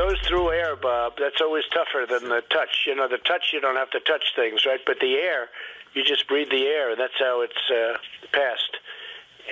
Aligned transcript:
goes 0.00 0.18
through 0.26 0.50
air, 0.50 0.76
Bob. 0.76 1.12
That's 1.18 1.42
always 1.42 1.64
tougher 1.72 2.06
than 2.08 2.30
the 2.30 2.42
touch. 2.48 2.84
You 2.86 2.94
know, 2.94 3.06
the 3.06 3.18
touch 3.18 3.50
you 3.52 3.60
don't 3.60 3.76
have 3.76 3.90
to 3.90 4.00
touch 4.00 4.32
things, 4.34 4.64
right? 4.64 4.80
But 4.86 4.98
the 5.00 5.14
air, 5.16 5.48
you 5.92 6.02
just 6.04 6.26
breathe 6.26 6.48
the 6.50 6.66
air, 6.66 6.90
and 6.90 6.98
that's 6.98 7.18
how 7.18 7.42
it's 7.42 7.70
uh, 7.70 7.98
passed. 8.32 8.78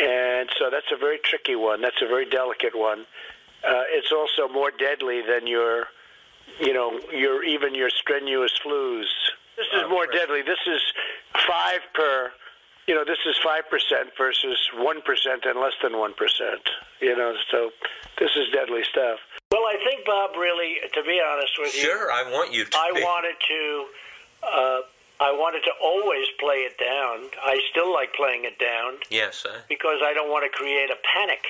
And 0.00 0.48
so 0.58 0.70
that's 0.70 0.86
a 0.90 0.96
very 0.96 1.18
tricky 1.18 1.54
one. 1.54 1.82
That's 1.82 2.00
a 2.00 2.06
very 2.06 2.24
delicate 2.24 2.74
one. 2.74 3.00
Uh, 3.66 3.84
it's 3.88 4.10
also 4.10 4.50
more 4.50 4.70
deadly 4.70 5.20
than 5.20 5.46
your, 5.46 5.88
you 6.60 6.72
know, 6.72 6.98
your 7.12 7.44
even 7.44 7.74
your 7.74 7.90
strenuous 7.90 8.52
flus. 8.64 9.04
This 9.56 9.66
is 9.74 9.90
more 9.90 10.06
deadly. 10.06 10.40
This 10.42 10.64
is 10.66 10.80
five 11.46 11.80
per. 11.92 12.30
You 12.88 12.94
know, 12.94 13.04
this 13.04 13.18
is 13.28 13.36
five 13.44 13.68
percent 13.68 14.10
versus 14.16 14.56
one 14.74 15.02
percent 15.02 15.44
and 15.44 15.60
less 15.60 15.74
than 15.82 15.98
one 15.98 16.14
percent. 16.14 16.62
You 17.02 17.14
know, 17.14 17.34
so 17.52 17.70
this 18.18 18.30
is 18.34 18.48
deadly 18.52 18.80
stuff. 18.90 19.18
Well, 19.52 19.62
I 19.68 19.76
think 19.84 20.06
Bob 20.06 20.30
really, 20.36 20.76
to 20.94 21.02
be 21.02 21.20
honest 21.20 21.52
with 21.58 21.74
you, 21.74 21.82
Sure, 21.82 22.10
I 22.10 22.22
want 22.32 22.52
you 22.54 22.64
to. 22.64 22.76
I 22.78 22.92
be. 22.94 23.02
wanted 23.02 23.34
to. 23.46 23.86
Uh, 24.42 24.80
I 25.20 25.32
wanted 25.32 25.60
to 25.64 25.72
always 25.82 26.26
play 26.40 26.64
it 26.64 26.78
down. 26.78 27.28
I 27.44 27.60
still 27.70 27.92
like 27.92 28.14
playing 28.14 28.44
it 28.44 28.58
down 28.58 28.94
Yes, 29.10 29.44
uh, 29.44 29.60
because 29.68 29.98
I 30.02 30.14
don't 30.14 30.30
want 30.30 30.50
to 30.50 30.56
create 30.56 30.90
a 30.90 30.96
panic. 31.12 31.44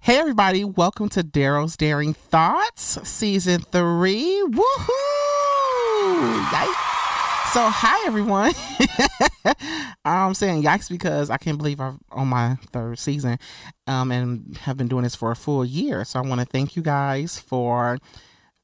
Hey, 0.00 0.18
everybody, 0.18 0.64
welcome 0.64 1.08
to 1.10 1.22
Daro's 1.22 1.76
Daring 1.76 2.14
Thoughts, 2.14 2.98
Season 3.08 3.60
3. 3.60 4.42
Woohoo! 4.48 6.44
Yikes. 6.46 6.93
So, 7.52 7.68
hi, 7.68 8.06
everyone. 8.06 8.52
I'm 10.04 10.34
saying 10.34 10.64
yikes 10.64 10.88
because 10.88 11.30
I 11.30 11.36
can't 11.36 11.56
believe 11.56 11.78
I'm 11.78 12.00
on 12.10 12.26
my 12.26 12.56
third 12.72 12.98
season 12.98 13.38
um, 13.86 14.10
and 14.10 14.56
have 14.62 14.76
been 14.76 14.88
doing 14.88 15.04
this 15.04 15.14
for 15.14 15.30
a 15.30 15.36
full 15.36 15.64
year. 15.64 16.04
So, 16.04 16.18
I 16.18 16.26
want 16.26 16.40
to 16.40 16.46
thank 16.46 16.74
you 16.74 16.82
guys 16.82 17.38
for 17.38 17.98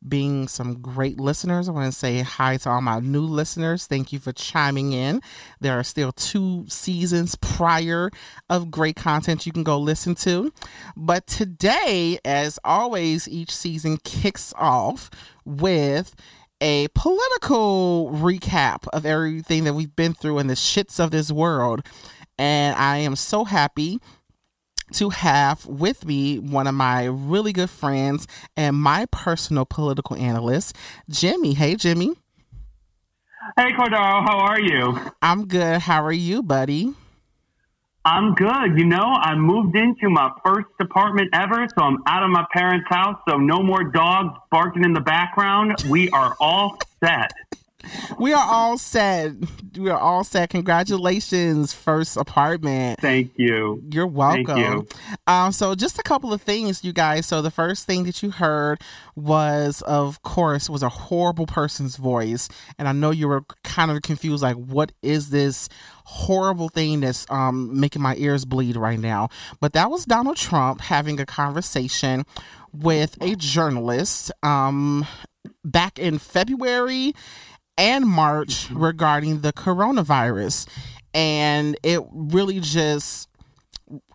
being 0.06 0.48
some 0.48 0.80
great 0.80 1.20
listeners. 1.20 1.68
I 1.68 1.72
want 1.72 1.92
to 1.92 1.96
say 1.96 2.20
hi 2.20 2.56
to 2.58 2.70
all 2.70 2.80
my 2.80 3.00
new 3.00 3.20
listeners. 3.22 3.86
Thank 3.86 4.12
you 4.12 4.18
for 4.18 4.32
chiming 4.32 4.92
in. 4.92 5.20
There 5.60 5.78
are 5.78 5.84
still 5.84 6.10
two 6.12 6.64
seasons 6.68 7.36
prior 7.36 8.10
of 8.48 8.70
great 8.70 8.96
content 8.96 9.46
you 9.46 9.52
can 9.52 9.62
go 9.62 9.78
listen 9.78 10.14
to. 10.16 10.52
But 10.96 11.26
today, 11.26 12.18
as 12.24 12.58
always, 12.64 13.28
each 13.28 13.54
season 13.54 13.98
kicks 13.98 14.54
off 14.56 15.10
with 15.44 16.14
a 16.60 16.88
political 16.94 18.10
recap 18.12 18.86
of 18.88 19.06
everything 19.06 19.64
that 19.64 19.74
we've 19.74 19.94
been 19.96 20.14
through 20.14 20.38
in 20.38 20.46
the 20.46 20.54
shits 20.54 20.98
of 20.98 21.10
this 21.10 21.30
world. 21.30 21.86
And 22.38 22.76
I 22.76 22.98
am 22.98 23.16
so 23.16 23.44
happy 23.44 23.98
to 24.92 25.10
have 25.10 25.66
with 25.66 26.04
me 26.04 26.38
one 26.38 26.66
of 26.66 26.74
my 26.74 27.04
really 27.04 27.52
good 27.52 27.70
friends 27.70 28.26
and 28.56 28.76
my 28.76 29.06
personal 29.10 29.64
political 29.64 30.16
analyst, 30.16 30.76
Jimmy. 31.08 31.54
Hey, 31.54 31.76
Jimmy. 31.76 32.14
Hey, 33.56 33.72
Cordaro, 33.72 34.22
how 34.22 34.38
are 34.38 34.60
you? 34.60 34.98
I'm 35.22 35.46
good. 35.46 35.80
How 35.82 36.04
are 36.04 36.12
you, 36.12 36.42
buddy? 36.42 36.94
I'm 38.04 38.34
good. 38.34 38.78
You 38.78 38.86
know, 38.86 39.04
I 39.04 39.34
moved 39.34 39.76
into 39.76 40.08
my 40.08 40.30
first 40.42 40.68
apartment 40.80 41.30
ever, 41.34 41.66
so 41.76 41.84
I'm 41.84 41.98
out 42.06 42.22
of 42.22 42.30
my 42.30 42.46
parents' 42.52 42.86
house, 42.88 43.20
so 43.28 43.36
no 43.36 43.62
more 43.62 43.84
dogs 43.84 44.38
barking 44.50 44.84
in 44.84 44.94
the 44.94 45.00
background. 45.00 45.84
We 45.86 46.08
are 46.10 46.34
all 46.40 46.78
set. 47.04 47.30
We 48.18 48.32
are 48.32 48.46
all 48.46 48.78
set. 48.78 49.32
We 49.76 49.90
are 49.90 49.98
all 49.98 50.24
set. 50.24 50.50
Congratulations, 50.50 51.72
first 51.72 52.16
apartment. 52.16 53.00
Thank 53.00 53.32
you. 53.36 53.82
You're 53.90 54.06
welcome. 54.06 54.46
Thank 54.46 54.58
you. 54.58 54.86
Um, 55.26 55.52
so 55.52 55.74
just 55.74 55.98
a 55.98 56.02
couple 56.02 56.32
of 56.32 56.42
things, 56.42 56.84
you 56.84 56.92
guys. 56.92 57.26
So 57.26 57.42
the 57.42 57.50
first 57.50 57.86
thing 57.86 58.04
that 58.04 58.22
you 58.22 58.30
heard 58.30 58.80
was, 59.14 59.82
of 59.82 60.22
course, 60.22 60.68
was 60.68 60.82
a 60.82 60.88
horrible 60.88 61.46
person's 61.46 61.96
voice, 61.96 62.48
and 62.78 62.88
I 62.88 62.92
know 62.92 63.10
you 63.10 63.28
were 63.28 63.44
kind 63.64 63.90
of 63.90 64.02
confused, 64.02 64.42
like, 64.42 64.56
what 64.56 64.92
is 65.02 65.30
this 65.30 65.68
horrible 66.04 66.68
thing 66.68 67.00
that's 67.00 67.24
um 67.30 67.78
making 67.78 68.02
my 68.02 68.16
ears 68.16 68.44
bleed 68.44 68.76
right 68.76 68.98
now? 68.98 69.28
But 69.60 69.72
that 69.74 69.90
was 69.90 70.04
Donald 70.04 70.36
Trump 70.36 70.80
having 70.80 71.20
a 71.20 71.26
conversation 71.26 72.24
with 72.72 73.16
a 73.20 73.36
journalist 73.36 74.32
um 74.42 75.06
back 75.64 75.98
in 75.98 76.18
February 76.18 77.14
and 77.76 78.06
March 78.06 78.70
regarding 78.70 79.40
the 79.40 79.52
coronavirus. 79.52 80.68
And 81.12 81.76
it 81.82 82.02
really 82.12 82.60
just 82.60 83.30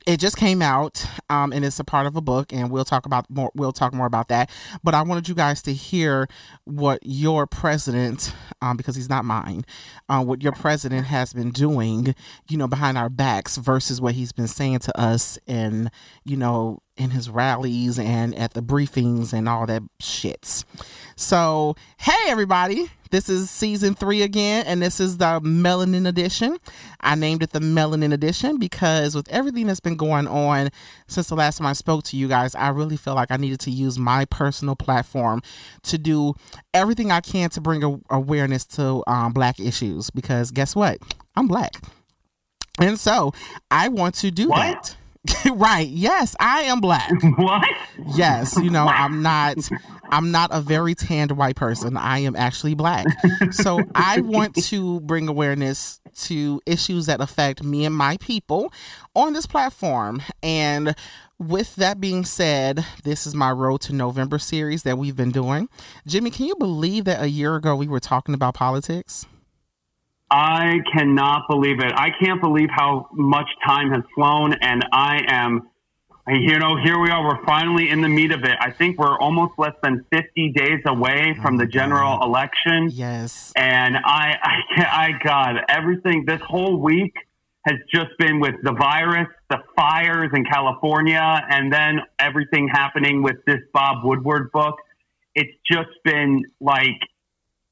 it 0.05 0.19
just 0.19 0.37
came 0.37 0.61
out 0.61 1.05
um, 1.29 1.51
and 1.51 1.65
it's 1.65 1.79
a 1.79 1.83
part 1.83 2.05
of 2.05 2.15
a 2.15 2.21
book 2.21 2.53
and 2.53 2.69
we'll 2.69 2.85
talk 2.85 3.05
about 3.05 3.29
more 3.29 3.51
we'll 3.55 3.71
talk 3.71 3.93
more 3.93 4.05
about 4.05 4.27
that. 4.27 4.49
But 4.83 4.93
i 4.93 5.01
wanted 5.01 5.27
you 5.27 5.35
guys 5.35 5.61
to 5.63 5.73
hear 5.73 6.27
what 6.63 6.99
your 7.03 7.47
president 7.47 8.33
um, 8.61 8.77
because 8.77 8.95
he's 8.95 9.09
not 9.09 9.25
mine 9.25 9.65
uh, 10.09 10.23
what 10.23 10.43
your 10.43 10.51
president 10.51 11.07
has 11.07 11.33
been 11.33 11.51
doing 11.51 12.15
you 12.49 12.57
know 12.57 12.67
behind 12.67 12.97
our 12.97 13.09
backs 13.09 13.57
versus 13.57 13.99
what 13.99 14.13
he's 14.13 14.31
been 14.31 14.47
saying 14.47 14.79
to 14.79 14.99
us 14.99 15.37
in 15.47 15.89
you 16.23 16.37
know 16.37 16.79
in 16.97 17.09
his 17.11 17.29
rallies 17.29 17.99
and 17.99 18.33
at 18.35 18.53
the 18.53 18.61
briefings 18.61 19.33
and 19.33 19.49
all 19.49 19.65
that 19.65 19.81
shits. 20.01 20.63
So 21.15 21.75
hey 21.97 22.13
everybody 22.27 22.91
this 23.15 23.29
is 23.29 23.49
season 23.49 23.95
three 23.95 24.21
again, 24.23 24.65
and 24.67 24.81
this 24.81 24.99
is 24.99 25.15
the 25.19 25.39
melanin 25.39 26.05
edition. 26.05 26.57
I 26.99 27.15
named 27.15 27.43
it 27.43 27.51
the 27.51 27.59
melanin 27.59 28.11
edition 28.11 28.57
because 28.57 29.15
with 29.15 29.29
everything 29.29 29.67
that's 29.67 29.79
been 29.79 29.95
going 29.95 30.27
on 30.27 30.69
since 31.07 31.29
the 31.29 31.35
last 31.35 31.59
time 31.59 31.67
I 31.67 31.71
spoke 31.71 32.03
to 32.05 32.17
you 32.17 32.27
guys, 32.27 32.55
I 32.55 32.67
really 32.69 32.97
feel 32.97 33.15
like 33.15 33.31
I 33.31 33.37
needed 33.37 33.61
to 33.61 33.71
use 33.71 33.97
my 33.97 34.25
personal 34.25 34.75
platform 34.75 35.41
to 35.83 35.97
do 35.97 36.33
everything 36.73 37.09
I 37.09 37.21
can 37.21 37.49
to 37.51 37.61
bring 37.61 37.85
a- 37.85 37.99
awareness 38.09 38.65
to 38.65 39.01
um, 39.07 39.31
black 39.31 39.61
issues. 39.61 40.09
Because 40.09 40.51
guess 40.51 40.75
what? 40.75 40.97
I'm 41.37 41.47
black. 41.47 41.71
And 42.81 42.99
so 42.99 43.31
I 43.71 43.87
want 43.87 44.15
to 44.15 44.29
do 44.29 44.49
What? 44.49 44.57
that. 44.83 44.97
right. 45.53 45.87
Yes, 45.87 46.35
I 46.39 46.61
am 46.61 46.81
black. 46.81 47.11
What? 47.37 47.67
Yes, 48.15 48.57
you 48.57 48.69
know, 48.69 48.87
I'm 48.87 49.21
not 49.21 49.57
I'm 50.09 50.31
not 50.31 50.49
a 50.53 50.61
very 50.61 50.95
tanned 50.95 51.31
white 51.31 51.55
person. 51.55 51.97
I 51.97 52.19
am 52.19 52.35
actually 52.35 52.75
black. 52.75 53.05
So 53.51 53.81
I 53.93 54.19
want 54.21 54.55
to 54.65 54.99
bring 55.01 55.27
awareness 55.27 55.99
to 56.23 56.61
issues 56.65 57.07
that 57.07 57.19
affect 57.21 57.63
me 57.63 57.85
and 57.85 57.95
my 57.95 58.17
people 58.17 58.71
on 59.15 59.33
this 59.33 59.45
platform. 59.45 60.21
And 60.41 60.95
with 61.39 61.75
that 61.75 61.99
being 61.99 62.23
said, 62.25 62.85
this 63.03 63.27
is 63.27 63.35
my 63.35 63.51
Road 63.51 63.81
to 63.81 63.93
November 63.93 64.39
series 64.39 64.83
that 64.83 64.97
we've 64.97 65.15
been 65.15 65.31
doing. 65.31 65.67
Jimmy, 66.07 66.29
can 66.29 66.45
you 66.45 66.55
believe 66.55 67.05
that 67.05 67.21
a 67.21 67.29
year 67.29 67.55
ago 67.55 67.75
we 67.75 67.87
were 67.87 67.99
talking 67.99 68.33
about 68.33 68.53
politics? 68.53 69.25
I 70.29 70.79
cannot 70.91 71.47
believe 71.47 71.79
it. 71.79 71.93
I 71.95 72.09
can't 72.19 72.41
believe 72.41 72.69
how 72.71 73.07
much 73.13 73.47
time 73.65 73.91
has 73.91 74.03
flown, 74.15 74.53
and 74.53 74.83
I 74.91 75.21
am, 75.27 75.69
you 76.27 76.57
know, 76.57 76.77
here 76.83 76.99
we 76.99 77.09
are. 77.09 77.23
We're 77.23 77.45
finally 77.45 77.89
in 77.89 78.01
the 78.01 78.09
meat 78.09 78.31
of 78.31 78.43
it. 78.43 78.57
I 78.59 78.71
think 78.71 78.97
we're 78.97 79.17
almost 79.19 79.53
less 79.57 79.75
than 79.83 80.05
50 80.11 80.51
days 80.53 80.81
away 80.85 81.35
oh 81.37 81.41
from 81.41 81.57
the 81.57 81.67
general 81.67 82.23
election. 82.23 82.89
Yes. 82.91 83.53
and 83.55 83.97
I, 83.97 84.35
I, 84.41 84.83
I, 84.83 85.11
God, 85.23 85.57
everything 85.69 86.25
this 86.25 86.41
whole 86.41 86.81
week 86.81 87.13
has 87.65 87.77
just 87.93 88.11
been 88.19 88.39
with 88.39 88.55
the 88.63 88.73
virus, 88.73 89.27
the 89.49 89.57
fires 89.75 90.31
in 90.33 90.45
California, 90.45 91.41
and 91.49 91.71
then 91.71 91.99
everything 92.19 92.67
happening 92.67 93.23
with 93.23 93.37
this 93.45 93.59
Bob 93.73 94.03
Woodward 94.03 94.51
book. 94.51 94.75
It's 95.33 95.53
just 95.69 95.89
been 96.03 96.43
like, 96.59 96.99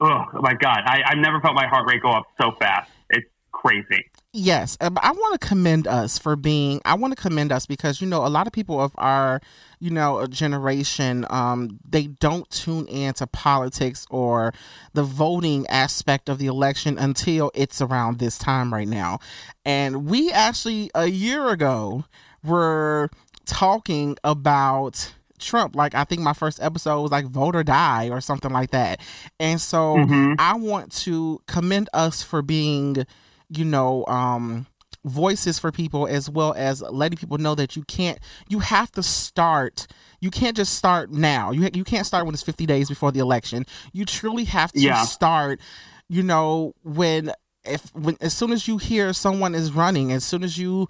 oh 0.04 0.26
my 0.42 0.54
God, 0.54 0.82
I, 0.86 1.02
I've 1.06 1.18
never 1.18 1.40
felt 1.42 1.56
my 1.56 1.68
heart 1.68 1.88
rate 1.88 2.02
go 2.02 2.12
up 2.12 2.26
so 2.40 2.52
fast. 2.60 2.90
It's 3.10 3.28
crazy. 3.52 4.10
Yes, 4.36 4.78
um, 4.82 4.98
I 5.02 5.12
want 5.12 5.40
to 5.40 5.48
commend 5.48 5.88
us 5.88 6.18
for 6.18 6.36
being. 6.36 6.82
I 6.86 6.96
want 6.96 7.16
to 7.16 7.22
commend 7.22 7.52
us 7.52 7.68
because 7.68 8.02
you 8.02 8.08
know 8.08 8.26
a 8.26 8.28
lot 8.28 8.48
of 8.48 8.54
people 8.54 8.82
of 8.82 8.92
our, 8.98 9.42
you 9.80 9.92
know, 9.92 10.26
generation, 10.26 11.26
um, 11.30 11.80
they 11.88 12.08
don't 12.08 12.50
tune 12.50 12.88
into 12.88 13.28
politics 13.28 14.08
or 14.10 14.52
the 14.94 15.04
voting 15.04 15.68
aspect 15.68 16.30
of 16.30 16.40
the 16.40 16.48
election 16.48 16.98
until 16.98 17.52
it's 17.54 17.80
around 17.80 18.18
this 18.18 18.40
time 18.40 18.74
right 18.74 18.88
now, 18.88 19.20
and 19.64 20.10
we 20.10 20.32
actually 20.32 20.90
a 20.96 21.06
year 21.06 21.50
ago 21.50 22.06
were 22.44 23.10
talking 23.46 24.18
about 24.24 25.14
Trump. 25.44 25.76
Like 25.76 25.94
I 25.96 26.04
think 26.04 26.22
my 26.22 26.34
first 26.34 26.62
episode 26.62 27.02
was 27.02 27.12
like 27.12 27.26
vote 27.26 27.56
or 27.56 27.64
die 27.64 28.10
or 28.10 28.22
something 28.22 28.52
like 28.52 28.72
that. 28.72 29.00
And 29.40 29.60
so 29.62 29.98
Mhm. 29.98 30.36
I 30.40 30.56
want 30.56 30.92
to 31.04 31.42
commend 31.48 31.90
us 31.94 32.24
for 32.24 32.42
being, 32.42 33.06
you 33.50 33.66
know, 33.66 34.06
um 34.08 34.66
voices 35.06 35.60
for 35.60 35.70
people 35.70 36.08
as 36.08 36.30
well 36.30 36.54
as 36.58 36.82
letting 36.82 37.18
people 37.18 37.38
know 37.38 37.56
that 37.56 37.76
you 37.76 37.84
can't 37.84 38.20
you 38.48 38.60
have 38.60 38.90
to 38.90 39.04
start 39.04 39.86
you 40.22 40.32
can't 40.32 40.56
just 40.56 40.76
start 40.76 41.12
now 41.12 41.52
you 41.52 41.70
you 41.74 41.84
can't 41.84 42.08
start 42.08 42.26
when 42.26 42.34
it's 42.34 42.42
50 42.42 42.66
days 42.66 42.88
before 42.88 43.12
the 43.12 43.20
election 43.20 43.66
you 43.92 44.06
truly 44.06 44.46
have 44.46 44.72
to 44.72 44.80
Yeah. 44.80 45.04
start 45.04 45.60
you 46.08 46.24
know 46.24 46.74
when 46.86 47.34
if 47.66 47.94
when 47.94 48.16
as 48.22 48.34
soon 48.34 48.54
as 48.54 48.66
you 48.66 48.78
hear 48.78 49.12
someone 49.12 49.54
is 49.54 49.74
running 49.74 50.14
as 50.14 50.24
soon 50.24 50.42
as 50.42 50.58
you 50.58 50.88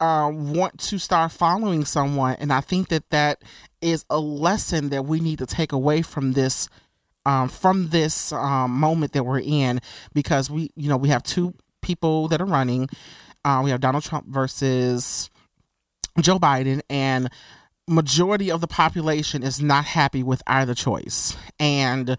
uh, 0.00 0.30
want 0.32 0.78
to 0.78 0.98
start 0.98 1.30
following 1.30 1.84
someone, 1.84 2.34
and 2.40 2.50
I 2.50 2.62
think 2.62 2.88
that 2.88 3.10
that 3.10 3.42
is 3.80 4.04
a 4.10 4.18
lesson 4.18 4.90
that 4.90 5.04
we 5.04 5.20
need 5.20 5.38
to 5.38 5.46
take 5.46 5.72
away 5.72 6.02
from 6.02 6.32
this 6.32 6.68
um, 7.26 7.48
from 7.48 7.88
this 7.90 8.32
um, 8.32 8.70
moment 8.78 9.12
that 9.12 9.24
we're 9.24 9.40
in 9.40 9.80
because 10.14 10.50
we 10.50 10.70
you 10.76 10.88
know 10.88 10.96
we 10.96 11.08
have 11.08 11.22
two 11.22 11.54
people 11.82 12.28
that 12.28 12.40
are 12.40 12.46
running. 12.46 12.88
Uh, 13.44 13.60
we 13.64 13.70
have 13.70 13.80
Donald 13.80 14.04
Trump 14.04 14.26
versus 14.26 15.30
Joe 16.20 16.38
Biden, 16.38 16.80
and 16.88 17.30
majority 17.88 18.50
of 18.50 18.60
the 18.60 18.66
population 18.66 19.42
is 19.42 19.60
not 19.60 19.84
happy 19.84 20.22
with 20.22 20.42
either 20.46 20.74
choice, 20.74 21.36
and 21.58 22.16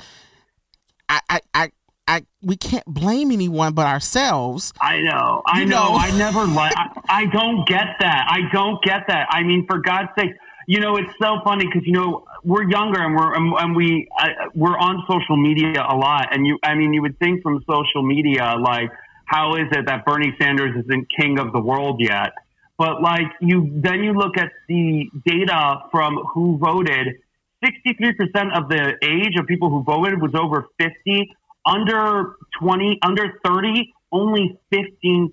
I 1.10 1.20
I. 1.30 1.42
I 1.54 1.72
I, 2.08 2.26
we 2.42 2.58
can't 2.58 2.84
blame 2.86 3.32
anyone 3.32 3.74
but 3.74 3.86
ourselves. 3.86 4.74
I 4.82 5.00
know. 5.00 5.44
I 5.46 5.64
know. 5.64 5.92
know. 5.92 5.96
I 5.96 6.12
never 6.18 6.46
like. 6.46 6.74
I, 6.76 6.90
I 7.08 7.26
don't 7.28 7.66
get 7.66 7.86
that. 8.02 8.28
I 8.28 8.52
don't 8.52 8.84
get 8.84 9.04
that. 9.08 9.28
I 9.30 9.44
mean, 9.44 9.66
for 9.66 9.80
God's 9.80 10.10
sake, 10.20 10.32
you 10.72 10.80
know, 10.80 10.96
it's 10.96 11.12
so 11.22 11.40
funny 11.44 11.66
because 11.66 11.86
you 11.86 11.92
know 11.92 12.24
we're 12.46 12.64
younger 12.64 13.02
and 13.02 13.14
we're 13.14 13.34
and 13.36 13.76
we 13.76 14.08
uh, 14.18 14.28
we're 14.56 14.78
on 14.78 15.04
social 15.06 15.36
media 15.36 15.86
a 15.86 15.98
lot, 15.98 16.34
and 16.34 16.48
you, 16.48 16.58
I 16.64 16.76
mean, 16.76 16.94
you 16.94 17.02
would 17.02 17.20
think 17.20 17.44
from 17.44 17.62
social 17.70 18.04
media 18.04 18.56
like, 18.58 18.90
how 19.26 19.56
is 19.56 19.68
it 19.74 19.86
that 19.88 20.06
Bernie 20.06 20.34
Sanders 20.42 20.82
isn't 20.86 21.08
king 21.20 21.40
of 21.40 21.52
the 21.52 21.60
world 21.60 22.00
yet? 22.00 22.32
But 22.78 23.02
like 23.02 23.28
you, 23.42 23.70
then 23.84 24.02
you 24.02 24.14
look 24.14 24.38
at 24.38 24.50
the 24.70 25.10
data 25.26 25.82
from 25.92 26.16
who 26.34 26.58
voted. 26.58 27.20
63% 27.64 28.58
of 28.58 28.70
the 28.70 28.96
age 29.04 29.36
of 29.38 29.48
people 29.48 29.70
who 29.70 29.84
voted 29.84 30.22
was 30.22 30.32
over 30.34 30.68
50. 30.80 31.36
Under 31.66 32.38
20, 32.60 32.98
under 33.04 33.40
30, 33.46 33.94
only 34.12 34.58
15%. 34.74 35.30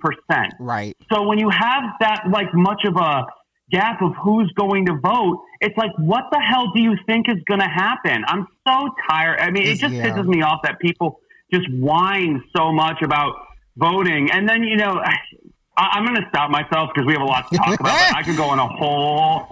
Right. 0.58 0.94
So 1.10 1.22
when 1.22 1.38
you 1.38 1.48
have 1.48 1.84
that 2.00 2.24
like 2.30 2.52
much 2.52 2.82
of 2.84 2.96
a 2.96 3.24
gap 3.70 4.02
of 4.02 4.12
who's 4.22 4.52
going 4.56 4.86
to 4.86 4.94
vote, 4.94 5.42
it's 5.60 5.76
like, 5.76 5.90
what 5.98 6.24
the 6.30 6.40
hell 6.40 6.72
do 6.74 6.82
you 6.82 6.96
think 7.06 7.28
is 7.28 7.42
going 7.46 7.60
to 7.60 7.66
happen? 7.66 8.24
I'm 8.26 8.46
so 8.66 8.88
tired. 9.10 9.40
I 9.40 9.50
mean, 9.50 9.66
it 9.66 9.76
just 9.76 9.94
yeah. 9.94 10.08
pisses 10.08 10.26
me 10.26 10.42
off 10.42 10.60
that 10.62 10.78
people 10.78 11.20
just 11.52 11.66
whine 11.72 12.42
so 12.56 12.72
much 12.72 13.02
about 13.02 13.34
voting. 13.76 14.30
And 14.30 14.48
then, 14.48 14.62
you 14.62 14.76
know, 14.76 15.00
I, 15.78 15.98
am 15.98 16.04
going 16.04 16.20
to 16.20 16.28
stop 16.28 16.50
myself 16.50 16.90
because 16.92 17.06
we 17.06 17.12
have 17.12 17.22
a 17.22 17.24
lot 17.24 17.48
to 17.50 17.56
talk 17.56 17.78
about. 17.78 18.14
I 18.14 18.22
could 18.24 18.36
go 18.36 18.44
on 18.50 18.58
a 18.58 18.66
whole 18.66 19.46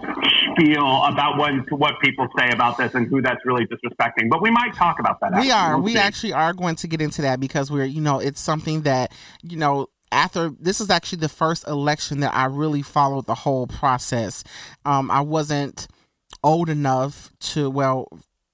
spiel 0.51 1.05
about 1.05 1.37
what 1.37 1.71
what 1.71 1.93
people 2.03 2.27
say 2.37 2.49
about 2.49 2.77
this 2.77 2.93
and 2.95 3.07
who 3.07 3.21
that's 3.21 3.45
really 3.45 3.65
disrespecting. 3.65 4.29
But 4.29 4.41
we 4.41 4.51
might 4.51 4.73
talk 4.73 4.99
about 4.99 5.21
that. 5.21 5.39
We 5.39 5.51
are. 5.51 5.77
We'll 5.77 5.85
we 5.85 5.93
see. 5.93 5.99
actually 5.99 6.33
are 6.33 6.51
going 6.51 6.75
to 6.75 6.87
get 6.87 7.01
into 7.01 7.21
that 7.21 7.39
because 7.39 7.71
we're, 7.71 7.85
you 7.85 8.01
know, 8.01 8.19
it's 8.19 8.41
something 8.41 8.81
that, 8.81 9.13
you 9.41 9.55
know, 9.55 9.87
after 10.11 10.49
this 10.59 10.79
is 10.79 10.89
actually 10.89 11.19
the 11.19 11.29
first 11.29 11.67
election 11.67 12.19
that 12.21 12.33
I 12.33 12.45
really 12.45 12.81
followed 12.81 13.25
the 13.25 13.35
whole 13.35 13.67
process. 13.67 14.43
Um, 14.85 15.11
I 15.11 15.21
wasn't 15.21 15.87
old 16.43 16.69
enough 16.69 17.31
to 17.39 17.69
well 17.69 18.07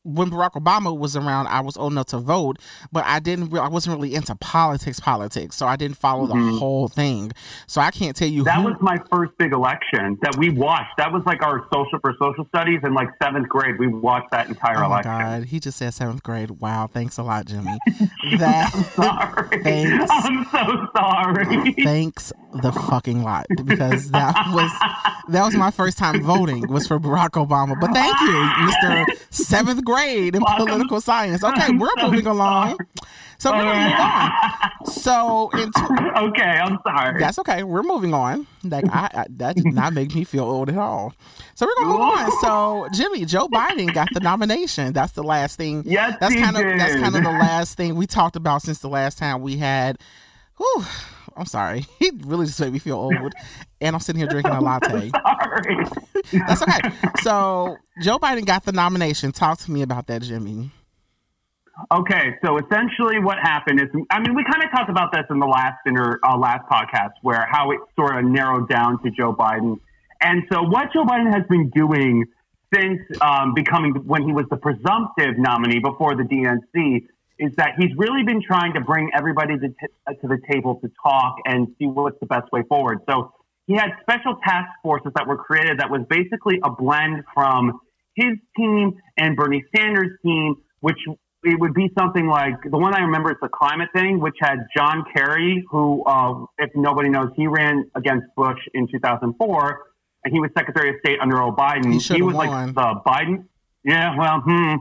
when 0.03 0.29
Barack 0.29 0.51
Obama 0.51 0.97
was 0.97 1.15
around, 1.15 1.47
I 1.47 1.61
was 1.61 1.77
old 1.77 1.93
enough 1.93 2.07
to 2.07 2.17
vote, 2.17 2.59
but 2.91 3.05
I 3.05 3.19
didn't. 3.19 3.49
Re- 3.49 3.61
I 3.61 3.69
wasn't 3.69 3.95
really 3.95 4.15
into 4.15 4.35
politics, 4.35 4.99
politics, 4.99 5.55
so 5.55 5.65
I 5.65 5.75
didn't 5.75 5.97
follow 5.97 6.27
mm-hmm. 6.27 6.51
the 6.51 6.57
whole 6.57 6.87
thing. 6.89 7.31
So 7.67 7.79
I 7.81 7.91
can't 7.91 8.15
tell 8.15 8.27
you. 8.27 8.43
That 8.43 8.57
who- 8.57 8.65
was 8.65 8.75
my 8.81 8.97
first 9.09 9.37
big 9.37 9.53
election 9.53 10.17
that 10.21 10.35
we 10.37 10.49
watched. 10.49 10.97
That 10.97 11.11
was 11.11 11.25
like 11.25 11.41
our 11.41 11.65
social 11.73 11.99
for 11.99 12.13
social 12.19 12.45
studies 12.47 12.81
in 12.83 12.93
like 12.93 13.09
seventh 13.21 13.47
grade. 13.47 13.79
We 13.79 13.87
watched 13.87 14.31
that 14.31 14.49
entire 14.49 14.83
oh 14.83 14.87
election. 14.87 15.11
god, 15.11 15.43
he 15.45 15.59
just 15.59 15.77
said 15.77 15.93
seventh 15.93 16.23
grade. 16.23 16.51
Wow, 16.51 16.87
thanks 16.87 17.17
a 17.17 17.23
lot, 17.23 17.45
Jimmy. 17.45 17.77
That 18.37 18.73
I'm 18.73 18.83
sorry. 18.83 19.63
Thanks, 19.63 20.11
I'm 20.11 20.45
so 20.45 20.87
sorry. 20.95 21.73
Thanks 21.73 22.31
the 22.53 22.71
fucking 22.71 23.23
lot 23.23 23.45
because 23.65 24.11
that 24.11 24.33
was 24.53 24.71
that 25.29 25.43
was 25.43 25.55
my 25.55 25.71
first 25.71 25.97
time 25.97 26.21
voting 26.23 26.67
was 26.67 26.87
for 26.87 26.99
Barack 26.99 27.31
Obama. 27.31 27.79
But 27.79 27.91
thank 27.91 28.19
you, 28.21 28.65
Mister 28.65 29.25
Seventh 29.29 29.83
Grade 29.83 29.92
in 29.99 30.43
political 30.57 31.01
science. 31.01 31.43
Okay, 31.43 31.71
we're 31.77 31.89
moving 32.01 32.27
along. 32.27 32.77
So 33.37 33.51
we're 33.51 33.63
gonna 33.63 33.89
move 33.89 33.99
on. 33.99 34.85
So 34.85 35.49
in 35.51 35.71
okay, 36.29 36.41
I'm 36.43 36.79
sorry. 36.85 37.19
That's 37.19 37.39
okay. 37.39 37.63
We're 37.63 37.83
moving 37.83 38.13
on. 38.13 38.47
Like 38.63 38.85
I, 38.85 39.09
I 39.13 39.25
that 39.31 39.55
did 39.55 39.65
not 39.73 39.93
make 39.93 40.15
me 40.15 40.23
feel 40.23 40.45
old 40.45 40.69
at 40.69 40.77
all. 40.77 41.13
So 41.55 41.65
we're 41.65 41.75
gonna 41.83 41.93
move 41.93 42.01
on. 42.01 42.31
So 42.41 42.87
Jimmy, 42.93 43.25
Joe 43.25 43.47
Biden 43.47 43.93
got 43.93 44.07
the 44.13 44.19
nomination. 44.19 44.93
That's 44.93 45.11
the 45.13 45.23
last 45.23 45.57
thing. 45.57 45.83
Yes, 45.85 46.15
that's 46.19 46.35
kind 46.35 46.55
did. 46.55 46.65
of 46.65 46.77
that's 46.79 46.95
kind 46.95 47.15
of 47.15 47.23
the 47.23 47.31
last 47.31 47.75
thing 47.75 47.95
we 47.95 48.07
talked 48.07 48.35
about 48.35 48.61
since 48.61 48.79
the 48.79 48.89
last 48.89 49.17
time 49.17 49.41
we 49.41 49.57
had. 49.57 49.97
Whew, 50.57 50.85
I'm 51.35 51.45
sorry. 51.45 51.85
He 51.99 52.11
really 52.25 52.45
just 52.45 52.59
made 52.59 52.73
me 52.73 52.79
feel 52.79 52.97
old. 52.97 53.33
and 53.81 53.95
I'm 53.95 53.99
sitting 53.99 54.19
here 54.19 54.27
drinking 54.29 54.51
a 54.53 54.61
latte. 54.69 55.09
sorry. 55.09 55.77
That's 56.47 56.61
okay. 56.61 56.89
So 57.21 57.77
Joe 58.01 58.19
Biden 58.19 58.45
got 58.45 58.65
the 58.65 58.71
nomination. 58.71 59.31
Talk 59.31 59.59
to 59.59 59.71
me 59.71 59.81
about 59.81 60.07
that, 60.07 60.21
Jimmy. 60.21 60.71
Okay, 61.91 62.35
so 62.45 62.57
essentially 62.59 63.19
what 63.19 63.37
happened 63.41 63.79
is, 63.81 63.87
I 64.11 64.19
mean, 64.19 64.35
we 64.35 64.43
kind 64.43 64.63
of 64.63 64.69
talked 64.71 64.91
about 64.91 65.11
this 65.11 65.23
in 65.31 65.39
the 65.39 65.47
last 65.47 65.77
inter, 65.87 66.19
uh, 66.23 66.37
last 66.37 66.69
podcast, 66.69 67.13
where 67.23 67.47
how 67.49 67.71
it 67.71 67.79
sort 67.95 68.15
of 68.17 68.25
narrowed 68.29 68.69
down 68.69 69.01
to 69.03 69.09
Joe 69.09 69.33
Biden. 69.33 69.79
And 70.21 70.43
so 70.51 70.61
what 70.61 70.93
Joe 70.93 71.03
Biden 71.03 71.33
has 71.33 71.43
been 71.49 71.71
doing 71.71 72.25
since 72.73 72.99
um, 73.21 73.53
becoming 73.55 73.93
when 74.05 74.21
he 74.23 74.31
was 74.31 74.45
the 74.51 74.57
presumptive 74.57 75.37
nominee 75.37 75.79
before 75.79 76.15
the 76.15 76.23
DNC 76.23 77.07
is 77.43 77.53
that 77.57 77.71
he's 77.77 77.91
really 77.97 78.23
been 78.23 78.41
trying 78.41 78.73
to 78.73 78.79
bring 78.79 79.09
everybody 79.13 79.57
to, 79.59 79.67
t- 79.67 79.75
uh, 80.07 80.13
to 80.13 80.27
the 80.27 80.39
table 80.49 80.79
to 80.81 80.89
talk 81.03 81.35
and 81.43 81.67
see 81.77 81.85
what's 81.85 82.17
the 82.21 82.25
best 82.25 82.49
way 82.53 82.63
forward. 82.69 82.99
So 83.09 83.33
he 83.67 83.73
had 83.73 83.89
special 84.01 84.37
task 84.47 84.69
forces 84.81 85.11
that 85.15 85.27
were 85.27 85.37
created 85.37 85.79
that 85.79 85.89
was 85.89 86.01
basically 86.09 86.59
a 86.63 86.71
blend 86.71 87.23
from 87.33 87.81
his 88.15 88.37
team 88.55 88.93
and 89.17 89.35
Bernie 89.35 89.63
Sanders' 89.75 90.17
team, 90.23 90.55
which 90.79 90.97
it 91.43 91.59
would 91.59 91.73
be 91.73 91.91
something 91.99 92.27
like 92.27 92.55
the 92.63 92.77
one 92.77 92.93
I 92.93 93.01
remember 93.01 93.31
is 93.31 93.37
the 93.41 93.49
climate 93.49 93.89
thing, 93.93 94.21
which 94.21 94.35
had 94.39 94.59
John 94.75 95.03
Kerry, 95.13 95.65
who, 95.69 96.03
uh, 96.05 96.45
if 96.57 96.71
nobody 96.75 97.09
knows, 97.09 97.29
he 97.35 97.47
ran 97.47 97.91
against 97.95 98.27
Bush 98.37 98.59
in 98.73 98.87
2004, 98.87 99.81
and 100.23 100.33
he 100.33 100.39
was 100.39 100.49
Secretary 100.57 100.91
of 100.91 100.95
State 101.05 101.19
under 101.19 101.35
Biden. 101.35 101.91
He, 101.91 102.15
he 102.15 102.21
was 102.21 102.35
won. 102.35 102.47
like 102.47 102.75
the 102.75 103.01
Biden. 103.05 103.45
Yeah, 103.83 104.15
well, 104.17 104.39
hmm. 104.45 104.75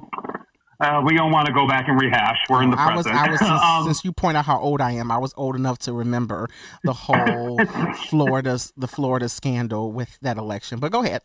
Uh, 0.80 1.00
we 1.04 1.14
don't 1.16 1.30
want 1.30 1.46
to 1.46 1.52
go 1.52 1.66
back 1.68 1.86
and 1.88 2.00
rehash. 2.00 2.38
We're 2.48 2.62
in 2.62 2.70
the 2.70 2.80
I 2.80 2.92
present. 2.92 3.14
Was, 3.14 3.28
I 3.28 3.30
was 3.30 3.38
since, 3.38 3.50
um, 3.64 3.84
since, 3.84 4.04
you 4.04 4.12
point 4.12 4.36
out 4.36 4.46
how 4.46 4.58
old 4.58 4.80
I 4.80 4.92
am, 4.92 5.10
I 5.10 5.18
was 5.18 5.32
old 5.36 5.54
enough 5.54 5.78
to 5.80 5.92
remember 5.92 6.48
the 6.82 6.92
whole 6.92 7.58
Florida 8.08 8.58
the 8.76 8.88
Florida 8.88 9.28
scandal 9.28 9.92
with 9.92 10.18
that 10.22 10.38
election. 10.38 10.80
But 10.80 10.92
go 10.92 11.04
ahead. 11.04 11.22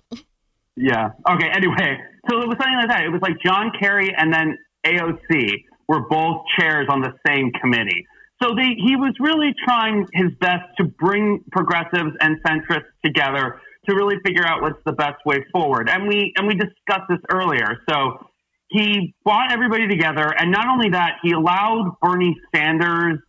Yeah. 0.76 1.10
Okay. 1.30 1.50
Anyway, 1.50 1.98
so 2.30 2.42
it 2.42 2.48
was 2.48 2.58
something 2.60 2.78
like 2.78 2.90
that. 2.90 3.04
It 3.04 3.10
was 3.10 3.22
like 3.22 3.38
John 3.44 3.72
Kerry 3.80 4.14
and 4.16 4.32
then 4.32 4.58
AOC 4.86 5.64
were 5.88 6.08
both 6.08 6.44
chairs 6.58 6.88
on 6.90 7.02
the 7.02 7.14
same 7.26 7.52
committee. 7.60 8.06
So 8.42 8.54
they, 8.56 8.76
he 8.78 8.96
was 8.96 9.14
really 9.20 9.54
trying 9.66 10.06
his 10.14 10.32
best 10.40 10.64
to 10.78 10.84
bring 10.84 11.44
progressives 11.52 12.12
and 12.22 12.38
centrists 12.44 12.94
together 13.04 13.60
to 13.90 13.96
really 13.96 14.18
figure 14.26 14.46
out 14.46 14.62
what's 14.62 14.80
the 14.86 14.92
best 14.92 15.26
way 15.26 15.44
forward. 15.52 15.90
And 15.90 16.08
we 16.08 16.34
and 16.36 16.48
we 16.48 16.54
discussed 16.54 17.10
this 17.10 17.20
earlier. 17.32 17.82
So 17.90 18.27
he 18.70 19.16
brought 19.24 19.52
everybody 19.52 19.88
together, 19.88 20.34
and 20.38 20.52
not 20.52 20.68
only 20.68 20.90
that, 20.90 21.18
he 21.24 21.32
allowed 21.32 21.96
Bernie 22.02 22.36
Sanders 22.54 23.20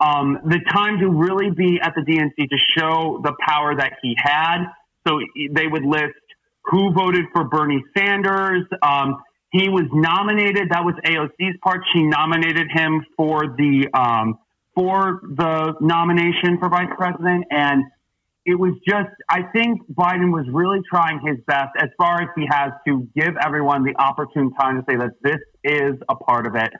um, 0.00 0.38
the 0.44 0.60
time 0.72 0.98
to 1.00 1.08
really 1.08 1.50
be 1.50 1.80
at 1.82 1.94
the 1.94 2.02
DNC 2.02 2.48
to 2.48 2.56
show 2.76 3.20
the 3.22 3.32
power 3.46 3.74
that 3.74 3.94
he 4.02 4.14
had. 4.18 4.64
So 5.06 5.20
they 5.50 5.66
would 5.66 5.84
list 5.84 6.14
who 6.64 6.92
voted 6.92 7.26
for 7.32 7.44
Bernie 7.44 7.82
Sanders. 7.96 8.64
Um, 8.82 9.22
he 9.52 9.68
was 9.68 9.84
nominated. 9.92 10.70
That 10.70 10.84
was 10.84 10.94
AOC's 11.04 11.56
part. 11.62 11.80
She 11.94 12.02
nominated 12.02 12.68
him 12.70 13.04
for 13.16 13.46
the 13.56 13.88
um, 13.94 14.38
for 14.74 15.20
the 15.22 15.74
nomination 15.80 16.58
for 16.58 16.68
vice 16.68 16.90
president, 16.96 17.44
and 17.50 17.84
it 18.46 18.54
was 18.54 18.74
just, 18.86 19.10
I 19.28 19.42
think 19.42 19.82
Biden 19.92 20.32
was 20.32 20.46
really 20.50 20.78
trying 20.88 21.20
his 21.26 21.36
best 21.48 21.70
as 21.78 21.90
far 21.98 22.22
as 22.22 22.28
he 22.36 22.46
has 22.48 22.70
to 22.86 23.06
give 23.16 23.34
everyone 23.44 23.82
the 23.82 23.94
opportune 24.00 24.52
time 24.54 24.76
to 24.76 24.84
say 24.88 24.96
that 24.96 25.10
this 25.20 25.40
is 25.64 25.94
a 26.08 26.14
part 26.14 26.46
of 26.46 26.54
it. 26.54 26.70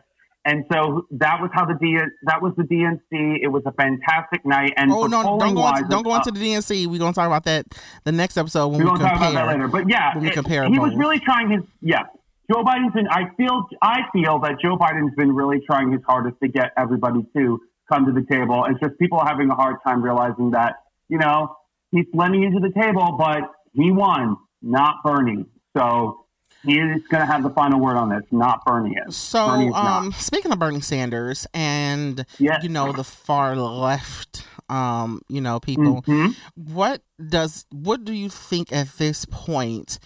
And 0.45 0.65
so 0.73 1.09
that 1.11 1.41
was 1.41 1.51
how 1.53 1.67
the 1.67 1.75
D, 1.75 1.99
that 2.27 2.41
was 2.41 2.53
the 2.57 2.63
DNC. 2.63 3.39
It 3.43 3.49
was 3.49 3.65
a 3.67 3.73
fantastic 3.73 4.47
night. 4.47 4.75
And 4.77 4.93
oh 4.93 5.09
no, 5.09 5.41
don't 5.41 5.55
go 5.55 5.61
wise, 5.61 5.79
into, 5.79 5.91
don't 5.91 6.05
go 6.05 6.13
uh, 6.13 6.19
into 6.19 6.31
the 6.31 6.39
DNC. 6.39 6.87
We're 6.87 7.01
gonna 7.01 7.13
talk 7.13 7.27
about 7.27 7.43
that 7.45 7.67
the 8.05 8.13
next 8.13 8.37
episode 8.37 8.69
when 8.69 8.85
we 8.85 8.87
compare. 8.87 9.09
Talk 9.09 9.17
about 9.17 9.35
that 9.35 9.49
later. 9.49 9.67
But 9.67 9.91
yeah, 9.91 10.15
when 10.15 10.23
we 10.23 10.31
it, 10.31 10.35
compare. 10.35 10.69
He 10.69 10.79
was 10.79 10.95
really 10.95 11.19
trying 11.19 11.51
his 11.51 11.63
yeah. 11.83 12.05
Joe 12.49 12.63
Biden's 12.63 12.95
been. 12.95 13.09
I 13.09 13.25
feel. 13.37 13.65
I 13.83 14.03
feel 14.13 14.39
that 14.39 14.61
Joe 14.63 14.77
Biden's 14.79 15.17
been 15.17 15.35
really 15.35 15.59
trying 15.67 15.91
his 15.91 16.03
hardest 16.07 16.37
to 16.41 16.49
get 16.49 16.71
everybody 16.79 17.27
to 17.37 17.59
come 17.93 18.07
to 18.07 18.13
the 18.13 18.25
table. 18.31 18.67
It's 18.71 18.79
just 18.79 18.97
people 19.01 19.21
having 19.27 19.51
a 19.51 19.57
hard 19.57 19.79
time 19.85 20.01
realizing 20.01 20.53
that 20.53 20.77
you 21.09 21.19
know, 21.19 21.57
he's 21.91 22.07
lending 22.13 22.43
into 22.43 22.61
the 22.61 22.73
table, 22.81 23.17
but 23.19 23.43
he 23.73 23.91
won, 23.91 24.37
not 24.63 24.97
Bernie. 25.05 25.47
So 25.77 26.27
he 26.65 26.79
is 26.79 27.03
going 27.11 27.21
to 27.21 27.27
have 27.27 27.43
the 27.43 27.51
final 27.51 27.81
word 27.81 27.97
on 27.97 28.09
this, 28.09 28.23
not 28.31 28.65
Bernie 28.65 28.97
is. 29.07 29.17
So, 29.17 29.47
Bernie 29.47 29.69
is 29.69 29.75
um, 29.75 30.13
speaking 30.13 30.53
of 30.53 30.59
Bernie 30.59 30.81
Sanders 30.81 31.47
and, 31.55 32.25
yes. 32.39 32.63
you 32.63 32.69
know, 32.69 32.93
the 32.93 33.05
far 33.05 33.57
left 33.57 34.47
um, 34.69 35.23
you 35.29 35.41
know, 35.41 35.61
people. 35.61 36.03
Mhm. 36.03 36.35
What 36.55 37.03
does 37.25 37.67
what 37.71 38.05
do 38.05 38.13
you 38.13 38.29
think 38.29 38.73
at 38.73 38.99
this 38.99 39.25
point 39.25 39.99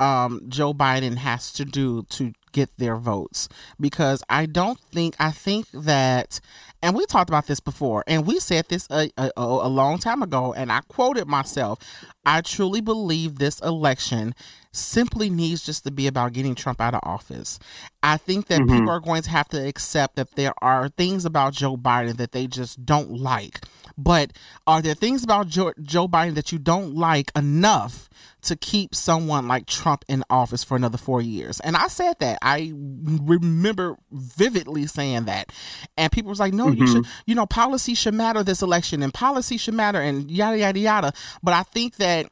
um 0.00 0.42
Joe 0.48 0.72
Biden 0.74 1.16
has 1.16 1.52
to 1.54 1.64
do 1.64 2.04
to 2.10 2.32
get 2.52 2.70
their 2.78 2.96
votes? 2.96 3.48
Because 3.80 4.22
I 4.28 4.46
don't 4.46 4.78
think 4.92 5.16
I 5.18 5.30
think 5.30 5.66
that 5.72 6.40
and 6.80 6.94
we 6.94 7.04
talked 7.06 7.28
about 7.30 7.46
this 7.48 7.58
before 7.60 8.04
and 8.06 8.26
we 8.26 8.38
said 8.38 8.66
this 8.68 8.86
a, 8.90 9.10
a, 9.16 9.30
a 9.36 9.68
long 9.68 9.98
time 9.98 10.22
ago 10.22 10.52
and 10.52 10.70
I 10.70 10.80
quoted 10.88 11.26
myself. 11.26 11.78
I 12.24 12.40
truly 12.40 12.80
believe 12.80 13.38
this 13.38 13.58
election 13.60 14.34
simply 14.70 15.28
needs 15.28 15.64
just 15.64 15.82
to 15.84 15.90
be 15.90 16.06
about 16.06 16.34
getting 16.34 16.54
Trump 16.54 16.80
out 16.80 16.94
of 16.94 17.00
office. 17.02 17.58
I 18.02 18.16
think 18.16 18.46
that 18.46 18.60
Mhm. 18.60 18.68
people 18.76 18.90
are 18.90 19.00
going 19.00 19.22
to 19.22 19.30
have 19.30 19.48
to 19.48 19.66
accept 19.66 20.14
that 20.16 20.36
there 20.36 20.52
are 20.62 20.88
things 20.88 21.24
about 21.24 21.54
Joe 21.54 21.76
Biden 21.76 22.16
that 22.18 22.30
they 22.32 22.46
just 22.46 22.84
don't 22.86 23.10
like. 23.10 23.64
But 23.98 24.32
are 24.66 24.80
there 24.80 24.94
things 24.94 25.24
about 25.24 25.48
Joe, 25.48 25.72
Joe 25.82 26.06
Biden 26.06 26.36
that 26.36 26.52
you 26.52 26.58
don't 26.58 26.94
like 26.94 27.32
enough 27.36 28.08
to 28.42 28.54
keep 28.54 28.94
someone 28.94 29.48
like 29.48 29.66
Trump 29.66 30.04
in 30.08 30.22
office 30.30 30.62
for 30.62 30.76
another 30.76 30.96
four 30.96 31.20
years? 31.20 31.58
And 31.60 31.76
I 31.76 31.88
said 31.88 32.14
that. 32.20 32.38
I 32.40 32.72
remember 32.74 33.96
vividly 34.12 34.86
saying 34.86 35.24
that. 35.24 35.52
And 35.96 36.12
people 36.12 36.30
was 36.30 36.38
like, 36.38 36.54
no, 36.54 36.68
you 36.68 36.84
mm-hmm. 36.84 36.94
should, 36.94 37.04
you 37.26 37.34
know, 37.34 37.44
policy 37.44 37.94
should 37.94 38.14
matter 38.14 38.44
this 38.44 38.62
election 38.62 39.02
and 39.02 39.12
policy 39.12 39.56
should 39.56 39.74
matter 39.74 40.00
and 40.00 40.30
yada, 40.30 40.58
yada, 40.58 40.78
yada. 40.78 41.12
But 41.42 41.54
I 41.54 41.64
think 41.64 41.96
that 41.96 42.30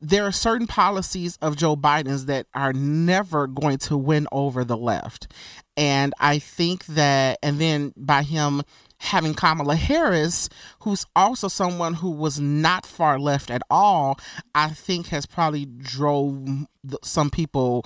there 0.00 0.24
are 0.24 0.32
certain 0.32 0.66
policies 0.66 1.38
of 1.40 1.56
Joe 1.56 1.76
Biden's 1.76 2.26
that 2.26 2.46
are 2.54 2.72
never 2.72 3.46
going 3.46 3.78
to 3.78 3.96
win 3.96 4.26
over 4.32 4.64
the 4.64 4.76
left. 4.76 5.28
And 5.76 6.12
I 6.18 6.38
think 6.40 6.86
that, 6.86 7.38
and 7.42 7.60
then 7.60 7.94
by 7.96 8.22
him 8.22 8.62
having 9.02 9.34
Kamala 9.34 9.74
Harris, 9.74 10.48
who's 10.80 11.04
also 11.16 11.48
someone 11.48 11.94
who 11.94 12.10
was 12.10 12.38
not 12.38 12.86
far 12.86 13.18
left 13.18 13.50
at 13.50 13.62
all, 13.68 14.18
I 14.54 14.68
think 14.68 15.08
has 15.08 15.26
probably 15.26 15.66
drove 15.66 16.66
some 17.02 17.30
people 17.30 17.84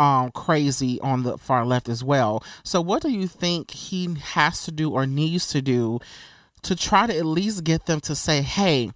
um 0.00 0.30
crazy 0.32 1.00
on 1.00 1.22
the 1.22 1.38
far 1.38 1.64
left 1.64 1.88
as 1.88 2.04
well. 2.04 2.42
So 2.62 2.80
what 2.80 3.02
do 3.02 3.10
you 3.10 3.26
think 3.26 3.70
he 3.70 4.14
has 4.32 4.64
to 4.64 4.72
do 4.72 4.90
or 4.90 5.06
needs 5.06 5.48
to 5.48 5.62
do 5.62 6.00
to 6.62 6.74
try 6.76 7.06
to 7.06 7.16
at 7.16 7.24
least 7.24 7.64
get 7.64 7.86
them 7.86 8.00
to 8.00 8.14
say, 8.14 8.42
"Hey, 8.42 8.90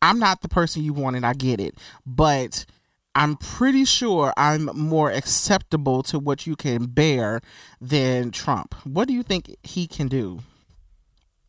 I'm 0.00 0.18
not 0.18 0.40
the 0.40 0.48
person 0.48 0.82
you 0.82 0.92
wanted. 0.92 1.24
I 1.24 1.34
get 1.34 1.60
it, 1.60 1.74
but 2.06 2.64
I'm 3.14 3.36
pretty 3.36 3.84
sure 3.84 4.32
I'm 4.36 4.70
more 4.74 5.10
acceptable 5.10 6.02
to 6.04 6.18
what 6.18 6.46
you 6.46 6.56
can 6.56 6.86
bear 6.86 7.40
than 7.80 8.30
Trump. 8.30 8.74
What 8.84 9.08
do 9.08 9.14
you 9.14 9.22
think 9.22 9.54
he 9.62 9.86
can 9.86 10.08
do? 10.08 10.40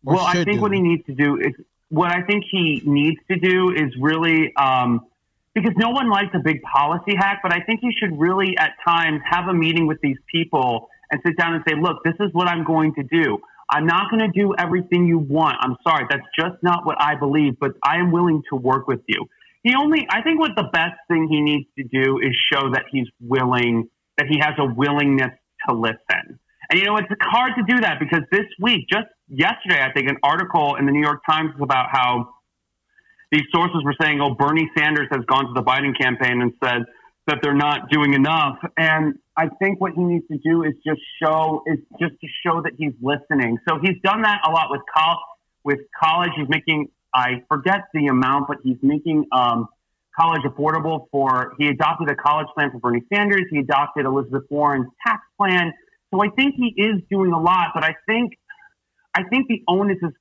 Well, 0.04 0.20
I 0.20 0.34
think 0.34 0.58
do? 0.58 0.62
what 0.62 0.72
he 0.72 0.82
needs 0.82 1.06
to 1.08 1.14
do 1.14 1.38
is 1.38 1.54
what 1.90 2.12
I 2.12 2.22
think 2.22 2.46
he 2.50 2.82
needs 2.86 3.20
to 3.30 3.38
do 3.38 3.72
is 3.72 3.92
really 4.00 4.56
um, 4.56 5.06
because 5.54 5.74
no 5.78 5.90
one 5.90 6.10
likes 6.10 6.30
a 6.34 6.40
big 6.40 6.62
policy 6.62 7.16
hack, 7.18 7.40
but 7.44 7.54
I 7.54 7.62
think 7.62 7.82
he 7.82 7.92
should 8.00 8.18
really 8.20 8.58
at 8.58 8.74
times 8.88 9.22
have 9.30 9.48
a 9.48 9.54
meeting 9.54 9.88
with 9.88 10.00
these 10.02 10.18
people 10.32 10.88
and 11.12 11.20
sit 11.26 11.38
down 11.38 11.56
and 11.56 11.64
say, 11.68 11.76
look, 11.80 12.04
this 12.04 12.14
is 12.20 12.30
what 12.34 12.48
I'm 12.48 12.64
going 12.64 12.94
to 12.96 13.04
do. 13.04 13.40
I'm 13.72 13.86
not 13.86 14.10
going 14.10 14.32
to 14.32 14.40
do 14.40 14.54
everything 14.58 15.06
you 15.06 15.20
want. 15.20 15.58
I'm 15.62 15.76
sorry. 15.84 16.06
That's 16.10 16.26
just 16.38 16.62
not 16.64 16.86
what 16.86 17.00
I 17.00 17.16
believe, 17.16 17.60
but 17.60 17.72
I 17.84 17.98
am 17.98 18.12
willing 18.12 18.42
to 18.50 18.56
work 18.56 18.88
with 18.88 19.02
you. 19.08 19.26
He 19.64 19.74
only, 19.76 20.08
I 20.10 20.22
think 20.22 20.40
what 20.40 20.52
the 20.56 20.70
best 20.72 20.96
thing 21.08 21.28
he 21.30 21.42
needs 21.42 21.68
to 21.78 21.84
do 21.84 22.20
is 22.20 22.36
show 22.52 22.72
that 22.72 22.86
he's 22.92 23.08
willing, 23.20 23.90
that 24.18 24.28
he 24.28 24.40
has 24.40 24.54
a 24.58 24.66
willingness 24.66 25.32
to 25.68 25.76
listen. 25.76 26.40
And 26.70 26.80
you 26.80 26.86
know, 26.86 26.98
it's 26.98 27.08
hard 27.22 27.54
to 27.58 27.64
do 27.68 27.82
that 27.82 28.00
because 28.00 28.22
this 28.32 28.46
week, 28.60 28.88
just 28.90 29.08
yesterday, 29.28 29.82
I 29.82 29.92
think 29.92 30.10
an 30.10 30.18
article 30.22 30.76
in 30.76 30.86
the 30.86 30.92
New 30.92 31.02
York 31.02 31.22
Times 31.28 31.52
was 31.56 31.64
about 31.64 31.88
how 31.92 32.36
these 33.32 33.44
sources 33.52 33.82
were 33.84 33.96
saying, 34.02 34.22
oh, 34.22 34.36
Bernie 34.36 34.70
Sanders 34.78 35.08
has 35.12 35.26
gone 35.26 35.46
to 35.48 35.54
the 35.54 35.64
Biden 35.64 35.98
campaign 36.00 36.42
and 36.42 36.54
said 36.64 36.84
that 37.28 37.40
they're 37.42 37.54
not 37.54 37.90
doing 37.90 38.14
enough. 38.14 38.58
And 38.78 39.16
I 39.38 39.50
think 39.60 39.80
what 39.80 39.94
he 39.94 40.02
needs 40.02 40.28
to 40.32 40.38
do 40.38 40.64
is 40.64 40.74
just 40.86 41.00
show, 41.22 41.64
is 41.66 41.80
just 42.00 42.20
to 42.22 42.28
show 42.46 42.62
that 42.62 42.74
he's 42.78 42.94
listening. 43.02 43.58
So 43.68 43.80
he's 43.82 44.02
done 44.04 44.24
that 44.24 44.42
a 44.46 44.52
lot 44.52 44.70
with 44.70 44.82
college. 44.96 45.20
With 45.64 45.80
college, 46.02 46.32
he's 46.38 46.48
making, 46.50 46.90
I 47.14 47.44
forget 47.50 47.82
the 47.94 48.08
amount, 48.08 48.48
but 48.48 48.58
he's 48.64 48.78
making 48.82 49.26
um, 49.32 49.68
college 50.18 50.42
affordable 50.42 51.08
for, 51.12 51.54
he 51.60 51.68
adopted 51.68 52.10
a 52.10 52.16
college 52.16 52.48
plan 52.56 52.72
for 52.72 52.80
Bernie 52.80 53.04
Sanders. 53.14 53.44
He 53.52 53.60
adopted 53.60 54.06
Elizabeth 54.06 54.44
Warren's 54.50 54.88
tax 55.06 55.22
plan. 55.38 55.74
So 56.12 56.22
I 56.22 56.30
think 56.30 56.56
he 56.56 56.74
is 56.76 57.02
doing 57.10 57.32
a 57.32 57.40
lot, 57.40 57.70
but 57.74 57.84
I 57.84 57.96
think, 58.08 58.34
I 59.14 59.24
think 59.24 59.48
the 59.48 59.64
onus 59.68 59.98
is 60.02 60.12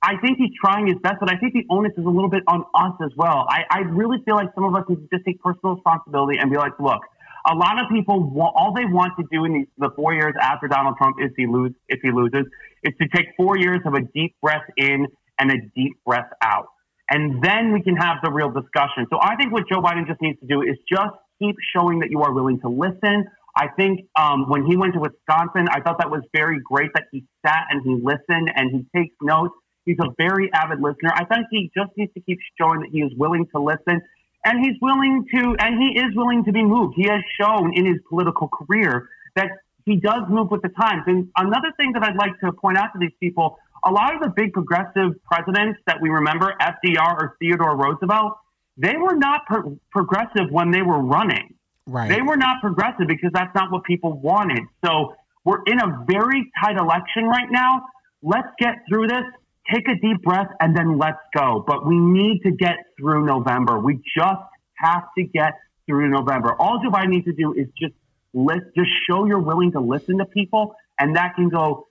I 0.00 0.16
think 0.22 0.38
he's 0.38 0.52
trying 0.64 0.86
his 0.86 0.96
best, 1.02 1.16
but 1.18 1.32
I 1.32 1.36
think 1.38 1.54
the 1.54 1.66
onus 1.70 1.92
is 1.96 2.04
a 2.04 2.08
little 2.08 2.30
bit 2.30 2.44
on 2.46 2.64
us 2.74 2.94
as 3.04 3.10
well. 3.16 3.46
I, 3.50 3.64
I 3.68 3.78
really 3.80 4.18
feel 4.24 4.36
like 4.36 4.48
some 4.54 4.64
of 4.64 4.74
us 4.74 4.84
need 4.88 4.96
to 4.96 5.08
just 5.12 5.26
take 5.26 5.40
personal 5.42 5.74
responsibility 5.74 6.38
and 6.38 6.50
be 6.50 6.56
like, 6.56 6.78
look, 6.78 7.02
a 7.50 7.54
lot 7.54 7.82
of 7.82 7.90
people, 7.90 8.32
all 8.38 8.72
they 8.74 8.84
want 8.84 9.14
to 9.18 9.24
do 9.32 9.44
in 9.44 9.52
these, 9.54 9.66
the 9.76 9.90
four 9.96 10.12
years 10.14 10.34
after 10.40 10.68
Donald 10.68 10.96
Trump, 10.98 11.16
if 11.18 11.32
he 11.36 11.46
lose, 11.46 11.72
if 11.88 11.98
he 12.02 12.12
loses, 12.12 12.46
is 12.84 12.94
to 13.00 13.08
take 13.08 13.26
four 13.36 13.58
years 13.58 13.80
of 13.86 13.94
a 13.94 14.02
deep 14.14 14.36
breath 14.40 14.64
in 14.76 15.06
and 15.40 15.50
a 15.50 15.56
deep 15.74 15.98
breath 16.04 16.30
out, 16.42 16.66
and 17.10 17.42
then 17.42 17.72
we 17.72 17.82
can 17.82 17.96
have 17.96 18.18
the 18.22 18.30
real 18.30 18.50
discussion. 18.50 19.06
So 19.10 19.18
I 19.20 19.34
think 19.36 19.52
what 19.52 19.64
Joe 19.68 19.80
Biden 19.80 20.06
just 20.06 20.20
needs 20.20 20.38
to 20.40 20.46
do 20.46 20.62
is 20.62 20.76
just 20.88 21.14
keep 21.40 21.56
showing 21.74 22.00
that 22.00 22.10
you 22.10 22.22
are 22.22 22.32
willing 22.32 22.60
to 22.60 22.68
listen. 22.68 23.26
I 23.58 23.66
think 23.76 24.06
um, 24.18 24.48
when 24.48 24.64
he 24.64 24.76
went 24.76 24.94
to 24.94 25.00
Wisconsin, 25.00 25.66
I 25.68 25.80
thought 25.80 25.98
that 25.98 26.10
was 26.10 26.22
very 26.32 26.60
great 26.60 26.90
that 26.94 27.04
he 27.10 27.24
sat 27.44 27.64
and 27.70 27.82
he 27.82 27.90
listened 27.90 28.52
and 28.54 28.70
he 28.70 28.86
takes 28.96 29.14
notes. 29.20 29.54
He's 29.84 29.96
a 30.00 30.14
very 30.16 30.48
avid 30.52 30.80
listener. 30.80 31.10
I 31.12 31.24
think 31.24 31.46
he 31.50 31.70
just 31.76 31.90
needs 31.96 32.12
to 32.14 32.20
keep 32.20 32.38
showing 32.60 32.80
that 32.80 32.90
he 32.92 33.00
is 33.00 33.12
willing 33.16 33.46
to 33.54 33.60
listen 33.60 34.00
and 34.44 34.64
he's 34.64 34.76
willing 34.80 35.26
to, 35.34 35.56
and 35.58 35.82
he 35.82 35.98
is 35.98 36.14
willing 36.14 36.44
to 36.44 36.52
be 36.52 36.62
moved. 36.62 36.94
He 36.96 37.08
has 37.08 37.22
shown 37.40 37.72
in 37.74 37.84
his 37.84 37.96
political 38.08 38.48
career 38.48 39.08
that 39.34 39.48
he 39.84 39.96
does 39.96 40.22
move 40.28 40.50
with 40.50 40.62
the 40.62 40.68
times. 40.68 41.02
And 41.06 41.28
another 41.36 41.72
thing 41.76 41.92
that 41.94 42.04
I'd 42.04 42.16
like 42.16 42.38
to 42.44 42.52
point 42.52 42.78
out 42.78 42.92
to 42.92 42.98
these 43.00 43.16
people, 43.18 43.58
a 43.84 43.90
lot 43.90 44.14
of 44.14 44.20
the 44.20 44.28
big 44.28 44.52
progressive 44.52 45.12
presidents 45.24 45.80
that 45.86 46.00
we 46.00 46.10
remember, 46.10 46.54
FDR 46.60 47.14
or 47.14 47.36
Theodore 47.40 47.76
Roosevelt, 47.76 48.38
they 48.76 48.96
were 48.96 49.16
not 49.16 49.46
pro- 49.46 49.78
progressive 49.90 50.50
when 50.50 50.70
they 50.70 50.82
were 50.82 51.00
running. 51.00 51.54
Right. 51.88 52.08
They 52.08 52.22
were 52.22 52.36
not 52.36 52.60
progressive 52.60 53.08
because 53.08 53.30
that's 53.32 53.54
not 53.54 53.72
what 53.72 53.84
people 53.84 54.12
wanted. 54.20 54.62
So 54.84 55.14
we're 55.44 55.62
in 55.66 55.80
a 55.80 56.04
very 56.06 56.50
tight 56.62 56.76
election 56.76 57.24
right 57.24 57.50
now. 57.50 57.82
Let's 58.22 58.48
get 58.58 58.74
through 58.88 59.08
this, 59.08 59.24
take 59.72 59.88
a 59.88 59.94
deep 59.94 60.22
breath, 60.22 60.48
and 60.60 60.76
then 60.76 60.98
let's 60.98 61.18
go. 61.34 61.64
But 61.66 61.86
we 61.86 61.96
need 61.96 62.42
to 62.44 62.50
get 62.50 62.76
through 62.98 63.24
November. 63.24 63.78
We 63.78 64.00
just 64.16 64.42
have 64.76 65.04
to 65.16 65.24
get 65.24 65.54
through 65.86 66.10
November. 66.10 66.54
All 66.60 66.80
Joe 66.82 66.90
Biden 66.90 67.08
needs 67.08 67.24
to 67.24 67.32
do 67.32 67.54
is 67.54 67.66
just 67.80 67.94
list, 68.34 68.66
just 68.76 68.90
show 69.08 69.24
you're 69.24 69.40
willing 69.40 69.72
to 69.72 69.80
listen 69.80 70.18
to 70.18 70.26
people, 70.26 70.74
and 70.98 71.16
that 71.16 71.34
can 71.34 71.48
go 71.48 71.86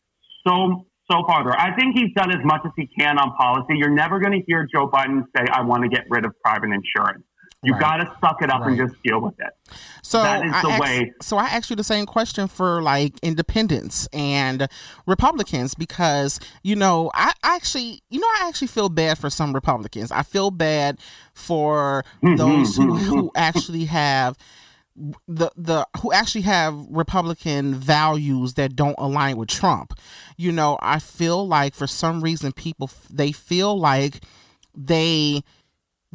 so 0.46 0.86
so 1.10 1.24
farther. 1.26 1.58
I 1.58 1.74
think 1.74 1.96
he's 1.96 2.14
done 2.16 2.32
as 2.32 2.44
much 2.44 2.62
as 2.66 2.72
he 2.76 2.88
can 3.00 3.18
on 3.18 3.34
policy. 3.36 3.76
You're 3.78 3.96
never 3.96 4.20
going 4.20 4.34
to 4.34 4.46
hear 4.46 4.68
Joe 4.72 4.90
Biden 4.90 5.24
say, 5.36 5.46
"I 5.52 5.62
want 5.62 5.84
to 5.84 5.90
get 5.90 6.06
rid 6.10 6.26
of 6.26 6.34
private 6.44 6.70
insurance." 6.72 7.24
You 7.64 7.74
Right. 7.74 7.82
got 7.82 7.98
to 7.98 8.16
suck 8.22 8.42
it 8.44 8.52
up 8.52 8.62
and 8.68 8.78
just 8.78 9.02
deal 9.02 9.20
with 9.20 9.34
it. 9.40 9.48
So 10.04 10.22
That 10.22 10.46
is 10.46 10.54
I 10.54 10.62
the 10.62 10.70
asked, 10.70 10.82
way- 10.82 11.14
So 11.24 11.38
I 11.38 11.46
asked 11.46 11.70
you 11.72 11.76
the 11.76 11.84
same 11.84 12.06
question 12.06 12.48
for 12.48 12.82
like 12.84 13.18
independents 13.24 14.08
and 14.14 14.68
Republicans 15.08 15.74
because 15.74 16.40
you 16.64 16.76
know 16.76 17.10
I 17.16 17.34
actually 17.44 18.02
you 18.12 18.20
know 18.20 18.28
I 18.40 18.46
actually 18.48 18.68
feel 18.68 18.90
bad 18.90 19.18
for 19.18 19.30
some 19.32 19.54
Republicans. 19.54 20.12
I 20.12 20.22
feel 20.24 20.52
bad 20.52 21.00
for 21.34 22.06
Mm-hmm, 22.24 22.36
those 22.38 22.76
who, 22.76 22.96
who 22.96 23.32
actually 23.36 23.86
have 23.86 24.38
the 25.28 25.50
the 25.56 25.88
who 26.02 26.12
actually 26.14 26.42
have 26.42 26.76
Republican 26.90 27.74
values 27.76 28.54
that 28.54 28.76
don't 28.76 28.96
align 29.00 29.36
with 29.36 29.50
Trump. 29.50 29.94
You 30.38 30.52
know, 30.52 30.78
I 30.82 31.00
feel 31.00 31.48
like 31.48 31.74
for 31.74 31.88
some 31.88 32.22
reason 32.22 32.52
people 32.52 32.90
they 33.10 33.32
feel 33.32 33.78
like 33.80 34.22
they 34.76 35.44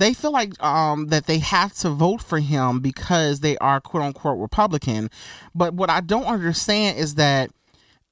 they 0.03 0.13
feel 0.15 0.33
like 0.33 0.61
um 0.63 1.07
that 1.09 1.27
they 1.27 1.39
have 1.39 1.73
to 1.75 1.91
vote 1.91 2.21
for 2.23 2.41
him 2.41 2.81
because 2.81 3.41
they 3.41 3.57
are 3.59 3.81
quote 3.81 4.03
unquote 4.03 4.39
Republican. 4.39 5.09
But 5.55 5.75
what 5.75 5.91
I 5.91 6.01
don't 6.01 6.25
understand 6.25 6.99
is 6.99 7.15
that 7.17 7.51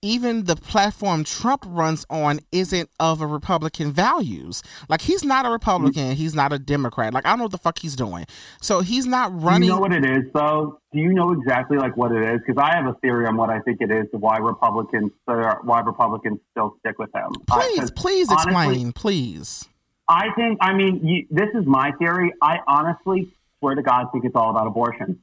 even 0.02 0.44
the 0.44 0.56
platform 0.56 1.25
Trump 1.25 1.62
runs 1.66 2.06
on 2.09 2.40
isn't 2.52 2.88
of 2.99 3.20
a 3.20 3.26
Republican 3.26 3.92
values. 3.92 4.62
Like 4.88 5.02
he's 5.02 5.23
not 5.25 5.44
a 5.44 5.50
Republican, 5.50 6.12
he's 6.12 6.35
not 6.35 6.54
a 6.54 6.59
Democrat. 6.59 7.12
Like 7.12 7.26
I 7.26 7.30
don't 7.30 7.38
know 7.38 7.44
what 7.44 7.52
the 7.52 7.59
fuck 7.59 7.78
he's 7.80 7.97
doing. 7.97 8.25
So 8.62 8.80
he's 8.80 9.06
not 9.06 9.38
Do 9.38 9.44
running 9.44 9.68
you 9.68 9.75
know 9.75 9.80
what 9.80 9.92
it 9.92 10.04
is, 10.06 10.25
though? 10.32 10.78
Do 10.94 11.00
you 11.00 11.12
know 11.12 11.32
exactly 11.32 11.76
like 11.76 11.97
what 11.99 12.12
it 12.12 12.23
is? 12.35 12.40
Because 12.47 12.62
I 12.62 12.75
have 12.76 12.87
a 12.87 12.94
theory 13.02 13.26
on 13.26 13.37
what 13.37 13.50
I 13.50 13.61
think 13.61 13.78
it 13.82 13.90
is, 13.90 14.06
why 14.12 14.38
Republicans, 14.38 15.11
uh, 15.28 15.56
why 15.64 15.80
Republicans 15.80 16.38
still 16.52 16.76
stick 16.80 16.99
with 16.99 17.11
him. 17.14 17.28
Uh, 17.50 17.59
Please, 17.61 17.80
'cause 17.80 17.90
please 17.90 18.28
honestly, 18.30 18.52
explain, 18.52 18.92
please. 18.92 19.68
I 20.11 20.33
think. 20.35 20.59
I 20.61 20.75
mean, 20.75 21.07
you, 21.07 21.26
this 21.31 21.49
is 21.55 21.64
my 21.67 21.93
theory. 21.93 22.33
I 22.43 22.59
honestly 22.67 23.33
swear 23.61 23.75
to 23.76 23.83
God, 23.83 24.07
think 24.12 24.25
it's 24.25 24.35
all 24.35 24.50
about 24.50 24.67
abortion. 24.67 25.21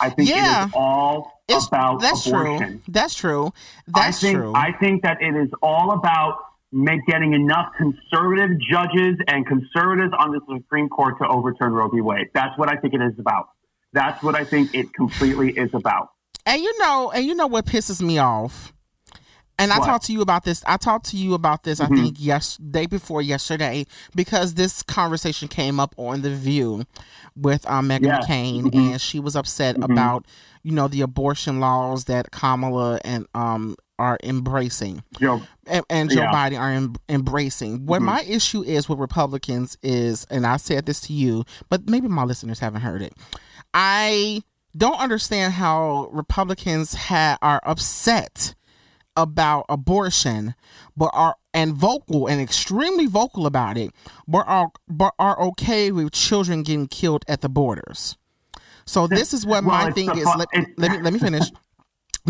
I 0.00 0.08
think 0.10 0.28
Yeah. 0.30 0.64
it 0.64 0.66
is 0.68 0.72
all 0.74 1.32
It's 1.48 1.66
about 1.66 2.00
that's 2.00 2.26
abortion. 2.26 2.58
true. 2.58 2.80
That's 2.88 3.14
true. 3.14 3.52
That's 3.88 4.18
I 4.18 4.20
think, 4.26 4.38
true. 4.38 4.52
I 4.54 4.72
think 4.72 5.02
that 5.02 5.20
it 5.20 5.34
is 5.36 5.50
all 5.62 5.92
about 5.92 6.38
make 6.72 7.04
getting 7.06 7.32
enough 7.34 7.72
conservative 7.76 8.50
judges 8.70 9.16
and 9.26 9.44
conservatives 9.46 10.12
on 10.16 10.30
the 10.30 10.40
Supreme 10.48 10.88
Court 10.88 11.16
to 11.20 11.26
overturn 11.28 11.72
Roe 11.72 11.88
v. 11.88 12.00
Wade. 12.00 12.28
That's 12.32 12.56
what 12.56 12.70
I 12.70 12.76
think 12.76 12.94
it 12.94 13.02
is 13.02 13.18
about. 13.18 13.48
That's 13.92 14.22
what 14.22 14.36
I 14.36 14.44
think 14.44 14.72
it 14.74 14.94
completely 14.94 15.50
is 15.50 15.70
about. 15.74 16.10
And 16.46 16.62
you 16.62 16.78
know, 16.78 17.10
and 17.10 17.24
you 17.26 17.34
know 17.34 17.48
what 17.48 17.66
pisses 17.66 18.00
me 18.00 18.18
off. 18.18 18.72
And 19.60 19.72
I 19.72 19.78
What? 19.78 19.86
talked 19.86 20.06
to 20.06 20.12
you 20.12 20.20
about 20.22 20.44
this. 20.44 20.62
I 20.66 20.76
talked 20.76 21.06
to 21.10 21.16
you 21.16 21.34
about 21.34 21.62
this. 21.64 21.80
Mm-hmm. 21.80 21.92
I 21.92 21.96
think 21.96 22.16
yes, 22.18 22.56
day 22.56 22.86
before 22.86 23.22
yesterday, 23.22 23.86
because 24.14 24.54
this 24.54 24.82
conversation 24.82 25.48
came 25.48 25.78
up 25.78 25.94
on 25.98 26.22
the 26.22 26.30
View 26.34 26.84
with 27.36 27.68
um, 27.70 27.88
Meghan 27.88 28.06
Yeah. 28.06 28.20
McCain, 28.20 28.62
Mhm. 28.64 28.74
and 28.92 29.00
she 29.00 29.20
was 29.20 29.36
upset 29.36 29.76
Mhm. 29.76 29.84
about 29.92 30.26
you 30.62 30.72
know 30.72 30.88
the 30.88 31.00
abortion 31.00 31.58
laws 31.60 32.04
that 32.04 32.30
Kamala 32.30 33.00
and 33.04 33.26
um 33.34 33.76
are 33.98 34.18
embracing 34.22 35.02
Joe, 35.20 35.42
and, 35.66 35.84
and 35.90 36.10
Joe 36.10 36.22
Yeah. 36.22 36.32
Biden 36.32 36.58
are 36.58 36.70
em- 36.72 36.94
embracing. 37.08 37.84
What 37.86 38.00
Mhm. 38.00 38.06
my 38.06 38.22
issue 38.22 38.62
is 38.62 38.88
with 38.88 38.98
Republicans 38.98 39.76
is, 39.82 40.26
and 40.30 40.46
I 40.46 40.56
said 40.56 40.86
this 40.86 41.00
to 41.02 41.12
you, 41.12 41.44
but 41.68 41.88
maybe 41.88 42.08
my 42.08 42.24
listeners 42.24 42.60
haven't 42.60 42.80
heard 42.80 43.02
it. 43.02 43.12
I 43.74 44.42
don't 44.76 44.98
understand 45.00 45.54
how 45.54 46.08
Republicans 46.12 46.94
ha- 46.94 47.36
are 47.42 47.60
upset 47.64 48.54
about 49.22 49.66
abortion, 49.68 50.54
but 50.96 51.10
are 51.12 51.36
and 51.52 51.74
vocal 51.74 52.26
and 52.26 52.40
extremely 52.40 53.06
vocal 53.06 53.46
about 53.46 53.76
it, 53.76 53.90
but 54.26 54.46
are 54.46 54.70
but 54.88 55.14
are 55.18 55.40
okay 55.40 55.90
with 55.92 56.12
children 56.12 56.62
getting 56.62 56.86
killed 56.88 57.24
at 57.28 57.40
the 57.40 57.48
borders. 57.48 58.16
So 58.84 59.06
this 59.06 59.32
is 59.34 59.44
what 59.46 59.64
Well, 59.64 59.84
my 59.84 59.90
thing 59.92 60.10
is. 60.16 60.24
fu- 60.24 60.38
Let, 60.38 60.48
let 60.76 60.90
me 60.90 60.98
let 60.98 61.12
me 61.12 61.18
finish. 61.18 61.50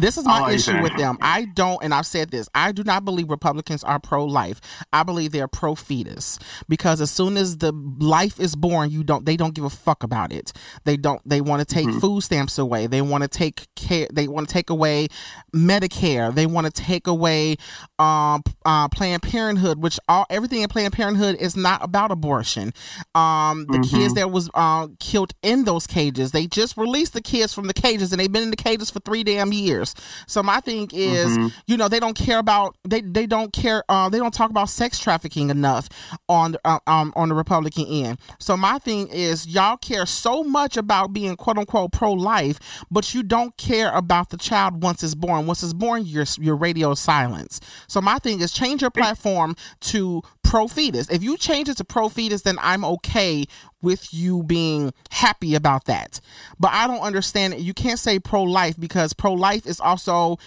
This 0.01 0.17
is 0.19 0.25
my 0.25 0.41
let 0.47 0.55
issue 0.55 0.81
with 0.83 0.97
them. 0.97 1.19
I 1.21 1.45
don't, 1.45 1.83
and 1.83 1.93
I've 1.95 2.07
said 2.07 2.31
this. 2.31 2.49
I 2.55 2.73
do 2.73 2.83
not 2.85 3.05
believe 3.05 3.31
Republicans 3.31 3.85
are 3.85 3.99
pro-life. 4.01 4.61
I 4.93 5.03
believe 5.03 5.33
they're 5.33 5.49
pro-fetus 5.49 6.39
because 6.69 7.01
as 7.01 7.11
soon 7.11 7.37
as 7.37 7.59
the 7.59 7.73
life 7.99 8.41
is 8.41 8.57
born, 8.57 8.91
you 8.91 9.05
don't. 9.05 9.27
They 9.27 9.37
don't 9.37 9.55
give 9.55 9.65
a 9.65 9.71
fuck 9.71 10.03
about 10.03 10.33
it. 10.33 10.53
They 10.85 10.97
don't. 10.97 11.21
They 11.29 11.41
want 11.41 11.61
to 11.61 11.65
take 11.75 11.87
Mm-hmm. 11.87 11.99
food 12.01 12.23
stamps 12.23 12.59
away. 12.59 12.87
They 12.87 13.01
want 13.03 13.23
to 13.23 13.29
take 13.29 13.67
care. 13.75 14.07
They 14.13 14.29
want 14.29 14.49
to 14.49 14.53
take 14.53 14.71
away 14.71 15.09
Medicare. 15.55 16.35
They 16.35 16.47
want 16.47 16.67
to 16.67 16.73
take 16.73 17.07
away 17.07 17.57
um, 17.99 18.43
uh, 18.65 18.89
Planned 18.89 19.23
Parenthood, 19.23 19.83
which 19.83 19.99
all 20.09 20.27
everything 20.31 20.63
in 20.63 20.69
Planned 20.69 20.93
Parenthood 20.93 21.37
is 21.37 21.57
not 21.57 21.83
about 21.85 22.11
abortion. 22.11 22.73
Um, 23.15 23.67
the 23.67 23.81
Mm-hmm. 23.81 23.97
kids 23.97 24.15
that 24.15 24.31
was 24.31 24.51
uh, 24.55 24.89
killed 24.99 25.33
in 25.43 25.65
those 25.65 25.87
cages, 25.87 26.33
they 26.33 26.47
just 26.47 26.77
released 26.77 27.15
the 27.15 27.23
kids 27.23 27.55
from 27.55 27.67
the 27.67 27.73
cages, 27.73 28.13
and 28.13 28.21
they've 28.21 28.31
been 28.31 28.43
in 28.43 28.51
the 28.51 28.57
cages 28.57 28.91
for 28.91 29.01
three 29.01 29.25
damn 29.25 29.53
years. 29.55 29.90
So 30.27 30.43
my 30.43 30.61
thing 30.61 30.89
is, 30.93 31.31
Mm-hmm. 31.31 31.49
you 31.67 31.77
know, 31.77 31.89
they 31.89 32.01
don't 32.01 32.17
care 32.17 32.39
about 32.39 32.77
they 32.87 33.01
they 33.01 33.27
don't 33.27 33.53
care. 33.53 33.85
Uh, 33.89 34.09
they 34.09 34.19
don't 34.19 34.35
talk 34.35 34.51
about 34.51 34.69
sex 34.69 34.99
trafficking 34.99 35.51
enough 35.51 35.89
on 36.29 36.57
uh, 36.65 36.79
um 36.87 37.13
on 37.17 37.29
the 37.29 37.35
Republican 37.35 37.87
end. 37.87 38.19
So 38.39 38.57
my 38.57 38.79
thing 38.79 39.09
is, 39.09 39.47
y'all 39.47 39.77
care 39.77 40.07
so 40.07 40.43
much 40.43 40.77
about 40.77 41.13
being 41.13 41.37
quote 41.37 41.59
unquote 41.59 41.93
pro 41.93 42.13
life, 42.13 42.59
but 42.91 43.15
you 43.15 43.23
don't 43.23 43.57
care 43.57 43.91
about 43.93 44.31
the 44.31 44.37
child 44.37 44.83
once 44.83 45.03
it's 45.03 45.15
born. 45.15 45.47
Once 45.47 45.63
it's 45.63 45.73
born, 45.73 46.05
your 46.05 46.25
your 46.39 46.57
radio 46.57 46.95
silence. 46.95 47.61
So 47.87 48.01
my 48.01 48.19
thing 48.19 48.41
is, 48.41 48.53
change 48.53 48.81
your 48.83 48.91
platform 48.91 49.55
to 49.81 50.23
pro 50.51 50.67
fetus. 50.67 51.09
If 51.09 51.23
you 51.23 51.37
change 51.37 51.69
it 51.69 51.77
to 51.77 51.85
pro 51.85 52.09
fetus, 52.09 52.43
then 52.43 52.59
I'm 52.61 52.85
okay 52.85 53.45
with 53.83 54.13
you 54.13 54.43
being 54.43 54.93
happy 55.11 55.55
about 55.55 55.85
that. 55.85 56.21
But 56.59 56.73
I 56.73 56.89
don't 56.89 57.01
understand 57.01 57.55
it. 57.55 57.61
You 57.61 57.73
can't 57.73 58.01
say 58.01 58.19
pro 58.19 58.43
life 58.43 58.79
because 58.79 59.13
pro 59.13 59.33
life 59.33 59.65
is 59.65 59.79
also 59.79 60.39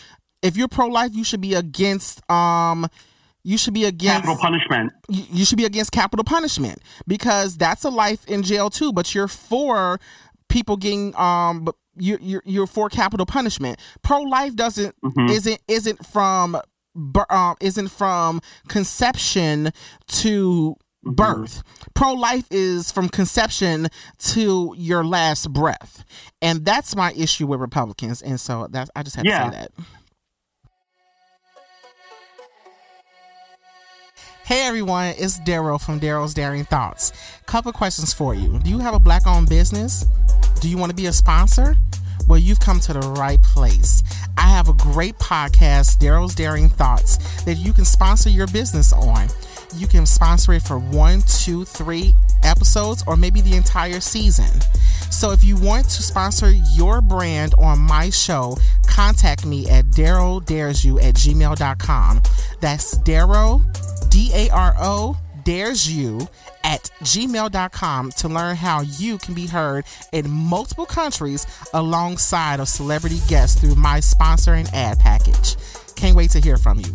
if 0.42 0.58
you're 0.58 0.68
pro 0.68 0.88
life, 0.88 1.12
you 1.14 1.24
should 1.24 1.40
be 1.40 1.54
against 1.54 2.30
um 2.30 2.86
you 3.46 3.58
should 3.58 3.74
be 3.74 3.86
against 3.86 4.26
capital 4.26 4.38
punishment. 4.38 4.92
you 5.08 5.24
you 5.32 5.46
should 5.46 5.58
be 5.58 5.66
against 5.66 5.94
capital 5.94 6.26
punishment 6.26 6.80
because 7.08 7.56
that's 7.56 7.86
a 7.86 7.90
life 7.90 8.28
in 8.28 8.44
jail 8.44 8.70
too. 8.70 8.92
But 8.92 9.16
you're 9.16 9.30
for 9.30 10.02
people 10.50 10.76
getting 10.76 11.16
um, 11.16 11.64
but 11.64 11.76
you 11.96 12.18
you're 12.20 12.44
you're 12.46 12.68
for 12.68 12.90
capital 12.90 13.26
punishment. 13.26 13.80
Pro 14.02 14.22
life 14.22 14.54
doesn't 14.54 14.96
isn't 15.30 15.62
isn't 15.70 16.06
from 16.06 16.58
um 17.30 17.56
isn't 17.60 17.90
from 17.90 18.42
conception 18.68 19.72
to 20.08 20.76
birth. 21.04 21.64
Pro 21.94 22.14
life 22.14 22.46
is 22.50 22.92
from 22.92 23.10
conception 23.10 23.88
to 24.20 24.74
your 24.78 25.04
last 25.04 25.52
breath, 25.52 26.04
and 26.42 26.64
that's 26.66 26.96
my 26.96 27.12
issue 27.14 27.48
with 27.48 27.60
Republicans. 27.60 28.22
And 28.22 28.40
so 28.40 28.68
that's 28.72 28.90
I 28.96 29.04
just 29.04 29.16
had 29.16 29.26
Yeah. 29.26 29.40
to 29.46 29.52
say 29.52 29.58
that. 29.60 29.72
Hey 34.46 34.68
everyone, 34.68 35.14
it's 35.18 35.40
Daro 35.40 35.80
from 35.80 36.00
Daro's 36.02 36.34
Daring 36.34 36.66
Thoughts. 36.66 37.14
Couple 37.46 37.72
questions 37.72 38.14
for 38.14 38.36
you. 38.36 38.60
Do 38.60 38.70
you 38.70 38.80
have 38.80 38.94
a 38.94 39.00
black 39.00 39.26
owned 39.26 39.48
business? 39.48 40.06
Do 40.60 40.68
you 40.70 40.78
want 40.78 40.90
to 40.90 40.96
be 40.96 41.06
a 41.06 41.14
sponsor? 41.14 41.78
Well, 42.28 42.40
you've 42.40 42.60
come 42.60 42.80
to 42.82 42.94
the 42.94 43.00
right 43.18 43.42
place. 43.42 44.02
I 44.38 44.48
have 44.48 44.70
a 44.70 44.74
great 44.74 45.18
podcast, 45.20 46.00
Daro's 46.00 46.36
Daring 46.36 46.70
Thoughts, 46.70 47.18
that 47.44 47.56
you 47.56 47.74
can 47.74 47.86
sponsor 47.86 48.30
your 48.30 48.48
business 48.48 48.94
on. 48.94 49.28
You 49.76 49.88
can 49.88 50.06
sponsor 50.06 50.54
it 50.54 50.62
for 50.62 50.78
one, 50.78 51.22
two, 51.22 51.66
three 51.66 52.16
episodes, 52.44 53.04
or 53.08 53.18
maybe 53.18 53.42
the 53.42 53.56
entire 53.56 54.00
season. 54.00 54.62
So 55.10 55.32
if 55.32 55.44
you 55.44 55.56
want 55.56 55.86
to 55.86 56.04
sponsor 56.04 56.52
your 56.52 57.02
brand 57.02 57.54
on 57.58 57.80
my 57.80 58.10
show, 58.10 58.58
contact 58.88 59.46
me 59.46 59.70
at 59.70 59.86
darodaresyou 59.86 61.04
at 61.04 61.16
gmail.com. 61.16 62.22
That's 62.60 62.98
Daryl, 63.00 64.10
D 64.10 64.32
A 64.34 64.50
R 64.50 64.76
O, 64.80 65.18
dares 65.44 65.92
you 65.92 66.28
at 66.64 66.90
gmail.com 67.02 68.12
to 68.12 68.28
learn 68.28 68.56
how 68.56 68.82
you 68.82 69.18
can 69.18 69.34
be 69.34 69.48
heard 69.48 69.86
in 70.12 70.30
multiple 70.30 70.86
countries 70.86 71.46
alongside 71.74 72.60
of 72.60 72.68
celebrity 72.68 73.20
guests 73.28 73.60
through 73.60 73.76
my 73.76 74.00
sponsor 74.00 74.54
and 74.54 74.70
ad 74.74 75.00
package. 75.00 75.56
Can't 75.96 76.16
wait 76.16 76.32
to 76.32 76.40
hear 76.40 76.58
from 76.58 76.80
you. 76.80 76.94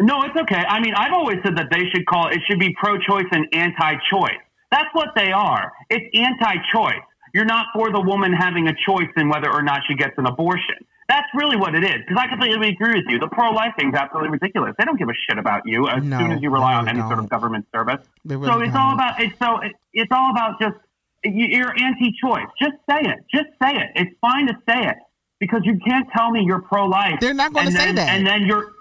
No, 0.00 0.22
it's 0.22 0.36
okay. 0.36 0.64
I 0.66 0.80
mean, 0.80 0.94
I've 0.94 1.12
always 1.12 1.38
said 1.44 1.56
that 1.56 1.68
they 1.70 1.88
should 1.90 2.06
call 2.06 2.28
it 2.28 2.40
should 2.48 2.58
be 2.58 2.74
pro-choice 2.80 3.26
and 3.32 3.46
anti-choice. 3.52 4.40
That's 4.70 4.88
what 4.92 5.08
they 5.14 5.30
are. 5.30 5.72
It's 5.90 6.06
anti-choice. 6.14 7.02
You're 7.34 7.44
not 7.44 7.66
for 7.74 7.90
the 7.92 8.00
woman 8.00 8.32
having 8.32 8.68
a 8.68 8.74
choice 8.86 9.08
in 9.16 9.28
whether 9.28 9.50
or 9.52 9.62
not 9.62 9.82
she 9.88 9.94
gets 9.94 10.14
an 10.18 10.26
abortion. 10.26 10.76
That's 11.08 11.26
really 11.34 11.56
what 11.56 11.74
it 11.74 11.82
is. 11.82 11.96
Because 12.06 12.22
I 12.22 12.28
completely 12.28 12.68
agree 12.68 12.94
with 12.94 13.04
you. 13.08 13.18
The 13.18 13.26
pro-life 13.28 13.72
thing's 13.78 13.94
absolutely 13.94 14.30
ridiculous. 14.30 14.74
They 14.78 14.84
don't 14.84 14.98
give 14.98 15.08
a 15.08 15.14
shit 15.28 15.38
about 15.38 15.62
you 15.66 15.88
as 15.88 16.02
No, 16.04 16.18
soon 16.18 16.32
as 16.32 16.40
you 16.42 16.50
rely 16.50 16.72
they 16.74 16.78
on 16.78 16.88
any 16.88 17.00
sort 17.00 17.10
don't. 17.16 17.18
of 17.24 17.28
government 17.28 17.66
service. 17.74 18.06
They 18.24 18.34
so 18.36 18.60
it's 18.60 18.74
all 18.76 18.90
don't. 18.90 18.94
about 18.94 19.20
it's 19.20 19.38
so 19.38 19.58
it, 19.58 19.72
it's 19.92 20.12
all 20.12 20.30
about 20.30 20.60
just 20.60 20.76
you- 21.24 21.46
you're 21.48 21.74
anti-choice. 21.76 22.46
Just 22.62 22.76
say 22.88 23.00
it. 23.02 23.18
Just 23.34 23.48
say 23.62 23.74
it. 23.76 23.90
It's 23.96 24.14
fine 24.20 24.46
to 24.46 24.54
say 24.68 24.86
it 24.86 24.96
because 25.40 25.62
you 25.64 25.78
can't 25.84 26.06
tell 26.16 26.30
me 26.30 26.44
you're 26.46 26.62
pro-life. 26.62 27.18
They're 27.20 27.34
not 27.34 27.52
gonna 27.52 27.72
say 27.72 27.86
then- 27.86 27.94
that. 27.96 28.08
And 28.16 28.26
then 28.26 28.46
you're 28.46 28.72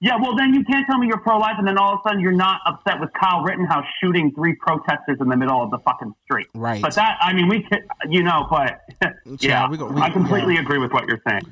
yeah. 0.00 0.16
Well, 0.20 0.36
then 0.36 0.52
you 0.54 0.64
can't 0.64 0.86
tell 0.86 0.98
me 0.98 1.06
you're 1.06 1.18
pro-life, 1.20 1.54
and 1.58 1.66
then 1.66 1.78
all 1.78 1.94
of 1.94 2.00
a 2.04 2.08
sudden 2.08 2.20
you're 2.20 2.32
not 2.32 2.60
upset 2.66 3.00
with 3.00 3.10
Kyle 3.20 3.42
Rittenhouse 3.42 3.84
shooting 4.02 4.32
three 4.34 4.54
protesters 4.54 5.18
in 5.20 5.28
the 5.28 5.36
middle 5.36 5.62
of 5.62 5.70
the 5.70 5.78
fucking 5.78 6.14
street. 6.24 6.46
Right. 6.54 6.82
But 6.82 6.94
that 6.96 7.18
I 7.20 7.32
mean 7.32 7.48
we 7.48 7.62
can 7.62 7.80
you 8.10 8.22
know 8.22 8.46
but 8.50 8.80
yeah, 9.40 9.68
we 9.68 9.76
go- 9.76 9.86
we- 9.88 10.00
I 10.00 10.10
completely 10.10 10.54
yeah. 10.54 10.60
agree 10.60 10.78
with 10.78 10.92
what 10.92 11.06
you're 11.08 11.20
saying. 11.28 11.42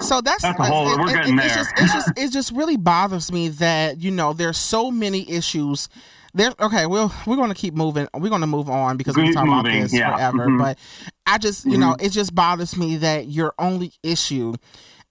So 0.00 0.22
that's, 0.22 0.42
That's 0.42 0.58
a 0.58 0.62
whole- 0.64 0.90
it- 0.94 0.98
we're 0.98 1.10
it- 1.10 1.14
getting 1.14 1.38
it's 1.38 1.46
there. 1.54 1.56
Just, 1.64 1.72
it's 1.76 1.92
just 1.92 2.12
it 2.18 2.32
just 2.32 2.52
really 2.52 2.76
bothers 2.76 3.30
me 3.30 3.48
that 3.48 4.00
you 4.00 4.10
know 4.10 4.32
there's 4.32 4.56
so 4.58 4.90
many 4.90 5.30
issues. 5.30 5.88
There, 6.36 6.52
okay, 6.58 6.86
well, 6.86 7.14
we're 7.28 7.36
going 7.36 7.50
to 7.50 7.54
keep 7.54 7.74
moving. 7.74 8.08
We're 8.12 8.28
going 8.30 8.40
to 8.40 8.46
move 8.48 8.68
on 8.68 8.96
because 8.96 9.14
we 9.14 9.22
Keep 9.22 9.34
can 9.36 9.46
talk 9.46 9.60
about 9.60 9.70
this 9.72 9.92
yeah. 9.94 10.16
forever. 10.16 10.48
Mhm. 10.48 10.58
But 10.58 10.78
I 11.26 11.38
just, 11.38 11.64
you 11.64 11.78
know, 11.78 11.94
it 12.00 12.08
just 12.08 12.34
bothers 12.34 12.76
me 12.76 12.96
that 12.96 13.28
your 13.28 13.54
only 13.56 13.92
issue 14.02 14.54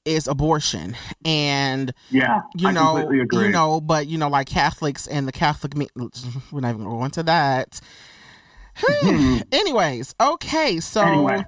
is 0.05 0.27
abortion, 0.27 0.95
and 1.25 1.93
Yeah, 2.09 2.41
you 2.55 2.67
I 2.69 2.71
know, 2.71 3.09
you 3.11 3.49
know, 3.49 3.81
but 3.81 4.07
you 4.07 4.17
know, 4.17 4.29
like 4.29 4.47
Catholics 4.47 5.07
and 5.07 5.27
the 5.27 5.31
Catholic, 5.31 5.75
me- 5.75 5.89
we're 6.51 6.59
not 6.61 6.73
even 6.75 6.83
going 6.83 7.11
to 7.11 7.23
that. 7.23 7.79
Anyways, 9.51 10.15
okay, 10.19 10.79
so 10.79 11.05
Anyway. 11.07 11.45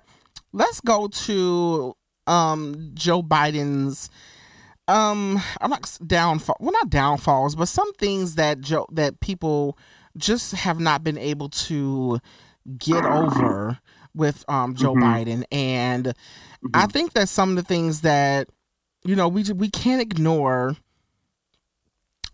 let's 0.53 0.79
go 0.81 1.07
to 1.07 1.95
um 2.27 2.91
Joe 2.93 3.21
Biden's 3.21 4.09
um 4.87 5.39
I'm 5.61 5.69
not 5.71 5.97
downfall 6.05 6.57
well 6.59 6.71
not 6.71 6.89
downfalls 6.89 7.55
but 7.55 7.65
some 7.67 7.91
things 7.93 8.35
that 8.35 8.61
Joe 8.61 8.85
that 8.91 9.19
people 9.19 9.77
just 10.17 10.53
have 10.53 10.79
not 10.79 11.03
been 11.03 11.17
able 11.17 11.49
to 11.49 12.19
get 12.77 13.05
over 13.05 13.79
with 14.15 14.43
um 14.47 14.75
Joe 14.75 14.95
Biden 14.95 15.43
and 15.51 16.13
I 16.73 16.87
think 16.87 17.13
that 17.13 17.29
some 17.29 17.49
of 17.51 17.55
the 17.57 17.63
things 17.63 18.01
that 18.01 18.47
you 19.03 19.15
know 19.15 19.27
we 19.27 19.43
we 19.53 19.69
can't 19.69 20.01
ignore 20.01 20.75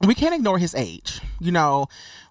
we 0.06 0.15
can't 0.15 0.34
ignore 0.34 0.58
his 0.58 0.74
age. 0.74 1.22
You 1.39 1.52
know, 1.52 1.88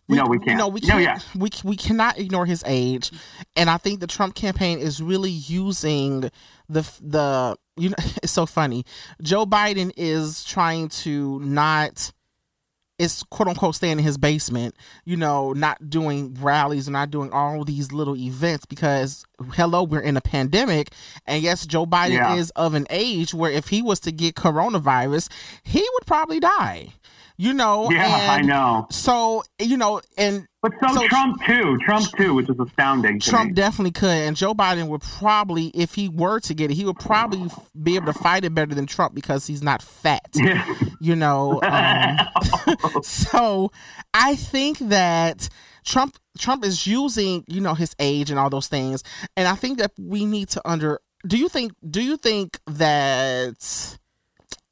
We, 0.09 0.17
no, 0.17 0.25
we 0.27 0.39
can't. 0.39 0.59
No, 0.59 0.69
we 0.69 0.81
can't. 0.81 1.03
yeah. 1.03 1.19
We 1.37 1.51
we 1.63 1.77
cannot 1.77 2.19
ignore 2.19 2.47
his 2.47 2.65
age, 2.67 3.13
and 3.57 3.71
I 3.71 3.77
think 3.77 4.01
the 4.01 4.07
Trump 4.07 4.35
campaign 4.35 4.79
is 4.79 5.01
really 5.03 5.31
using 5.31 6.31
the 6.69 6.83
the 7.01 7.57
you 7.77 7.91
know 7.91 7.97
it's 8.23 8.33
so 8.33 8.47
funny. 8.47 8.85
Joe 9.23 9.47
Biden 9.47 9.93
is 9.97 10.45
trying 10.45 10.89
to 11.05 11.39
not 11.41 12.13
is 13.01 13.23
quote 13.31 13.49
unquote 13.49 13.75
staying 13.75 13.99
in 13.99 14.05
his 14.05 14.19
basement, 14.19 14.75
you 15.05 15.17
know, 15.17 15.53
not 15.55 15.89
doing 15.89 16.37
rallies 16.41 16.87
and 16.87 16.93
not 16.93 17.11
doing 17.11 17.33
all 17.33 17.65
these 17.65 17.93
little 17.93 18.15
events 18.17 18.67
because 18.67 19.25
hello, 19.55 19.83
we're 19.83 20.01
in 20.01 20.17
a 20.17 20.21
pandemic. 20.21 20.93
And 21.27 21.43
yes, 21.43 21.65
Joe 21.67 21.87
Biden 21.87 22.11
Yeah. 22.11 22.35
is 22.37 22.51
of 22.51 22.75
an 22.75 22.87
age 22.91 23.33
where 23.33 23.51
if 23.51 23.69
he 23.69 23.81
was 23.81 24.01
to 24.01 24.13
get 24.13 24.35
coronavirus, 24.35 25.31
he 25.65 25.81
would 25.81 26.07
probably 26.07 26.41
die. 26.41 26.89
You 27.39 27.55
know, 27.55 27.91
Yeah, 27.91 28.27
I 28.31 28.43
know. 28.43 28.87
So, 28.91 29.45
you 29.59 29.79
know, 29.79 30.03
and 30.19 30.47
But 30.63 30.73
so, 30.83 30.95
So- 30.95 31.09
Trump 31.09 31.43
too. 31.47 31.79
Trump 31.79 32.07
too, 32.19 32.35
which 32.35 32.51
is 32.51 32.57
astounding. 32.61 33.19
To 33.21 33.31
Trump 33.31 33.55
definitely 33.55 33.93
could, 33.93 34.09
and 34.11 34.37
Joe 34.37 34.55
Biden 34.55 34.89
would 34.89 35.01
probably, 35.01 35.69
if 35.69 35.95
he 35.95 36.09
were 36.09 36.39
to 36.41 36.53
get 36.55 36.71
it, 36.71 36.75
he 36.75 36.85
would 36.85 36.99
probably 36.99 37.49
be 37.83 37.97
able 37.97 38.13
to 38.13 38.19
fight 38.19 38.45
it 38.45 38.55
better 38.55 38.75
than 38.75 38.87
Trump 38.87 39.15
because 39.15 39.47
he's 39.47 39.63
not 39.63 39.81
fat. 39.83 40.29
Yeah. 40.35 40.67
You 41.01 41.17
know, 41.17 41.61
um, 41.63 42.19
so 43.03 43.73
I 44.13 44.37
think 44.37 44.79
that 44.81 45.49
Trump 45.85 46.17
Trump 46.39 46.63
is 46.65 46.87
using 46.87 47.45
you 47.49 47.61
know 47.63 47.75
his 47.75 47.95
age 47.99 48.31
and 48.31 48.39
all 48.39 48.51
those 48.51 48.69
things, 48.69 49.03
and 49.37 49.49
I 49.49 49.55
think 49.55 49.79
that 49.79 49.93
we 49.99 50.27
need 50.27 50.49
to 50.51 50.69
under. 50.69 51.01
Do 51.27 51.39
you 51.39 51.49
think? 51.49 51.73
Do 51.89 52.03
you 52.03 52.17
think 52.19 52.59
that? 52.67 53.97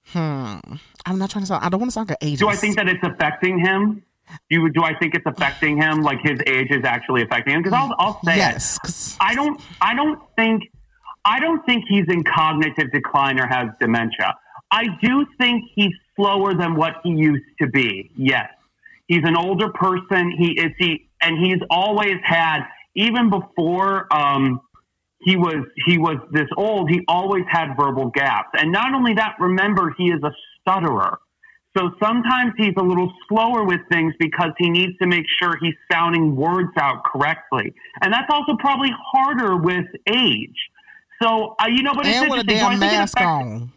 Hmm. 0.08 0.58
I'm 1.06 1.18
not 1.18 1.30
trying 1.30 1.42
to 1.42 1.46
sound. 1.46 1.64
I 1.64 1.68
don't 1.68 1.80
want 1.80 1.90
to 1.90 1.94
sound 1.94 2.10
like 2.10 2.18
an 2.22 2.28
ageist. 2.28 2.38
Do 2.38 2.48
I 2.48 2.56
think 2.56 2.76
that 2.76 2.88
it's 2.88 3.02
affecting 3.02 3.58
him? 3.58 4.02
Do 4.50 4.56
you, 4.56 4.70
do 4.70 4.82
I 4.82 4.94
think 4.98 5.14
it's 5.14 5.26
affecting 5.26 5.80
him? 5.80 6.02
Like 6.02 6.20
his 6.22 6.38
age 6.46 6.70
is 6.70 6.84
actually 6.84 7.22
affecting 7.22 7.54
him? 7.54 7.62
Because 7.62 7.78
I'll, 7.78 7.94
I'll 7.98 8.20
say 8.24 8.34
it. 8.34 8.38
yes? 8.38 9.16
I 9.20 9.34
don't. 9.34 9.60
I 9.80 9.94
don't 9.94 10.20
think. 10.36 10.70
I 11.24 11.40
don't 11.40 11.64
think 11.66 11.84
he's 11.88 12.06
in 12.08 12.24
cognitive 12.24 12.90
decline 12.92 13.38
or 13.38 13.46
has 13.46 13.68
dementia. 13.80 14.34
I 14.70 14.86
do 15.02 15.26
think 15.38 15.64
he's 15.74 15.92
slower 16.16 16.54
than 16.54 16.74
what 16.74 16.94
he 17.02 17.10
used 17.10 17.44
to 17.60 17.66
be. 17.66 18.10
Yes, 18.16 18.48
he's 19.06 19.24
an 19.24 19.36
older 19.36 19.70
person. 19.70 20.30
He 20.30 20.52
is 20.52 20.72
he, 20.78 21.08
and 21.22 21.38
he's 21.38 21.60
always 21.70 22.16
had 22.22 22.60
even 22.94 23.30
before 23.30 24.12
um, 24.12 24.60
he 25.20 25.36
was 25.36 25.64
he 25.86 25.98
was 25.98 26.16
this 26.32 26.48
old. 26.56 26.90
He 26.90 27.02
always 27.08 27.44
had 27.48 27.74
verbal 27.76 28.10
gaps, 28.10 28.50
and 28.54 28.72
not 28.72 28.94
only 28.94 29.14
that. 29.14 29.36
Remember, 29.38 29.94
he 29.96 30.08
is 30.08 30.22
a 30.22 30.32
stutterer. 30.60 31.18
So 31.78 31.92
sometimes 32.02 32.54
he's 32.56 32.74
a 32.76 32.82
little 32.82 33.12
slower 33.28 33.62
with 33.62 33.80
things 33.90 34.12
because 34.18 34.50
he 34.58 34.68
needs 34.68 34.98
to 34.98 35.06
make 35.06 35.24
sure 35.40 35.56
he's 35.60 35.76
sounding 35.90 36.34
words 36.34 36.72
out 36.76 37.04
correctly. 37.04 37.72
And 38.00 38.12
that's 38.12 38.26
also 38.30 38.56
probably 38.58 38.90
harder 39.12 39.56
with 39.56 39.86
age. 40.08 40.56
So, 41.22 41.54
uh, 41.60 41.66
you 41.68 41.82
know, 41.84 41.92
but 41.94 42.06
it's 42.06 42.16
and 42.16 42.30
with 42.30 42.40
a 42.40 42.52
interesting. 42.52 42.58
So 42.58 42.66
I 42.66 42.70
damn 42.70 42.80
mask 42.80 43.16
affects- 43.16 43.26
on. 43.26 43.72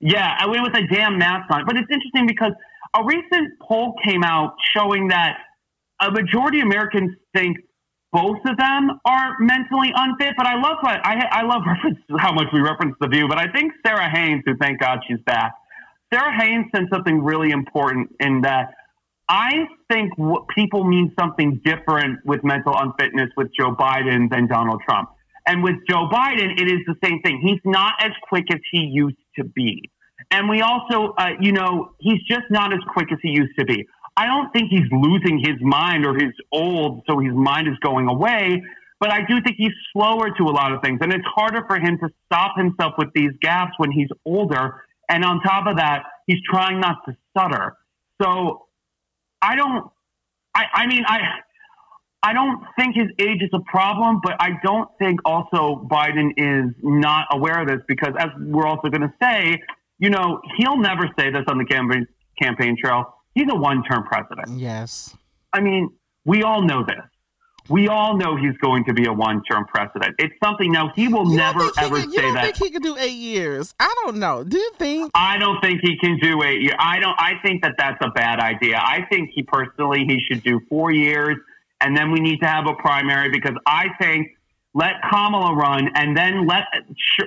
Yeah, 0.00 0.36
I 0.38 0.46
went 0.46 0.62
with 0.62 0.76
a 0.76 0.86
damn 0.88 1.16
mask 1.16 1.50
on. 1.50 1.64
But 1.64 1.76
it's 1.76 1.90
interesting 1.90 2.26
because 2.26 2.52
a 2.94 3.04
recent 3.04 3.58
poll 3.60 3.94
came 4.04 4.24
out 4.24 4.54
showing 4.76 5.08
that 5.08 5.38
a 6.00 6.10
majority 6.10 6.60
of 6.60 6.66
Americans 6.66 7.14
think 7.34 7.56
both 8.12 8.38
of 8.46 8.56
them 8.56 9.00
are 9.04 9.36
mentally 9.38 9.92
unfit. 9.94 10.34
But 10.36 10.46
I 10.46 10.60
love 10.60 10.78
what 10.80 11.06
I, 11.06 11.24
I 11.30 11.42
love 11.42 11.62
reference 11.66 11.98
how 12.18 12.32
much 12.32 12.46
we 12.52 12.60
reference 12.60 12.96
the 13.00 13.08
view. 13.08 13.28
But 13.28 13.38
I 13.38 13.46
think 13.52 13.72
Sara 13.86 14.08
Haines, 14.10 14.42
who 14.44 14.56
thank 14.56 14.80
God 14.80 15.00
she's 15.08 15.20
back, 15.20 15.52
Sara 16.16 16.32
Haines 16.32 16.66
said 16.74 16.84
something 16.90 17.22
really 17.22 17.50
important 17.50 18.14
in 18.20 18.40
that 18.42 18.72
I 19.28 19.66
think 19.90 20.16
what 20.16 20.48
people 20.48 20.84
mean 20.84 21.12
something 21.18 21.60
different 21.64 22.24
with 22.24 22.42
mental 22.42 22.74
unfitness 22.74 23.28
with 23.36 23.48
Joe 23.58 23.74
Biden 23.74 24.30
than 24.30 24.46
Donald 24.46 24.80
Trump. 24.88 25.10
And 25.46 25.62
with 25.62 25.74
Joe 25.88 26.08
Biden, 26.10 26.58
it 26.58 26.68
is 26.68 26.80
the 26.86 26.94
same 27.04 27.20
thing. 27.22 27.40
He's 27.44 27.60
not 27.64 27.94
as 28.00 28.12
quick 28.28 28.46
as 28.52 28.60
he 28.72 28.78
used 28.78 29.16
to 29.36 29.44
be. 29.44 29.90
And 30.30 30.48
we 30.48 30.62
also, 30.62 31.14
uh, 31.18 31.32
you 31.40 31.52
know, 31.52 31.92
he's 31.98 32.22
just 32.28 32.44
not 32.50 32.72
as 32.72 32.80
quick 32.92 33.12
as 33.12 33.18
he 33.22 33.30
used 33.30 33.52
to 33.58 33.64
be. 33.64 33.86
I 34.16 34.26
don't 34.26 34.50
think 34.52 34.70
he's 34.70 34.90
losing 34.90 35.38
his 35.38 35.60
mind 35.60 36.06
or 36.06 36.14
he's 36.14 36.32
old, 36.50 37.02
so 37.06 37.18
his 37.18 37.34
mind 37.34 37.68
is 37.68 37.78
going 37.80 38.08
away. 38.08 38.62
But 38.98 39.10
I 39.10 39.20
do 39.26 39.42
think 39.42 39.56
he's 39.58 39.74
slower 39.92 40.30
to 40.30 40.44
a 40.44 40.54
lot 40.54 40.72
of 40.72 40.80
things. 40.82 40.98
And 41.02 41.12
it's 41.12 41.26
harder 41.26 41.62
for 41.66 41.78
him 41.78 41.98
to 41.98 42.08
stop 42.24 42.56
himself 42.56 42.94
with 42.96 43.08
these 43.14 43.32
gaps 43.42 43.72
when 43.76 43.92
he's 43.92 44.08
older. 44.24 44.82
And 45.08 45.24
on 45.24 45.40
top 45.40 45.66
of 45.66 45.76
that, 45.76 46.04
he's 46.26 46.38
trying 46.50 46.80
not 46.80 46.96
to 47.06 47.16
stutter. 47.30 47.76
So 48.20 48.66
I 49.40 49.56
don't, 49.56 49.90
I, 50.54 50.64
I 50.72 50.86
mean, 50.86 51.04
I, 51.06 51.20
I 52.22 52.32
don't 52.32 52.64
think 52.76 52.96
his 52.96 53.08
age 53.18 53.42
is 53.42 53.50
a 53.52 53.60
problem, 53.60 54.20
but 54.22 54.36
I 54.40 54.50
don't 54.64 54.88
think 54.98 55.20
also 55.24 55.86
Biden 55.88 56.30
is 56.36 56.74
not 56.82 57.26
aware 57.30 57.62
of 57.62 57.68
this 57.68 57.80
because, 57.86 58.14
as 58.18 58.28
we're 58.38 58.66
also 58.66 58.88
going 58.88 59.02
to 59.02 59.12
say, 59.22 59.62
you 59.98 60.10
know, 60.10 60.40
he'll 60.56 60.78
never 60.78 61.08
say 61.18 61.30
this 61.30 61.44
on 61.46 61.58
the 61.58 61.64
campaign 61.64 62.06
campaign 62.40 62.76
trail. 62.82 63.14
He's 63.34 63.46
a 63.50 63.54
one-term 63.54 64.04
president. 64.04 64.58
Yes. 64.58 65.16
I 65.52 65.60
mean, 65.60 65.90
we 66.24 66.42
all 66.42 66.62
know 66.62 66.84
this. 66.84 67.04
We 67.68 67.88
all 67.88 68.16
know 68.16 68.36
he's 68.36 68.56
going 68.58 68.84
to 68.84 68.92
be 68.94 69.06
a 69.06 69.12
one-term 69.12 69.66
president. 69.66 70.14
It's 70.18 70.34
something 70.42 70.70
now 70.70 70.92
he 70.94 71.08
will 71.08 71.30
You 71.30 71.36
never 71.36 71.58
don't 71.60 71.74
think 71.74 71.78
he 71.78 71.84
ever 71.86 71.98
you 71.98 72.12
say 72.12 72.22
don't 72.22 72.34
that. 72.34 72.44
think 72.44 72.56
he 72.58 72.70
could 72.70 72.82
do 72.82 72.96
eight 72.98 73.10
years? 73.16 73.74
I 73.80 73.92
don't 74.04 74.16
know. 74.18 74.44
Do 74.44 74.56
you 74.56 74.70
think? 74.78 75.10
I 75.14 75.38
don't 75.38 75.60
think 75.60 75.80
he 75.82 75.98
can 75.98 76.18
do 76.18 76.42
eight 76.42 76.62
years. 76.62 76.76
I 76.78 77.00
don't. 77.00 77.16
I 77.18 77.32
think 77.42 77.62
that 77.62 77.74
that's 77.78 77.98
a 78.02 78.10
bad 78.10 78.38
idea. 78.40 78.76
I 78.78 79.04
think 79.10 79.30
he 79.34 79.42
personally 79.42 80.04
he 80.06 80.20
should 80.20 80.42
do 80.44 80.60
four 80.68 80.92
years, 80.92 81.36
and 81.80 81.96
then 81.96 82.12
we 82.12 82.20
need 82.20 82.38
to 82.40 82.46
have 82.46 82.66
a 82.68 82.74
primary 82.74 83.30
because 83.30 83.56
I 83.66 83.86
think 84.00 84.28
let 84.76 85.00
Kamala 85.10 85.54
run, 85.54 85.88
and 85.94 86.14
then 86.14 86.46
let 86.46 86.64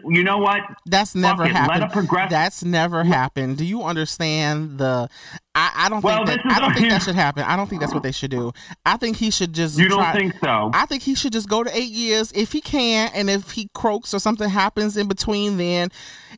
you 0.05 0.23
know 0.23 0.37
what? 0.37 0.61
That's 0.85 1.15
never 1.15 1.43
it. 1.45 1.47
Let 1.47 1.55
happened. 1.55 1.83
a 1.83 1.89
progress- 1.89 2.29
That's 2.29 2.63
never 2.63 3.03
happened. 3.03 3.57
Do 3.57 3.65
you 3.65 3.81
understand 3.83 4.77
the? 4.77 5.09
I, 5.55 5.71
I 5.75 5.89
don't 5.89 6.03
Well, 6.03 6.25
think 6.27 6.43
that. 6.43 6.51
I 6.53 6.59
don't 6.59 6.73
think 6.75 6.89
that 6.89 7.01
should 7.01 7.15
happen. 7.15 7.43
I 7.43 7.55
don't 7.55 7.67
think 7.67 7.81
that's 7.81 7.93
what 7.93 8.03
they 8.03 8.11
should 8.11 8.29
do. 8.31 8.51
I 8.85 8.97
think 8.97 9.17
he 9.17 9.31
should 9.31 9.53
just. 9.53 9.79
You 9.79 9.89
don't 9.89 9.97
try- 9.99 10.13
think 10.13 10.35
so? 10.39 10.69
I 10.73 10.85
think 10.85 11.01
he 11.01 11.15
should 11.15 11.33
just 11.33 11.49
go 11.49 11.63
to 11.63 11.75
eight 11.75 11.89
years 11.91 12.31
if 12.33 12.51
he 12.51 12.61
can, 12.61 13.09
and 13.15 13.29
if 13.29 13.51
he 13.51 13.67
croaks 13.73 14.13
or 14.13 14.19
something 14.19 14.47
happens 14.49 14.95
in 14.95 15.07
between, 15.07 15.57
then, 15.57 15.89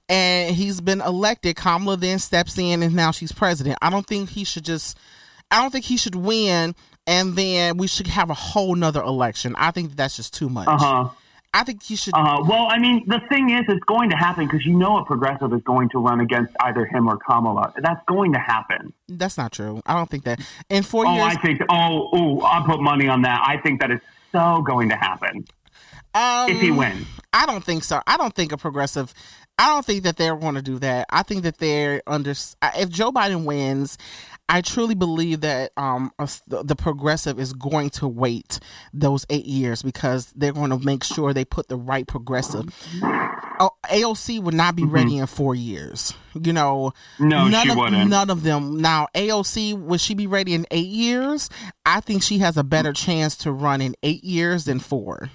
and 0.08 0.56
he's 0.56 0.80
been 0.80 1.02
elected, 1.02 1.58
Kamala 1.58 1.98
then 1.98 2.20
steps 2.20 2.58
in, 2.58 2.82
and 2.82 2.96
now 2.96 3.12
she's 3.12 3.34
president. 3.34 3.78
I 3.82 3.90
don't 3.90 4.08
think 4.08 4.30
he 4.30 4.44
should 4.46 4.64
just. 4.64 4.98
I 5.54 5.62
don't 5.62 5.72
think 5.72 5.84
he 5.84 5.98
should 5.98 6.16
win, 6.16 6.74
and 7.08 7.36
then 7.36 7.78
we 7.78 7.88
should 7.88 8.08
have 8.08 8.30
a 8.30 8.34
whole 8.36 8.76
nother 8.76 9.02
election. 9.02 9.56
I 9.58 9.72
think 9.72 9.96
that's 9.96 10.16
just 10.18 10.34
too 10.34 10.50
much. 10.50 10.68
Uh 10.68 10.78
huh. 10.78 11.10
I 11.54 11.64
think 11.66 11.90
you 11.90 11.98
should. 11.98 12.14
Uh. 12.14 12.44
Well, 12.48 12.68
I 12.70 12.80
mean, 12.80 13.04
the 13.08 13.20
thing 13.28 13.50
is, 13.50 13.66
it's 13.68 13.84
going 13.84 14.10
to 14.12 14.16
happen 14.16 14.46
because 14.46 14.66
you 14.66 14.74
know 14.78 14.98
a 15.00 15.06
progressive 15.06 15.52
is 15.52 15.62
going 15.64 15.90
to 15.90 16.00
run 16.00 16.22
against 16.22 16.54
either 16.62 16.86
him 16.86 17.10
or 17.10 17.18
Kamala. 17.18 17.74
That's 17.78 18.02
going 18.08 18.32
to 18.34 18.40
happen. 18.40 18.94
That's 19.10 19.38
not 19.38 19.52
true. 19.52 19.82
I 19.86 19.94
don't 19.96 20.10
think 20.10 20.24
that 20.24 20.40
in 20.70 20.84
four 20.84 21.06
Oh, 21.06 21.14
years. 21.14 21.24
Oh, 21.24 21.28
I 21.28 21.42
think. 21.42 21.62
Oh, 21.70 22.10
oh, 22.14 22.40
I'll 22.42 22.64
put 22.64 22.80
money 22.80 23.10
on 23.10 23.24
that. 23.24 23.42
I 23.46 23.58
think 23.58 23.82
that 23.82 23.92
is 23.92 24.00
so 24.32 24.62
going 24.62 24.88
to 24.90 24.96
happen 24.96 25.46
um, 26.14 26.50
if 26.50 26.62
he 26.62 26.72
wins. 26.72 27.06
I 27.34 27.46
don't 27.46 27.64
think 27.66 27.84
so. 27.84 28.02
I 28.08 28.16
don't 28.16 28.34
think 28.34 28.54
a 28.54 28.58
progressive. 28.58 29.14
I 29.60 29.68
don't 29.68 29.86
think 29.86 30.04
that 30.04 30.16
they're 30.16 30.38
going 30.38 30.56
to 30.56 30.62
do 30.62 30.80
that. 30.80 31.06
I 31.10 31.24
think 31.24 31.44
that 31.44 31.58
they're 31.58 32.02
under. 32.08 32.32
If 32.32 32.90
Joe 32.90 33.12
Biden 33.12 33.44
wins, 33.44 33.98
I 34.54 34.60
truly 34.62 34.96
believe 34.96 35.42
that 35.42 35.72
um 35.78 36.12
the, 36.48 36.76
progressive 36.76 37.40
is 37.40 37.54
going 37.54 37.90
to 37.92 38.08
wait 38.08 38.60
those 38.94 39.26
eight 39.30 39.46
years 39.46 39.82
because 39.82 40.32
they're 40.36 40.52
going 40.52 40.72
to 40.72 40.78
make 40.80 41.04
sure 41.06 41.34
they 41.34 41.46
put 41.46 41.70
the 41.70 41.78
right 41.78 42.06
progressive. 42.06 42.66
Oh, 43.02 43.70
AOC 43.86 44.42
would 44.42 44.54
not 44.54 44.76
be 44.76 44.84
ready 44.84 45.18
in 45.20 45.28
four 45.28 45.56
years. 45.56 46.14
You 46.34 46.52
know, 46.54 46.92
Mm-hmm. 47.18 47.30
No, 47.30 47.48
none 47.48 47.64
she 47.66 47.70
of, 47.72 47.78
wouldn't. 47.78 48.10
None 48.10 48.30
of 48.30 48.44
them. 48.44 48.82
Now, 48.82 49.08
AOC 49.16 49.78
would 49.80 50.02
she 50.02 50.16
be 50.16 50.28
ready 50.28 50.54
in 50.54 50.66
eight 50.72 50.88
years? 50.88 51.50
I 51.86 52.02
think 52.02 52.22
she 52.24 52.40
has 52.40 52.58
a 52.58 52.64
better 52.64 52.92
chance 52.92 53.36
to 53.38 53.52
run 53.52 53.80
in 53.82 53.96
eight 54.04 54.24
years 54.24 54.66
than 54.66 54.80
four. 54.80 55.30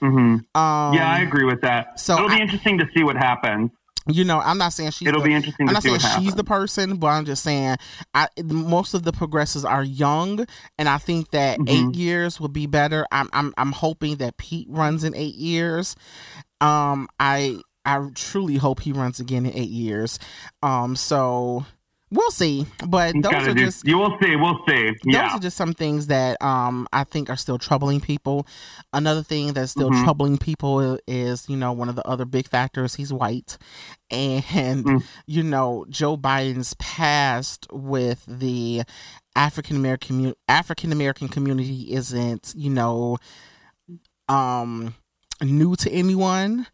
hmm 0.00 0.08
Um, 0.08 0.42
yeah, 0.54 1.08
I 1.08 1.20
agree 1.20 1.44
with 1.44 1.60
that. 1.62 2.00
so 2.00 2.14
it'll 2.16 2.28
be 2.28 2.34
I- 2.34 2.40
interesting 2.40 2.78
to 2.78 2.88
see 2.96 3.04
what 3.04 3.16
happens. 3.16 3.70
You 4.08 4.24
know, 4.24 4.40
I'm 4.40 4.58
not 4.58 4.72
saying 4.72 4.90
she's. 4.90 5.08
It'll 5.08 5.20
the, 5.20 5.28
be 5.28 5.34
interesting 5.34 5.68
I'm 5.68 5.74
not 5.74 5.82
saying 5.82 5.98
she's 6.00 6.08
happens. 6.10 6.34
the 6.34 6.44
person, 6.44 6.96
but 6.96 7.06
I'm 7.08 7.24
just 7.24 7.42
saying, 7.42 7.76
I 8.14 8.28
most 8.44 8.94
of 8.94 9.04
the 9.04 9.12
progressives 9.12 9.64
are 9.64 9.84
young, 9.84 10.44
and 10.78 10.88
I 10.88 10.98
think 10.98 11.30
that 11.30 11.58
Mhm. 11.60 11.68
eight 11.68 11.96
years 11.96 12.40
would 12.40 12.52
be 12.52 12.66
better. 12.66 13.06
I'm 13.12 13.28
I'm 13.32 13.54
I'm 13.56 13.72
hoping 13.72 14.16
that 14.16 14.36
Pete 14.38 14.66
runs 14.70 15.04
in 15.04 15.14
eight 15.14 15.36
years. 15.36 15.94
Um, 16.60 17.08
I 17.20 17.58
I 17.84 18.08
truly 18.14 18.56
hope 18.56 18.80
he 18.80 18.92
runs 18.92 19.20
again 19.20 19.46
in 19.46 19.52
eight 19.54 19.70
years. 19.70 20.18
Um, 20.62 20.94
so 20.96 21.64
We'll 22.14 22.30
see, 22.30 22.66
but 22.86 23.14
those 23.22 23.32
are 23.32 23.54
do, 23.54 23.64
just 23.64 23.86
you 23.86 23.96
will 23.96 24.18
see. 24.22 24.36
We'll 24.36 24.60
see. 24.68 24.92
Yeah. 25.04 25.22
those 25.28 25.36
are 25.38 25.40
just 25.40 25.56
some 25.56 25.72
things 25.72 26.08
that 26.08 26.36
um 26.42 26.86
I 26.92 27.04
think 27.04 27.30
are 27.30 27.36
still 27.38 27.56
troubling 27.56 28.02
people. 28.02 28.46
Another 28.92 29.22
thing 29.22 29.54
that's 29.54 29.72
still 29.72 29.90
Mhm. 29.90 30.04
troubling 30.04 30.36
people 30.36 30.98
is 31.06 31.48
you 31.48 31.56
know 31.56 31.72
one 31.72 31.88
of 31.88 31.96
the 31.96 32.06
other 32.06 32.26
big 32.26 32.46
factors 32.48 32.96
he's 32.96 33.14
white, 33.14 33.56
and 34.10 34.84
Mm. 34.84 35.02
you 35.26 35.42
know 35.42 35.86
Joe 35.88 36.18
Biden's 36.18 36.74
past 36.74 37.66
with 37.72 38.24
the 38.28 38.82
African 39.34 39.76
American 39.76 40.34
African 40.48 40.92
American 40.92 41.28
community 41.28 41.92
isn't 41.94 42.52
you 42.54 42.68
know 42.68 43.16
um 44.28 44.94
new 45.40 45.74
to 45.76 45.90
anyone. 45.90 46.66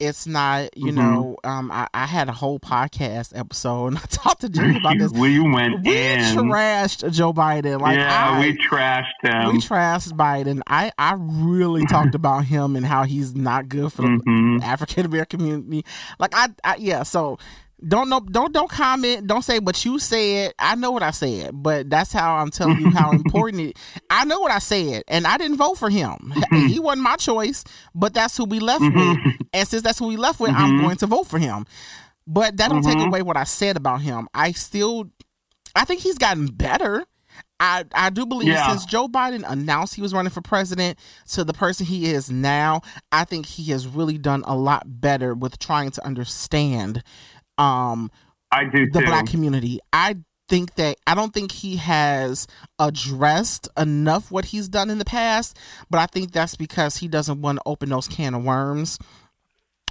It's 0.00 0.26
not, 0.26 0.76
you 0.76 0.92
Mhm. 0.92 0.94
know, 0.96 1.36
um, 1.44 1.70
I, 1.70 1.86
I 1.92 2.06
had 2.06 2.28
a 2.28 2.32
whole 2.32 2.58
podcast 2.58 3.38
episode 3.38 3.88
and 3.88 3.98
I 4.02 4.06
talked 4.08 4.40
to 4.40 4.48
Jimmy 4.56 4.78
about 4.78 4.98
this 4.98 5.12
we 5.12 5.38
went 5.38 5.84
we 5.84 5.96
in. 5.96 6.20
trashed 6.36 7.10
Joe 7.12 7.32
Biden. 7.34 7.80
Like 7.80 7.98
yeah, 7.98 8.30
I, 8.32 8.40
we 8.40 8.56
trashed 8.56 9.04
him. 9.22 9.52
we 9.52 9.58
trashed 9.60 10.12
Biden. 10.14 10.62
I 10.66 10.90
I 10.98 11.14
really 11.18 11.84
talked 11.90 12.14
about 12.14 12.46
him 12.46 12.76
and 12.76 12.86
how 12.86 13.04
he's 13.04 13.34
not 13.36 13.68
good 13.68 13.92
for 13.92 14.02
the 14.02 14.08
Mhm. 14.26 14.62
African 14.62 15.04
American 15.06 15.38
community. 15.40 15.84
Like 16.18 16.32
I, 16.34 16.48
I 16.64 16.76
yeah. 16.76 17.02
So 17.02 17.38
don't 17.86 18.08
know 18.08 18.20
don't 18.20 18.52
don't 18.52 18.70
comment. 18.70 19.26
Don't 19.26 19.42
say 19.42 19.58
what 19.58 19.82
you 19.84 19.98
said. 19.98 20.52
I 20.58 20.74
know 20.74 20.90
what 20.90 21.02
I 21.02 21.10
said, 21.10 21.50
but 21.52 21.88
that's 21.88 22.12
how 22.12 22.36
I'm 22.36 22.50
telling 22.50 22.80
you 22.80 22.90
how 22.90 23.10
important 23.12 23.62
it. 23.62 23.78
I 24.10 24.24
know 24.24 24.40
what 24.40 24.50
I 24.52 24.58
said, 24.58 25.02
and 25.08 25.26
I 25.26 25.38
didn't 25.38 25.56
vote 25.56 25.76
for 25.78 25.88
him. 25.90 26.10
Mm-hmm. 26.50 26.66
he 26.66 26.78
wasn't 26.78 27.02
my 27.02 27.16
choice, 27.16 27.64
but 27.94 28.12
that's 28.14 28.36
who 28.36 28.44
we 28.44 28.60
left 28.60 28.82
mm-hmm. 28.82 29.24
with. 29.28 29.36
And 29.52 29.66
since 29.68 29.82
that's 29.82 29.98
who 29.98 30.08
we 30.08 30.16
left 30.16 30.40
with, 30.40 30.50
I'm 30.50 30.78
Mhm. 30.78 30.82
going 30.82 30.96
to 30.98 31.06
vote 31.06 31.26
for 31.26 31.38
him. 31.38 31.64
But 32.26 32.56
that 32.58 32.68
don't 32.70 32.82
take 32.82 32.96
mm-hmm. 32.98 33.08
away 33.08 33.22
what 33.22 33.36
I 33.36 33.44
said 33.44 33.76
about 33.76 34.02
him. 34.02 34.28
I 34.34 34.52
still, 34.52 35.10
I 35.74 35.84
think 35.84 36.00
he's 36.02 36.18
gotten 36.18 36.46
better. 36.46 37.04
I, 37.58 37.84
I 37.92 38.10
do 38.10 38.24
believe 38.26 38.48
Yeah. 38.48 38.68
since 38.68 38.84
Joe 38.86 39.08
Biden 39.08 39.44
announced 39.46 39.94
he 39.94 40.02
was 40.02 40.14
running 40.14 40.30
for 40.30 40.40
president 40.40 40.98
to 41.32 41.44
the 41.44 41.52
person 41.52 41.86
he 41.86 42.06
is 42.10 42.30
now, 42.30 42.80
I 43.12 43.24
think 43.24 43.46
he 43.46 43.64
has 43.72 43.86
really 43.86 44.18
done 44.18 44.44
a 44.46 44.56
lot 44.56 44.84
better 45.00 45.34
with 45.34 45.58
trying 45.58 45.90
to 45.92 46.04
understand 46.04 47.02
um, 47.60 48.10
I 48.50 48.64
do 48.64 48.90
the 48.90 49.00
too. 49.00 49.06
black 49.06 49.26
community. 49.26 49.78
I 49.92 50.16
think 50.48 50.74
that 50.74 50.96
I 51.06 51.14
don't 51.14 51.32
think 51.32 51.52
he 51.52 51.76
has 51.76 52.48
addressed 52.80 53.68
enough 53.76 54.30
what 54.32 54.46
he's 54.46 54.68
done 54.68 54.90
in 54.90 54.98
the 54.98 55.04
past, 55.04 55.56
but 55.90 55.98
I 56.00 56.06
think 56.06 56.32
that's 56.32 56.56
because 56.56 56.96
he 56.96 57.06
doesn't 57.08 57.40
want 57.40 57.58
to 57.58 57.62
open 57.66 57.88
those 57.90 58.08
can 58.08 58.34
of 58.34 58.42
worms. 58.44 58.98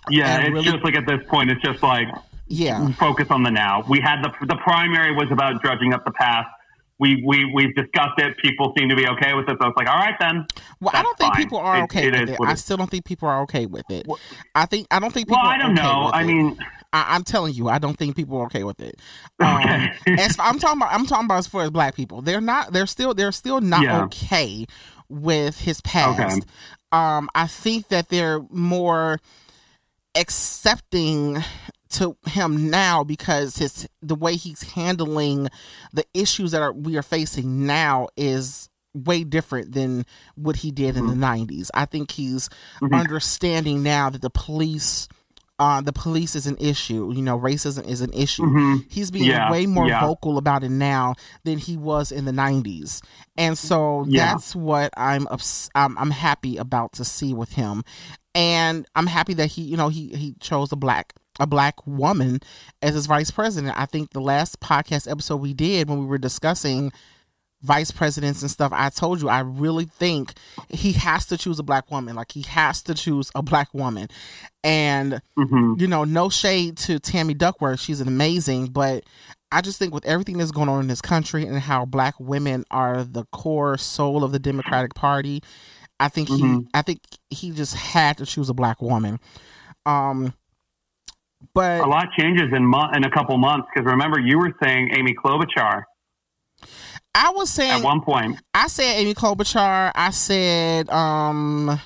yeah, 0.10 0.36
and 0.38 0.44
it's 0.48 0.54
really- 0.54 0.66
just 0.72 0.84
like 0.84 0.96
at 0.96 1.06
this 1.06 1.22
point, 1.30 1.50
it's 1.52 1.62
just 1.62 1.82
like 1.84 2.08
Yeah. 2.48 2.90
focus 2.94 3.28
on 3.30 3.44
the 3.44 3.52
now. 3.52 3.84
We 3.88 4.00
had 4.02 4.22
the 4.24 4.32
the 4.48 4.56
primary 4.58 5.14
was 5.16 5.32
about 5.32 5.62
dredging 5.62 5.94
up 5.94 6.04
the 6.06 6.12
past. 6.12 6.50
We 6.98 7.24
we 7.26 7.46
we've 7.54 7.74
discussed 7.76 8.18
it. 8.20 8.36
People 8.40 8.74
seem 8.78 8.90
to 8.90 8.96
be 8.96 9.08
okay 9.08 9.34
with 9.34 9.48
it. 9.48 9.58
So 9.62 9.68
it's 9.70 9.78
like, 9.78 9.88
all 9.88 9.98
right 10.00 10.16
then. 10.20 10.46
Well, 10.82 10.92
I 10.94 11.02
don't 11.04 11.18
think 11.18 11.34
fine. 11.34 11.44
people 11.44 11.60
are 11.60 11.78
It- 11.80 11.84
okay 11.84 12.08
it 12.08 12.14
with 12.20 12.30
it. 12.32 12.40
I 12.42 12.56
still 12.56 12.76
don't 12.76 12.90
think 12.90 13.06
people 13.06 13.28
are 13.30 13.42
okay 13.44 13.66
with 13.68 13.90
it. 13.90 14.06
Well- 14.08 14.20
I 14.56 14.66
think 14.66 14.88
I 14.92 15.00
don't 15.00 15.14
think 15.14 15.28
people. 15.28 15.40
Well, 15.42 15.50
I 15.52 15.58
don't 15.58 15.78
okay 15.78 15.82
know. 15.88 16.10
I 16.12 16.24
mean, 16.24 16.58
I, 16.92 17.16
I'm 17.16 17.24
telling 17.24 17.54
you, 17.54 17.70
I 17.70 17.78
don't 17.80 17.98
think 17.98 18.16
people 18.16 18.38
are 18.40 18.46
okay 18.46 18.64
with 18.64 18.80
it. 18.82 19.00
Um, 19.40 19.90
as 20.18 20.38
I'm 20.40 20.60
talking 20.60 20.82
about, 20.82 20.94
I'm 20.94 21.06
talking 21.06 21.26
about 21.26 21.38
as 21.40 21.48
far 21.48 21.64
as 21.64 21.70
black 21.70 21.96
people, 21.96 22.22
they're 22.22 22.42
not. 22.42 22.74
They're 22.74 22.88
still. 22.88 23.14
They're 23.14 23.32
still 23.32 23.62
not 23.62 23.84
Yeah. 23.84 24.04
okay 24.06 24.66
with 25.08 25.60
his 25.62 25.82
past. 25.82 26.20
Okay. 26.20 26.42
Um, 26.92 27.30
I 27.36 27.48
think 27.48 27.90
that 27.90 28.10
they're 28.10 28.42
more 28.50 29.20
accepting 30.16 31.44
to 31.90 32.16
him 32.28 32.70
now 32.70 33.04
because 33.04 33.58
his 33.58 33.88
the 34.02 34.16
way 34.16 34.36
he's 34.36 34.62
handling 34.74 35.48
the 35.94 36.06
issues 36.14 36.52
that 36.52 36.62
are 36.62 36.74
we 36.74 36.98
are 36.98 37.02
facing 37.04 37.66
now 37.66 38.08
is 38.18 38.70
way 38.94 39.24
different 39.24 39.72
than 39.74 40.06
what 40.36 40.58
he 40.58 40.72
did 40.72 40.98
in 40.98 41.06
the 41.08 41.14
90s. 41.14 41.70
I 41.76 41.86
think 41.86 42.12
he's 42.12 42.50
Mhm. 42.82 43.00
understanding 43.00 43.82
now 43.84 44.10
that 44.10 44.22
the 44.22 44.32
police 44.32 45.08
uh, 45.60 45.82
the 45.82 45.92
police 45.94 46.36
is 46.36 46.48
an 46.48 46.56
issue. 46.60 47.12
You 47.14 47.22
know, 47.22 47.38
racism 47.38 47.86
is 47.86 48.02
an 48.02 48.12
issue. 48.14 48.44
Mhm. 48.44 48.86
He's 48.90 49.12
being 49.12 49.26
Yeah, 49.26 49.52
way 49.52 49.66
more 49.66 49.88
yeah. 49.88 50.00
vocal 50.02 50.38
about 50.38 50.64
it 50.64 50.70
now 50.72 51.16
than 51.44 51.58
he 51.58 51.76
was 51.78 52.12
in 52.12 52.24
the 52.26 52.32
90s. 52.32 53.02
And 53.38 53.58
so 53.58 54.06
Yeah. 54.08 54.32
that's 54.34 54.56
what 54.56 54.92
I'm, 54.96 55.28
ups- 55.28 55.70
I'm 55.76 55.98
I'm 55.98 56.12
happy 56.12 56.58
about 56.58 56.94
to 56.94 57.04
see 57.06 57.34
with 57.34 57.54
him. 57.54 57.84
And 58.36 58.86
I'm 58.96 59.08
happy 59.08 59.34
that 59.36 59.48
he, 59.48 59.64
you 59.64 59.76
know, 59.76 59.90
he 59.90 60.10
he 60.10 60.36
chose 60.40 60.72
a 60.72 60.76
black 60.76 61.14
a 61.42 61.48
black 61.48 61.76
woman 61.88 62.40
as 62.82 62.94
his 62.94 63.06
vice 63.06 63.32
president. 63.32 63.74
I 63.78 63.86
think 63.86 64.12
the 64.12 64.22
last 64.22 64.60
podcast 64.60 65.10
episode 65.10 65.38
we 65.38 65.54
did 65.54 65.90
when 65.90 66.00
we 66.00 66.06
were 66.06 66.18
discussing 66.18 66.92
vice 67.62 67.92
presidents 67.92 68.42
and 68.42 68.50
stuff, 68.50 68.72
I 68.74 68.90
told 68.90 69.22
you 69.22 69.28
I 69.30 69.40
really 69.42 69.86
think 69.86 70.34
he 70.70 70.94
has 70.94 71.26
to 71.28 71.38
choose 71.38 71.60
a 71.60 71.64
black 71.64 71.92
woman. 71.92 72.16
Like 72.16 72.32
he 72.32 72.42
has 72.44 72.82
to 72.84 72.94
choose 72.94 73.32
a 73.36 73.42
black 73.42 73.74
woman. 73.74 74.08
And 74.64 75.22
Mhm. 75.38 75.80
you 75.80 75.88
know, 75.88 76.04
no 76.06 76.30
shade 76.30 76.78
to 76.80 77.00
Tammy 77.00 77.34
Duckworth. 77.34 77.80
She's 77.82 78.00
an 78.02 78.08
amazing, 78.08 78.68
but 78.68 79.04
I 79.52 79.62
just 79.62 79.80
think 79.80 79.94
with 79.94 80.06
everything 80.06 80.38
that's 80.38 80.52
going 80.52 80.70
on 80.70 80.80
in 80.82 80.88
this 80.88 81.02
country 81.02 81.46
and 81.46 81.60
how 81.60 81.84
black 81.86 82.16
women 82.20 82.64
are 82.72 83.04
the 83.04 83.26
core 83.32 83.78
soul 83.78 84.24
of 84.24 84.32
the 84.32 84.40
Democratic 84.40 84.94
Party, 84.94 85.42
I 86.00 86.08
think 86.08 86.30
he 86.30 86.42
Mhm. 86.42 86.68
I 86.74 86.82
think 86.82 87.02
he 87.30 87.52
just 87.52 87.76
had 87.76 88.18
to 88.20 88.26
choose 88.26 88.48
a 88.50 88.54
black 88.54 88.82
woman. 88.82 89.20
Um 89.86 90.34
but 91.54 91.82
a 91.82 91.88
lot 91.88 92.08
changes 92.18 92.54
in 92.54 92.66
mo- 92.66 92.92
in 92.94 93.04
a 93.06 93.10
couple 93.12 93.38
months 93.38 93.68
because 93.74 93.86
remember 93.90 94.20
you 94.20 94.38
were 94.38 94.54
saying 94.64 94.92
Amy 94.94 95.14
Klobuchar 95.14 95.84
I 97.16 97.32
was 97.32 97.50
saying 97.50 97.72
at 97.72 97.84
one 97.84 98.02
point. 98.02 98.40
I 98.54 98.68
said 98.68 98.98
Amy 99.00 99.14
Klobuchar, 99.14 99.92
I 99.96 100.10
said 100.12 100.90
um 100.90 101.80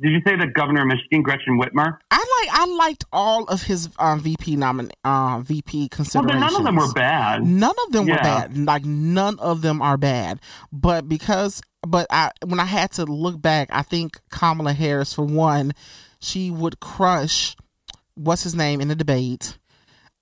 Did 0.00 0.12
you 0.12 0.20
say 0.26 0.36
the 0.36 0.48
governor 0.48 0.82
of 0.82 0.88
Michigan, 0.88 1.22
Gretchen 1.22 1.58
Whitmer? 1.58 1.98
I 2.10 2.16
like 2.16 2.60
I 2.60 2.66
liked 2.66 3.04
all 3.12 3.44
of 3.44 3.62
his 3.62 3.88
um, 3.98 4.20
VP 4.20 4.56
nomin 4.56 4.90
uh, 5.04 5.40
VP 5.40 5.88
considerations. 5.88 6.32
then 6.32 6.40
none 6.40 6.56
of 6.56 6.64
them 6.64 6.76
were 6.76 6.92
bad. 6.92 7.44
None 7.44 7.74
of 7.86 7.92
them 7.92 8.06
were 8.06 8.16
bad. 8.16 8.56
Like 8.56 8.84
none 8.84 9.38
of 9.38 9.62
them 9.62 9.80
are 9.80 9.96
bad. 9.96 10.40
But 10.72 11.08
because 11.08 11.62
but 11.86 12.06
I 12.10 12.30
when 12.44 12.60
I 12.60 12.64
had 12.64 12.92
to 12.92 13.04
look 13.04 13.40
back, 13.40 13.68
I 13.70 13.82
think 13.82 14.20
Kamala 14.30 14.72
Harris 14.72 15.14
for 15.14 15.24
one, 15.24 15.72
she 16.20 16.50
would 16.50 16.80
crush 16.80 17.56
what's 18.14 18.42
his 18.42 18.54
name 18.54 18.80
in 18.80 18.88
the 18.88 18.96
debate. 18.96 19.58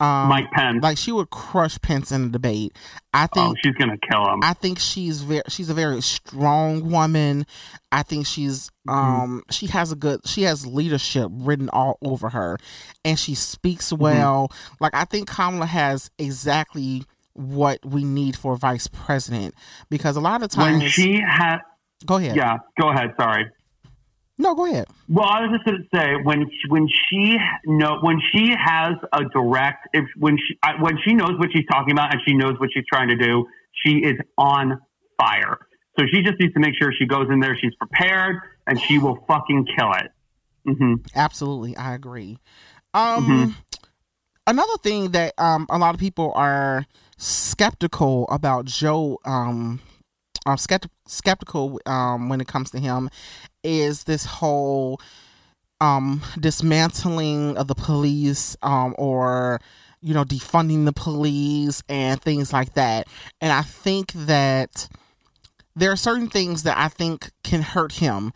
Um 0.00 0.28
Mike 0.28 0.50
Pence. 0.52 0.82
like 0.82 0.96
she 0.98 1.12
would 1.12 1.30
crush 1.30 1.78
Pence 1.80 2.10
in 2.10 2.24
the 2.24 2.28
debate. 2.30 2.76
I 3.12 3.24
oh, 3.24 3.34
think 3.34 3.58
she's 3.62 3.74
gonna 3.74 3.98
kill 3.98 4.24
him. 4.32 4.40
I 4.42 4.54
think 4.54 4.78
she's 4.78 5.20
very 5.22 5.42
she's 5.48 5.68
a 5.68 5.74
very 5.74 6.00
strong 6.00 6.90
woman. 6.90 7.46
I 7.92 8.02
think 8.02 8.26
she's 8.26 8.70
Mm-hmm. 8.88 8.98
um 8.98 9.42
she 9.50 9.66
has 9.66 9.92
a 9.92 9.96
good 9.96 10.26
she 10.26 10.42
has 10.44 10.66
leadership 10.66 11.30
written 11.32 11.68
all 11.68 11.98
over 12.02 12.30
her 12.30 12.56
and 13.04 13.18
she 13.18 13.34
speaks 13.34 13.92
Mm-hmm. 13.92 14.02
well. 14.02 14.52
Like 14.80 14.94
I 14.94 15.04
think 15.04 15.28
Kamala 15.28 15.66
has 15.66 16.10
exactly 16.18 17.04
what 17.34 17.78
we 17.84 18.02
need 18.04 18.36
for 18.36 18.56
vice 18.56 18.88
president 18.88 19.54
because 19.90 20.16
a 20.16 20.20
lot 20.20 20.42
of 20.42 20.50
times 20.50 20.80
when 20.80 20.88
she 20.90 21.20
had, 21.20 21.58
go 22.06 22.16
ahead. 22.16 22.36
yeah, 22.36 22.56
go 22.80 22.88
ahead. 22.90 23.10
Sorry. 23.20 23.44
No, 24.40 24.54
go 24.54 24.64
ahead. 24.64 24.86
Well, 25.06 25.26
I 25.26 25.42
was 25.42 25.50
just 25.52 25.64
going 25.66 25.82
to 25.82 25.88
say 25.94 26.14
when 26.22 26.48
she, 26.48 26.68
when 26.70 26.88
she 26.88 27.36
know 27.66 27.98
when 28.00 28.20
she 28.32 28.54
has 28.58 28.94
a 29.12 29.24
direct 29.34 29.88
if 29.92 30.04
when 30.16 30.38
she 30.38 30.56
when 30.80 30.96
she 31.04 31.12
knows 31.12 31.32
what 31.38 31.50
she's 31.52 31.66
talking 31.70 31.92
about 31.92 32.14
and 32.14 32.22
she 32.26 32.32
knows 32.32 32.54
what 32.58 32.70
she's 32.72 32.84
trying 32.90 33.08
to 33.08 33.16
do, 33.16 33.46
she 33.84 33.98
is 33.98 34.14
on 34.38 34.80
fire. 35.20 35.58
So 35.98 36.06
she 36.10 36.22
just 36.22 36.40
needs 36.40 36.54
to 36.54 36.60
make 36.60 36.72
sure 36.80 36.90
she 36.98 37.06
goes 37.06 37.26
in 37.30 37.40
there, 37.40 37.54
she's 37.60 37.74
prepared, 37.74 38.36
and 38.66 38.80
she 38.88 38.96
will 38.98 39.18
fucking 39.28 39.66
kill 39.76 39.92
it. 39.92 40.10
hmm 40.64 40.94
Absolutely, 41.14 41.76
I 41.76 41.92
agree. 41.94 42.38
Um, 42.94 43.26
Mhm. 43.26 43.54
another 44.46 44.78
thing 44.82 45.10
that 45.10 45.34
um 45.36 45.66
a 45.68 45.76
lot 45.76 45.92
of 45.94 46.00
people 46.00 46.32
are 46.34 46.86
skeptical 47.18 48.26
about 48.30 48.64
Joe 48.64 49.18
um 49.26 49.80
are 50.46 50.56
skepti- 50.56 50.90
skeptical 51.06 51.80
um 51.86 52.28
when 52.28 52.40
it 52.40 52.48
comes 52.48 52.70
to 52.70 52.78
him 52.78 53.10
is 53.62 54.04
this 54.04 54.24
whole 54.24 55.00
um 55.80 56.22
dismantling 56.38 57.56
of 57.56 57.68
the 57.68 57.74
police 57.74 58.56
um 58.62 58.94
or 58.98 59.60
you 60.00 60.14
know 60.14 60.24
defunding 60.24 60.84
the 60.84 60.92
police 60.92 61.82
and 61.88 62.20
things 62.20 62.52
like 62.52 62.74
that. 62.74 63.06
And 63.40 63.52
i 63.52 63.62
think 63.62 64.12
that 64.12 64.88
there 65.76 65.92
are 65.92 65.96
certain 65.96 66.28
things 66.28 66.62
that 66.64 66.76
i 66.78 66.88
think 66.88 67.30
can 67.42 67.62
hurt 67.62 67.92
him. 67.92 68.32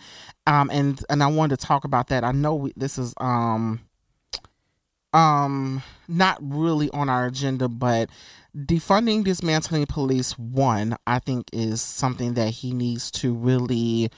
Um 0.47 0.71
and 0.71 1.03
and 1.09 1.23
i 1.23 1.27
wanted 1.27 1.59
to 1.59 1.67
talk 1.67 1.85
about 1.85 2.09
that. 2.09 2.25
I 2.25 2.33
know 2.33 2.55
we, 2.55 2.73
this 2.77 2.99
is 2.99 3.15
um 3.19 3.81
um 5.15 5.83
not 6.09 6.37
really 6.43 6.91
on 6.91 7.09
our 7.09 7.27
agenda 7.27 7.69
but 7.69 8.11
defunding 8.57 9.25
dismantling 9.25 9.87
police 9.87 10.39
one 10.39 10.97
i 11.07 11.19
think 11.19 11.49
is 11.53 11.81
something 11.81 12.35
that 12.35 12.51
he 12.51 12.73
needs 12.73 13.11
to 13.11 13.33
really 13.33 14.11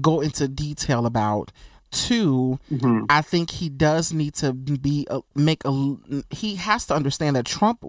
go 0.00 0.20
into 0.20 0.46
detail 0.48 1.06
about 1.06 1.50
2 1.92 2.58
Mhm. 2.70 3.06
I 3.08 3.22
think 3.22 3.50
he 3.52 3.68
does 3.68 4.12
need 4.12 4.34
to 4.34 4.52
be 4.52 5.06
a, 5.08 5.20
make 5.36 5.62
a. 5.64 5.96
He 6.30 6.56
has 6.56 6.84
to 6.86 6.94
understand 6.94 7.36
that 7.36 7.46
Trump, 7.46 7.84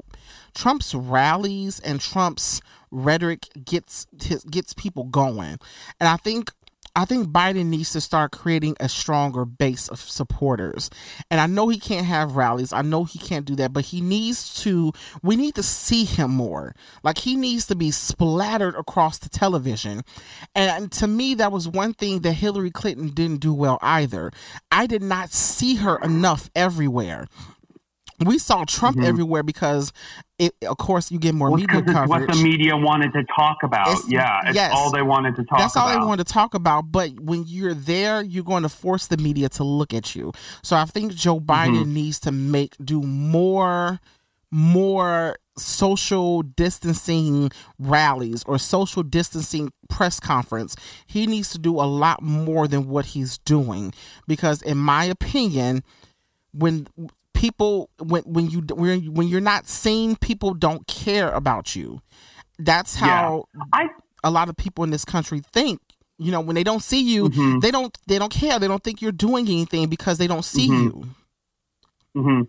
Trump's 0.54 0.94
rallies 0.94 1.80
and 1.80 2.00
Trump's 2.00 2.62
rhetoric 2.92 3.48
gets 3.66 4.06
his, 4.22 4.44
gets 4.46 4.74
people 4.74 5.06
going, 5.06 5.58
and 6.00 6.08
I 6.08 6.18
think. 6.18 6.52
I 6.98 7.06
think 7.06 7.28
Biden 7.28 7.68
needs 7.68 7.92
to 7.92 8.02
start 8.02 8.32
creating 8.32 8.76
a 8.80 8.90
stronger 8.90 9.46
base 9.46 9.88
of 9.88 10.00
supporters. 10.00 10.90
And 11.30 11.40
I 11.40 11.46
know 11.46 11.68
he 11.68 11.78
can't 11.78 12.08
have 12.08 12.36
rallies. 12.36 12.74
I 12.74 12.82
know 12.82 13.04
he 13.04 13.20
can't 13.20 13.46
do 13.46 13.56
that, 13.58 13.72
but 13.72 13.86
he 13.86 14.02
needs 14.02 14.64
to 14.64 14.92
we 15.22 15.36
need 15.36 15.54
to 15.56 15.64
see 15.64 16.06
him 16.06 16.32
more. 16.32 16.74
Like 17.04 17.20
he 17.20 17.36
needs 17.36 17.68
to 17.68 17.76
be 17.76 17.92
splattered 17.92 18.74
across 18.74 19.20
the 19.20 19.30
television. 19.30 20.02
And 20.56 20.92
to 20.94 21.06
me 21.06 21.36
that 21.36 21.52
was 21.52 21.68
one 21.68 21.94
thing 21.94 22.22
that 22.22 22.34
Hillary 22.34 22.72
Clinton 22.72 23.10
didn't 23.10 23.42
do 23.42 23.54
well 23.54 23.78
either. 23.80 24.32
I 24.72 24.88
did 24.88 25.04
not 25.04 25.30
see 25.30 25.76
her 25.76 26.00
enough 26.00 26.50
everywhere. 26.56 27.28
We 28.26 28.40
saw 28.40 28.66
Trump 28.66 29.00
everywhere 29.04 29.44
because 29.44 29.94
it 30.40 30.54
of 30.68 30.78
course 30.78 31.12
you 31.12 31.20
get 31.20 31.36
more 31.36 31.52
Well, 31.52 31.60
media 31.62 31.84
it's 31.86 32.10
what 32.10 32.28
the 32.28 32.42
media 32.44 32.76
wanted 32.76 33.14
to 33.14 33.24
talk 33.36 33.58
about. 33.64 33.90
It's- 33.90 34.10
yeah, 34.10 34.40
it's 34.48 34.56
yes. 34.56 34.72
all 34.74 34.92
they 34.92 35.04
wanted 35.04 35.36
to 35.36 35.44
talk 35.44 35.60
That's 35.60 35.76
about. 35.76 35.90
all 35.90 36.00
they 36.00 36.06
wanted 36.06 36.26
to 36.26 36.34
talk 36.34 36.56
about. 36.56 36.92
But 36.92 37.20
when 37.20 37.44
you're 37.46 37.76
there, 37.76 38.24
you're 38.24 38.44
going 38.44 38.64
to 38.64 38.70
force 38.70 39.06
the 39.06 39.18
media 39.18 39.50
to 39.50 39.64
look 39.64 39.94
at 39.94 40.16
you. 40.16 40.32
So 40.64 40.76
I 40.76 40.86
think 40.86 41.14
Joe 41.14 41.40
Biden 41.40 41.82
Mm-hmm. 41.84 41.94
needs 41.94 42.20
to 42.22 42.32
make 42.32 42.76
do 42.84 43.04
more, 43.04 44.00
more 44.52 45.38
social 45.58 46.42
distancing 46.44 47.52
rallies 47.78 48.44
or 48.48 48.58
social 48.58 49.04
distancing 49.04 49.72
press 49.90 50.20
conference. 50.20 50.76
He 51.06 51.28
needs 51.28 51.50
to 51.52 51.60
do 51.60 51.76
a 51.80 51.86
lot 51.86 52.22
more 52.24 52.68
than 52.68 52.88
what 52.88 53.08
he's 53.08 53.38
doing 53.40 53.94
because, 54.28 54.62
in 54.64 54.78
my 54.78 55.04
opinion, 55.06 55.84
when 56.52 56.88
people 57.38 57.90
when 58.00 58.24
when 58.24 58.50
you 58.50 58.62
when 58.74 59.14
when 59.14 59.28
you're 59.28 59.40
not 59.42 59.68
seen, 59.68 60.16
people 60.16 60.54
don't 60.54 60.88
care 60.88 61.30
about 61.32 61.76
you. 61.76 62.02
That's 62.58 62.96
how 62.96 63.46
I 63.72 63.88
a 64.24 64.32
lot 64.32 64.50
of 64.50 64.58
people 64.58 64.84
in 64.84 64.90
this 64.90 65.06
country 65.06 65.42
think 65.54 65.80
you 66.18 66.32
know 66.32 66.42
when 66.42 66.56
they 66.56 66.64
don't 66.64 66.82
see 66.82 67.02
you 67.02 67.30
Mhm. 67.30 67.62
they 67.62 67.70
don't 67.70 67.96
they 68.08 68.18
don't 68.18 68.32
care 68.32 68.58
they 68.58 68.68
don't 68.68 68.84
think 68.84 69.02
you're 69.04 69.12
doing 69.12 69.46
anything 69.48 69.88
because 69.88 70.18
they 70.18 70.26
don't 70.26 70.44
see 70.44 70.68
Mhm. 70.68 70.84
you 70.84 71.04
hmm 72.16 72.42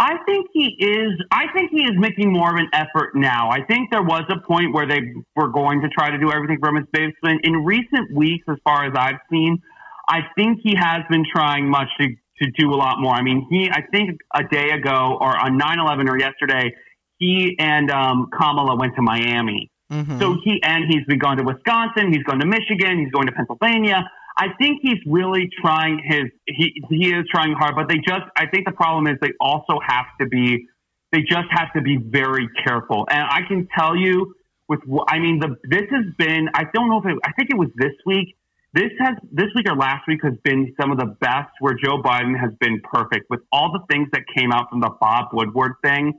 I 0.00 0.14
think 0.26 0.46
he 0.52 0.76
is. 0.78 1.10
I 1.32 1.46
think 1.52 1.70
he 1.72 1.82
is 1.82 1.94
making 1.98 2.32
more 2.32 2.50
of 2.50 2.54
an 2.56 2.68
effort 2.72 3.16
now. 3.16 3.50
I 3.50 3.62
think 3.64 3.90
there 3.90 4.02
was 4.14 4.22
a 4.30 4.38
point 4.46 4.72
where 4.72 4.86
they 4.86 5.00
were 5.34 5.48
going 5.48 5.80
to 5.80 5.88
try 5.88 6.08
to 6.10 6.18
do 6.18 6.30
everything 6.30 6.58
from 6.60 6.76
his 6.76 6.86
basement. 6.92 7.40
In 7.42 7.64
recent 7.64 8.12
weeks, 8.14 8.44
as 8.48 8.58
far 8.62 8.84
as 8.84 8.92
I've 8.96 9.18
seen, 9.28 9.60
I 10.08 10.20
think 10.36 10.60
he 10.62 10.76
has 10.76 11.00
been 11.10 11.24
trying 11.34 11.68
much 11.68 11.88
to, 12.00 12.14
to 12.42 12.50
do 12.58 12.72
a 12.72 12.76
lot 12.76 13.00
more. 13.00 13.14
I 13.14 13.22
mean, 13.22 13.46
he. 13.50 13.70
I 13.70 13.82
think 13.82 14.20
a 14.34 14.44
day 14.44 14.70
ago 14.70 15.18
or 15.20 15.36
on 15.36 15.58
9-11 15.58 16.08
or 16.08 16.18
yesterday, 16.18 16.72
he 17.18 17.56
and 17.58 17.90
um, 17.90 18.28
Kamala 18.32 18.76
went 18.76 18.94
to 18.96 19.02
Miami. 19.02 19.70
Mhm. 19.92 20.18
So 20.20 20.36
he 20.44 20.60
and 20.62 20.84
he's 20.88 21.04
been 21.06 21.18
going 21.18 21.38
to 21.38 21.44
Wisconsin, 21.44 22.12
he's 22.12 22.22
going 22.24 22.40
to 22.40 22.46
Michigan, 22.46 22.98
he's 22.98 23.10
going 23.10 23.26
to 23.26 23.32
Pennsylvania. 23.32 24.08
I 24.36 24.48
think 24.58 24.80
he's 24.82 24.98
really 25.06 25.50
trying 25.60 25.98
his 26.04 26.30
he 26.46 26.82
he 26.90 27.12
is 27.12 27.24
trying 27.30 27.54
hard, 27.54 27.74
but 27.74 27.88
they 27.88 27.96
just 27.96 28.26
I 28.36 28.46
think 28.46 28.66
the 28.66 28.72
problem 28.72 29.06
is 29.06 29.18
they 29.20 29.32
also 29.40 29.80
have 29.84 30.06
to 30.20 30.26
be 30.26 30.66
they 31.10 31.22
just 31.22 31.48
have 31.50 31.72
to 31.72 31.80
be 31.80 31.96
very 31.96 32.48
careful. 32.62 33.06
And 33.10 33.22
I 33.22 33.40
can 33.48 33.66
tell 33.76 33.96
you 33.96 34.34
with 34.68 34.80
I 35.08 35.18
mean 35.18 35.40
the 35.40 35.56
this 35.64 35.88
has 35.90 36.04
been 36.18 36.50
I 36.54 36.64
don't 36.74 36.90
know 36.90 36.98
if 36.98 37.06
it 37.06 37.18
I 37.24 37.32
think 37.32 37.50
it 37.50 37.56
was 37.56 37.68
this 37.76 37.94
week. 38.04 38.36
This 38.74 38.90
has 39.00 39.14
this 39.32 39.46
week 39.54 39.66
or 39.68 39.76
last 39.76 40.06
week 40.06 40.20
has 40.22 40.34
been 40.44 40.74
some 40.80 40.92
of 40.92 40.98
the 40.98 41.16
best 41.20 41.50
where 41.60 41.74
Joe 41.74 42.02
Biden 42.02 42.38
has 42.38 42.50
been 42.60 42.80
perfect 42.92 43.30
with 43.30 43.40
all 43.50 43.72
the 43.72 43.80
things 43.90 44.08
that 44.12 44.22
came 44.36 44.52
out 44.52 44.68
from 44.68 44.80
the 44.80 44.90
Bob 45.00 45.28
Woodward 45.32 45.72
thing 45.82 46.12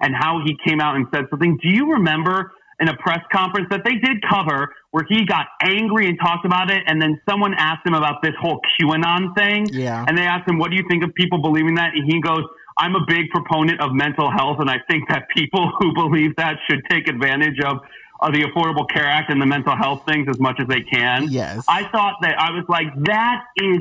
and 0.00 0.14
how 0.14 0.40
he 0.44 0.56
came 0.64 0.80
out 0.80 0.94
and 0.94 1.06
said 1.12 1.24
something. 1.28 1.58
Do 1.60 1.68
you 1.68 1.92
remember 1.92 2.52
in 2.80 2.88
a 2.88 2.96
press 2.96 3.20
conference 3.32 3.66
that 3.70 3.82
they 3.84 3.96
did 3.96 4.22
cover 4.28 4.72
where 4.92 5.04
he 5.08 5.26
got 5.26 5.46
angry 5.62 6.08
and 6.08 6.18
talked 6.18 6.46
about 6.46 6.70
it, 6.70 6.82
and 6.86 7.00
then 7.00 7.20
someone 7.28 7.52
asked 7.54 7.86
him 7.86 7.94
about 7.94 8.22
this 8.22 8.32
whole 8.40 8.60
QAnon 8.80 9.36
thing, 9.36 9.66
yeah 9.70 10.04
and 10.08 10.16
they 10.16 10.22
asked 10.22 10.48
him, 10.48 10.58
"What 10.58 10.70
do 10.70 10.76
you 10.76 10.84
think 10.88 11.04
of 11.04 11.14
people 11.14 11.42
believing 11.42 11.74
that?" 11.74 11.94
And 11.94 12.10
he 12.10 12.20
goes. 12.20 12.42
I'm 12.78 12.94
a 12.94 13.04
big 13.06 13.28
proponent 13.28 13.78
of 13.82 13.92
mental 13.92 14.30
health, 14.30 14.56
and 14.60 14.70
I 14.70 14.76
think 14.88 15.06
that 15.10 15.28
people 15.36 15.70
who 15.78 15.92
believe 15.92 16.34
that 16.36 16.56
should 16.66 16.80
take 16.88 17.08
advantage 17.08 17.60
of, 17.60 17.76
of 18.20 18.32
the 18.32 18.42
Affordable 18.42 18.88
Care 18.88 19.06
Act 19.06 19.30
and 19.30 19.40
the 19.40 19.46
mental 19.46 19.76
health 19.76 20.04
things 20.06 20.28
as 20.28 20.38
much 20.38 20.60
as 20.60 20.68
they 20.68 20.82
can. 20.82 21.28
yes 21.30 21.64
I 21.68 21.88
thought 21.88 22.16
that 22.22 22.38
I 22.38 22.50
was 22.50 22.64
like, 22.68 22.88
that 23.04 23.44
is 23.56 23.78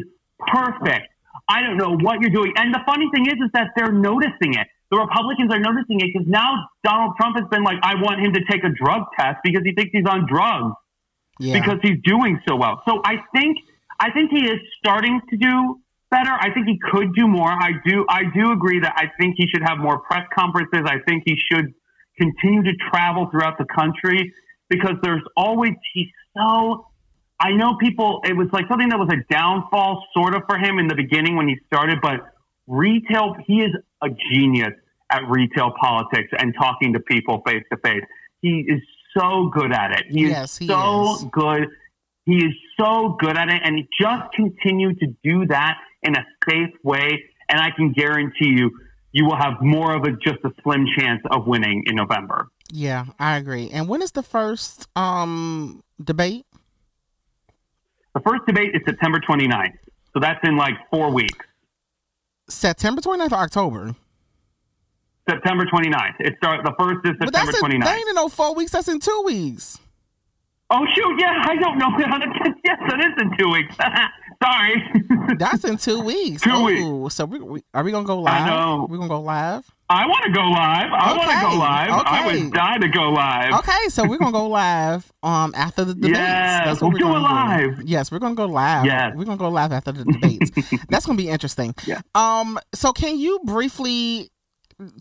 perfect. 0.48 1.08
I 1.48 1.62
don't 1.62 1.78
know 1.78 1.98
what 1.98 2.22
you're 2.22 2.30
doing. 2.30 2.54
And 2.56 2.74
the 2.74 2.80
funny 2.86 3.10
thing 3.14 3.26
is, 3.26 3.34
is 3.34 3.52
that 3.54 3.72
they're 3.76 3.92
noticing 3.92 4.54
it. 4.54 4.68
The 4.92 4.98
Republicans 4.98 5.54
are 5.54 5.60
noticing 5.60 6.00
it 6.00 6.12
because 6.14 6.28
now 6.28 6.70
Donald 6.84 7.16
Trump 7.18 7.38
has 7.38 7.48
been 7.50 7.64
like, 7.64 7.78
I 7.84 7.96
want 7.96 8.22
him 8.22 8.34
to 8.34 8.42
take 8.50 8.64
a 8.64 8.70
drug 8.70 9.04
test 9.18 9.38
because 9.44 9.62
he 9.64 9.74
thinks 9.74 9.92
he's 9.92 10.06
on 10.06 10.26
drugs 10.28 10.76
yeah 11.40 11.54
because 11.54 11.80
he's 11.82 11.98
doing 12.04 12.40
so 12.48 12.56
well. 12.56 12.82
So 12.88 13.02
I 13.06 13.18
think, 13.34 13.58
I 14.00 14.12
think 14.12 14.32
he 14.32 14.46
is 14.46 14.60
starting 14.80 15.22
to 15.30 15.38
do 15.38 15.80
better. 16.12 16.32
I 16.32 16.52
think 16.54 16.68
he 16.68 16.80
could 16.92 17.14
do 17.14 17.28
more. 17.28 17.50
I 17.50 17.72
do, 17.86 18.06
I 18.10 18.24
do 18.34 18.52
agree 18.52 18.80
that 18.80 18.94
I 18.96 19.12
think 19.20 19.36
he 19.38 19.48
should 19.48 19.64
have 19.64 19.78
more 19.78 20.00
press 20.00 20.28
conferences. 20.38 20.82
I 20.86 21.00
think 21.08 21.24
he 21.26 21.38
should 21.52 21.74
continue 22.20 22.64
to 22.64 22.74
travel 22.92 23.30
throughout 23.32 23.58
the 23.58 23.66
country 23.66 24.34
because 24.70 24.96
there's 25.02 25.24
always, 25.36 25.74
he's 25.94 26.08
so 26.38 26.86
I 27.40 27.52
know 27.52 27.78
people, 27.78 28.22
it 28.26 28.36
was 28.36 28.48
like 28.52 28.66
something 28.68 28.90
that 28.90 29.00
was 29.00 29.10
a 29.12 29.34
downfall 29.34 30.06
sort 30.14 30.36
of 30.36 30.44
for 30.48 30.58
him 30.58 30.78
in 30.78 30.88
the 30.88 30.96
beginning 30.96 31.38
when 31.38 31.48
he 31.48 31.56
started, 31.68 32.00
but 32.02 32.34
retail, 32.68 33.36
he 33.48 33.62
is 33.62 33.72
a 34.04 34.10
genius 34.32 34.74
at 35.10 35.22
retail 35.30 35.72
politics 35.80 36.30
and 36.38 36.54
talking 36.60 36.94
to 36.94 37.00
people 37.00 37.42
face 37.48 37.64
to 37.72 37.78
face. 37.78 38.04
He 38.42 38.66
is 38.68 38.82
so 39.18 39.50
good 39.54 39.72
at 39.72 39.92
it. 39.92 40.06
He 40.10 40.28
Yes, 40.28 40.52
is 40.52 40.58
he 40.58 40.68
so 40.68 41.16
is. 41.16 41.26
good. 41.32 41.68
He 42.26 42.38
is 42.46 42.54
so 42.78 43.18
good 43.20 43.38
at 43.38 43.48
it 43.50 43.62
and 43.64 43.76
he 43.76 43.88
just 44.00 44.34
continue 44.34 44.94
to 44.96 45.08
do 45.24 45.46
that 45.48 45.78
in 46.04 46.16
a 46.16 46.26
safe 46.48 46.76
way. 46.84 47.24
And 47.48 47.60
I 47.60 47.72
can 47.72 47.94
guarantee 47.94 48.50
you, 48.50 48.70
you 49.12 49.26
will 49.26 49.36
have 49.38 49.54
more 49.62 49.96
of 49.96 50.04
a 50.04 50.12
just 50.12 50.38
a 50.44 50.52
slim 50.64 50.86
chance 50.98 51.22
of 51.32 51.48
winning 51.48 51.84
in 51.88 51.96
November. 51.96 52.50
yeah 52.72 53.06
i 53.20 53.36
agree 53.38 53.70
and 53.72 53.88
when 53.90 54.02
is 54.02 54.12
the 54.12 54.24
first 54.24 54.88
um 54.96 55.84
debate 56.04 56.46
The 58.16 58.22
first 58.22 58.42
debate 58.48 58.72
is 58.76 58.82
September 58.86 59.20
29th. 59.20 59.78
So 60.14 60.20
that's 60.20 60.40
in 60.44 60.56
like 60.58 60.76
four 60.92 61.12
weeks. 61.14 61.46
september 62.50 63.02
29th 63.02 63.32
or 63.32 63.42
october 63.48 63.96
September 65.30 65.64
29th. 65.66 66.16
It 66.20 66.34
starts, 66.38 66.64
the 66.66 66.74
first 66.80 67.06
is 67.06 67.14
but 67.20 67.28
September 67.28 67.52
that's 67.52 67.64
in, 67.64 67.80
29th. 67.82 67.86
that 67.86 67.98
ain't 68.00 68.10
in 68.10 68.16
no 68.16 68.30
four 68.30 68.56
weeks 68.56 68.72
that's 68.72 68.88
in 68.88 69.00
two 69.00 69.22
weeks 69.26 69.78
Oh 70.72 70.86
shoot, 70.94 71.16
yeah, 71.20 71.34
I 71.52 71.56
don't 71.56 71.80
know. 71.80 71.90
yes, 72.64 72.78
that 72.90 73.00
is 73.00 73.14
in 73.24 73.36
two 73.40 73.50
weeks. 73.50 73.74
Sorry. 74.44 74.76
that's 75.38 75.64
in 75.64 75.78
two 75.78 76.00
weeks 76.02 76.42
Two 76.44 76.52
Ooh, 76.52 77.10
so 77.10 77.26
we, 77.26 77.40
we, 77.40 77.64
are 77.74 77.84
we 77.84 77.92
gonna 77.92 78.06
go 78.08 78.20
live 78.20 78.42
I 78.42 78.50
know. 78.50 78.88
we 78.90 78.98
gonna 78.98 79.10
go 79.10 79.22
live 79.22 79.70
I 79.92 80.06
want 80.06 80.24
to 80.26 80.32
go 80.32 80.42
live. 80.42 80.92
I 80.94 81.18
want 81.18 81.32
to 81.32 81.50
go 81.50 81.58
live. 81.58 81.90
I 82.06 82.26
would 82.28 82.54
die 82.54 82.78
to 82.78 82.88
go 82.90 83.10
live. 83.10 83.54
Okay, 83.54 83.88
so 83.90 84.08
we're 84.08 84.20
gonna 84.20 84.32
go 84.32 84.48
live 84.48 85.12
um 85.24 85.52
after 85.56 85.84
the 85.84 85.96
debates. 85.96 86.16
Yes, 86.16 86.66
That's 86.66 86.82
what 86.82 86.94
we'll 86.94 87.10
we're 87.10 87.18
do 87.20 87.26
gonna 87.26 87.64
do. 87.64 87.68
live. 87.72 87.82
Yes, 87.88 88.12
we're 88.12 88.20
gonna 88.20 88.36
go 88.36 88.46
live. 88.46 88.86
Yes. 88.86 89.14
We're 89.16 89.26
gonna 89.26 89.38
go 89.38 89.50
live 89.50 89.72
after 89.72 89.92
the 89.92 90.04
debates. 90.04 90.52
That's 90.90 91.08
gonna 91.08 91.18
be 91.18 91.28
interesting. 91.30 91.74
Yeah. 91.88 92.02
Um. 92.14 92.60
So 92.76 92.94
can 92.94 93.18
you 93.18 93.40
briefly 93.44 94.30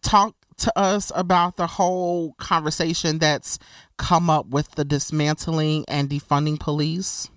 talk 0.02 0.34
to 0.60 0.72
us 0.78 1.12
about 1.14 1.56
the 1.56 1.66
whole 1.66 2.32
conversation 2.38 3.18
that's 3.18 3.58
come 3.98 4.30
up 4.30 4.46
with 4.46 4.70
the 4.70 4.86
dismantling 4.86 5.84
and 5.86 6.08
defunding 6.08 6.58
police? 6.58 7.28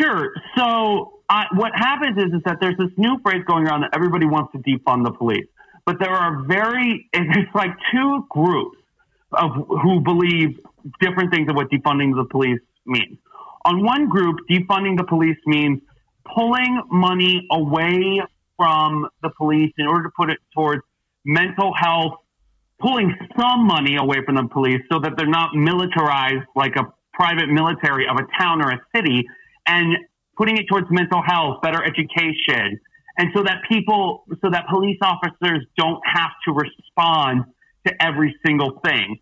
Sure. 0.00 0.32
So 0.56 1.15
uh, 1.28 1.44
what 1.54 1.72
happens 1.74 2.16
is, 2.18 2.32
is 2.32 2.42
that 2.44 2.58
there's 2.60 2.76
this 2.78 2.90
new 2.96 3.18
phrase 3.22 3.42
going 3.46 3.66
around 3.66 3.82
that 3.82 3.90
everybody 3.94 4.26
wants 4.26 4.52
to 4.52 4.58
defund 4.58 5.04
the 5.04 5.12
police, 5.12 5.46
but 5.84 5.98
there 5.98 6.10
are 6.10 6.44
very 6.44 7.08
it's 7.12 7.54
like 7.54 7.70
two 7.92 8.26
groups 8.30 8.78
of 9.32 9.50
who 9.82 10.00
believe 10.00 10.58
different 11.00 11.32
things 11.32 11.48
of 11.48 11.56
what 11.56 11.68
defunding 11.70 12.14
the 12.14 12.26
police 12.30 12.60
means. 12.86 13.18
On 13.64 13.84
one 13.84 14.08
group, 14.08 14.38
defunding 14.48 14.96
the 14.96 15.04
police 15.04 15.38
means 15.46 15.80
pulling 16.34 16.82
money 16.90 17.46
away 17.50 18.20
from 18.56 19.08
the 19.22 19.30
police 19.36 19.72
in 19.78 19.86
order 19.86 20.04
to 20.04 20.10
put 20.16 20.30
it 20.30 20.38
towards 20.54 20.82
mental 21.24 21.74
health, 21.74 22.14
pulling 22.80 23.14
some 23.36 23.66
money 23.66 23.96
away 23.96 24.18
from 24.24 24.36
the 24.36 24.48
police 24.48 24.80
so 24.90 25.00
that 25.00 25.16
they're 25.16 25.26
not 25.26 25.54
militarized 25.54 26.46
like 26.54 26.76
a 26.76 26.84
private 27.12 27.48
military 27.48 28.06
of 28.08 28.16
a 28.16 28.26
town 28.40 28.62
or 28.62 28.70
a 28.70 28.80
city, 28.94 29.26
and 29.66 29.96
putting 30.36 30.56
it 30.56 30.66
towards 30.68 30.86
mental 30.90 31.22
health, 31.24 31.62
better 31.62 31.82
education, 31.84 32.80
and 33.18 33.30
so 33.34 33.42
that 33.42 33.58
people, 33.68 34.24
so 34.44 34.50
that 34.50 34.66
police 34.68 34.98
officers 35.02 35.66
don't 35.76 36.00
have 36.04 36.30
to 36.46 36.52
respond 36.52 37.44
to 37.86 38.02
every 38.02 38.34
single 38.44 38.80
thing. 38.84 39.18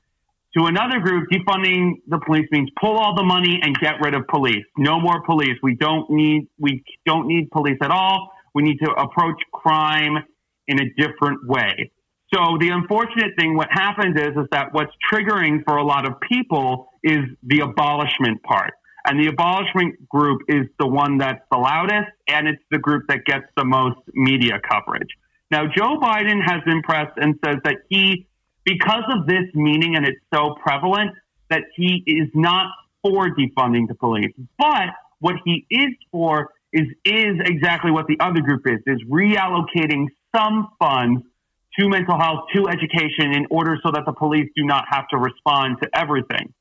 To 0.56 0.66
another 0.66 1.00
group, 1.00 1.28
defunding 1.32 1.94
the 2.06 2.20
police 2.24 2.46
means 2.52 2.70
pull 2.80 2.96
all 2.96 3.16
the 3.16 3.24
money 3.24 3.58
and 3.60 3.76
get 3.80 3.94
rid 4.00 4.14
of 4.14 4.26
police. 4.28 4.64
No 4.78 5.00
more 5.00 5.22
police. 5.24 5.56
We 5.62 5.74
don't 5.74 6.08
need 6.10 6.48
we 6.58 6.84
don't 7.04 7.26
need 7.26 7.50
police 7.50 7.78
at 7.82 7.90
all. 7.90 8.30
We 8.54 8.62
need 8.62 8.78
to 8.78 8.90
approach 8.92 9.40
crime 9.52 10.18
in 10.68 10.80
a 10.80 10.84
different 10.96 11.46
way. 11.46 11.90
So 12.32 12.56
the 12.58 12.68
unfortunate 12.70 13.32
thing, 13.38 13.56
what 13.56 13.68
happens 13.70 14.16
is, 14.16 14.30
is 14.30 14.46
that 14.52 14.72
what's 14.72 14.92
triggering 15.12 15.62
for 15.64 15.76
a 15.76 15.84
lot 15.84 16.06
of 16.06 16.14
people 16.20 16.88
is 17.02 17.20
the 17.42 17.60
abolishment 17.60 18.42
part. 18.42 18.74
And 19.06 19.20
the 19.20 19.26
abolishment 19.26 20.08
group 20.08 20.42
is 20.48 20.66
the 20.78 20.86
one 20.86 21.18
that's 21.18 21.42
the 21.50 21.58
loudest, 21.58 22.10
and 22.28 22.48
it's 22.48 22.62
the 22.70 22.78
group 22.78 23.04
that 23.08 23.24
gets 23.26 23.44
the 23.56 23.64
most 23.64 23.98
media 24.14 24.58
coverage. 24.66 25.10
Now, 25.50 25.66
Joe 25.66 25.98
Biden 26.00 26.42
has 26.42 26.62
been 26.64 26.82
pressed 26.82 27.18
and 27.18 27.34
says 27.44 27.56
that 27.64 27.76
he, 27.90 28.26
because 28.64 29.04
of 29.10 29.26
this 29.26 29.44
meaning 29.54 29.94
and 29.94 30.06
it's 30.06 30.20
so 30.32 30.56
prevalent, 30.62 31.12
that 31.50 31.64
he 31.76 32.02
is 32.06 32.28
not 32.34 32.72
for 33.02 33.28
defunding 33.28 33.86
the 33.86 33.94
police. 33.94 34.32
But 34.58 34.88
what 35.20 35.36
he 35.44 35.66
is 35.70 35.90
for 36.10 36.50
is 36.72 36.86
is 37.04 37.36
exactly 37.44 37.90
what 37.90 38.06
the 38.06 38.16
other 38.20 38.40
group 38.40 38.66
is, 38.66 38.80
is 38.86 39.00
reallocating 39.08 40.06
some 40.34 40.68
funds 40.78 41.22
to 41.78 41.88
mental 41.88 42.18
health, 42.18 42.46
to 42.54 42.68
education 42.68 43.32
in 43.32 43.46
order 43.50 43.78
so 43.82 43.90
that 43.92 44.04
the 44.06 44.12
police 44.12 44.48
do 44.56 44.64
not 44.64 44.84
have 44.88 45.06
to 45.08 45.16
respond 45.16 45.76
to 45.82 45.88
everything. 45.94 46.52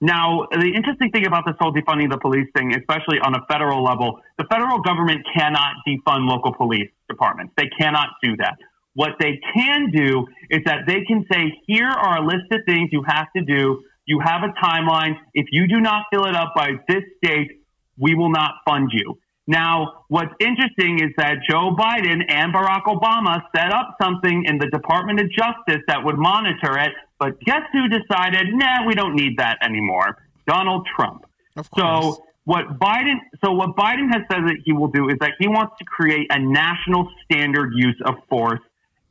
Now, 0.00 0.46
the 0.50 0.72
interesting 0.74 1.10
thing 1.10 1.26
about 1.26 1.44
this 1.46 1.54
whole 1.58 1.72
defunding 1.72 2.10
the 2.10 2.18
police 2.18 2.48
thing, 2.56 2.74
especially 2.74 3.18
on 3.20 3.34
a 3.34 3.44
federal 3.48 3.82
level, 3.82 4.20
the 4.38 4.44
federal 4.50 4.80
government 4.80 5.26
cannot 5.36 5.74
defund 5.86 6.28
local 6.28 6.52
police 6.54 6.90
departments. 7.08 7.52
They 7.56 7.68
cannot 7.78 8.08
do 8.22 8.36
that. 8.38 8.56
What 8.94 9.12
they 9.18 9.40
can 9.54 9.90
do 9.90 10.26
is 10.50 10.60
that 10.66 10.86
they 10.86 11.02
can 11.04 11.26
say, 11.30 11.52
here 11.66 11.88
are 11.88 12.18
a 12.18 12.26
list 12.26 12.50
of 12.52 12.60
things 12.66 12.90
you 12.92 13.04
have 13.06 13.26
to 13.36 13.42
do. 13.42 13.82
You 14.06 14.20
have 14.24 14.42
a 14.42 14.52
timeline. 14.64 15.16
If 15.32 15.46
you 15.50 15.66
do 15.66 15.80
not 15.80 16.06
fill 16.12 16.26
it 16.26 16.34
up 16.34 16.52
by 16.54 16.72
this 16.88 17.02
date, 17.22 17.62
we 17.98 18.14
will 18.14 18.30
not 18.30 18.52
fund 18.66 18.90
you. 18.92 19.18
Now, 19.46 20.04
what's 20.08 20.32
interesting 20.40 21.00
is 21.00 21.10
that 21.18 21.36
Joe 21.48 21.76
Biden 21.76 22.22
and 22.28 22.54
Barack 22.54 22.84
Obama 22.84 23.42
set 23.54 23.72
up 23.72 23.96
something 24.00 24.44
in 24.46 24.58
the 24.58 24.68
Department 24.68 25.20
of 25.20 25.30
Justice 25.30 25.82
that 25.86 26.02
would 26.02 26.16
monitor 26.16 26.78
it, 26.78 26.92
but 27.18 27.38
guess 27.40 27.62
who 27.72 27.88
decided, 27.88 28.46
nah, 28.52 28.86
we 28.86 28.94
don't 28.94 29.14
need 29.14 29.38
that 29.38 29.58
anymore? 29.62 30.18
Donald 30.46 30.86
Trump. 30.94 31.24
Of 31.56 31.68
So 31.76 32.24
what 32.44 32.78
Biden, 32.78 33.16
so 33.44 33.52
what 33.52 33.76
Biden 33.76 34.12
has 34.12 34.22
said 34.30 34.42
that 34.46 34.56
he 34.64 34.72
will 34.72 34.88
do 34.88 35.08
is 35.08 35.16
that 35.20 35.32
he 35.38 35.48
wants 35.48 35.74
to 35.78 35.84
create 35.84 36.26
a 36.30 36.38
national 36.38 37.08
standard 37.24 37.72
use 37.74 38.00
of 38.04 38.14
force 38.28 38.60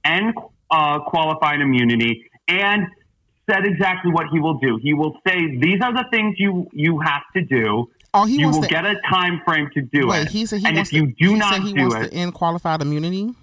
and 0.03 0.33
uh, 0.69 0.99
qualified 0.99 1.61
immunity, 1.61 2.29
and 2.47 2.87
said 3.49 3.65
exactly 3.65 4.11
what 4.11 4.27
he 4.31 4.39
will 4.39 4.59
do. 4.59 4.79
He 4.81 4.93
will 4.93 5.17
say 5.25 5.57
these 5.57 5.81
are 5.81 5.93
the 5.93 6.05
things 6.11 6.35
you 6.37 6.67
you 6.73 6.99
have 6.99 7.23
to 7.35 7.41
do. 7.41 7.89
Oh, 8.13 8.25
he 8.25 8.39
you 8.39 8.49
will 8.49 8.61
to, 8.61 8.67
get 8.67 8.85
a 8.85 8.95
time 9.09 9.41
frame 9.43 9.69
to 9.73 9.81
do 9.81 10.07
wait, 10.07 10.23
it. 10.23 10.29
he 10.29 10.45
said 10.45 10.59
he 10.59 10.67
and 10.67 10.75
wants 10.75 10.91
if 10.91 10.93
you 10.93 11.07
do 11.07 11.29
he 11.29 11.35
not 11.35 11.53
said 11.53 11.63
he 11.63 11.73
do 11.73 11.81
wants 11.81 11.95
it, 11.95 12.09
to 12.09 12.13
end 12.13 12.33
qualified 12.33 12.81
immunity. 12.81 13.33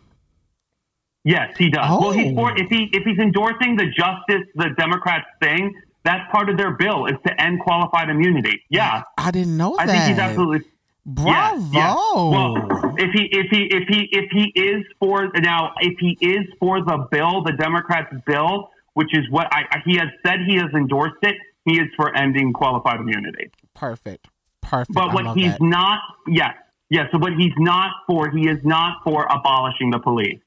Yes, 1.24 1.54
he 1.58 1.68
does. 1.70 1.88
Well, 2.00 2.12
he's 2.12 2.32
Oh. 2.32 2.34
for 2.34 2.58
if 2.58 2.68
he 2.70 2.84
if 2.92 3.04
he's 3.04 3.18
endorsing 3.18 3.76
the 3.76 3.86
justice, 3.86 4.46
the 4.54 4.70
Democrats 4.78 5.26
thing, 5.40 5.74
that's 6.04 6.30
part 6.32 6.48
of 6.48 6.56
their 6.56 6.70
bill 6.72 7.06
is 7.06 7.16
to 7.26 7.40
end 7.40 7.60
qualified 7.60 8.08
immunity. 8.08 8.62
Yeah, 8.70 9.02
I 9.18 9.30
didn't 9.30 9.56
know 9.56 9.76
I 9.78 9.86
that. 9.86 9.92
think 9.92 10.04
he's 10.08 10.18
absolutely 10.18 10.66
Bravo. 11.04 11.66
yeah. 11.72 11.94
Well, 11.94 12.94
if 12.98 13.10
he 13.12 13.24
if 13.32 13.50
he 13.50 13.64
if 13.64 13.88
he 13.88 14.08
if 14.12 14.30
he 14.30 14.52
is 14.58 14.84
for 14.98 15.28
now, 15.36 15.72
if 15.80 15.98
he 15.98 16.16
is 16.20 16.46
for 16.58 16.80
the 16.82 17.06
bill, 17.10 17.42
the 17.42 17.52
Democrats' 17.52 18.14
bill, 18.26 18.70
which 18.94 19.12
is 19.16 19.28
what 19.30 19.46
I, 19.52 19.64
he 19.84 19.96
has 19.96 20.08
said 20.24 20.40
he 20.46 20.56
has 20.56 20.70
endorsed 20.74 21.16
it, 21.22 21.36
he 21.66 21.78
is 21.80 21.88
for 21.96 22.14
ending 22.16 22.52
qualified 22.52 23.00
immunity. 23.00 23.50
Perfect. 23.74 24.28
Perfect. 24.62 24.94
But 24.94 25.12
what 25.14 25.36
he's 25.36 25.52
that. 25.52 25.60
not, 25.62 26.00
yes, 26.28 26.54
yes. 26.90 27.08
So 27.12 27.18
what 27.18 27.32
he's 27.32 27.52
not 27.58 27.90
for, 28.06 28.30
he 28.30 28.46
is 28.48 28.58
not 28.62 28.98
for 29.04 29.26
abolishing 29.30 29.90
the 29.90 29.98
police. 29.98 30.38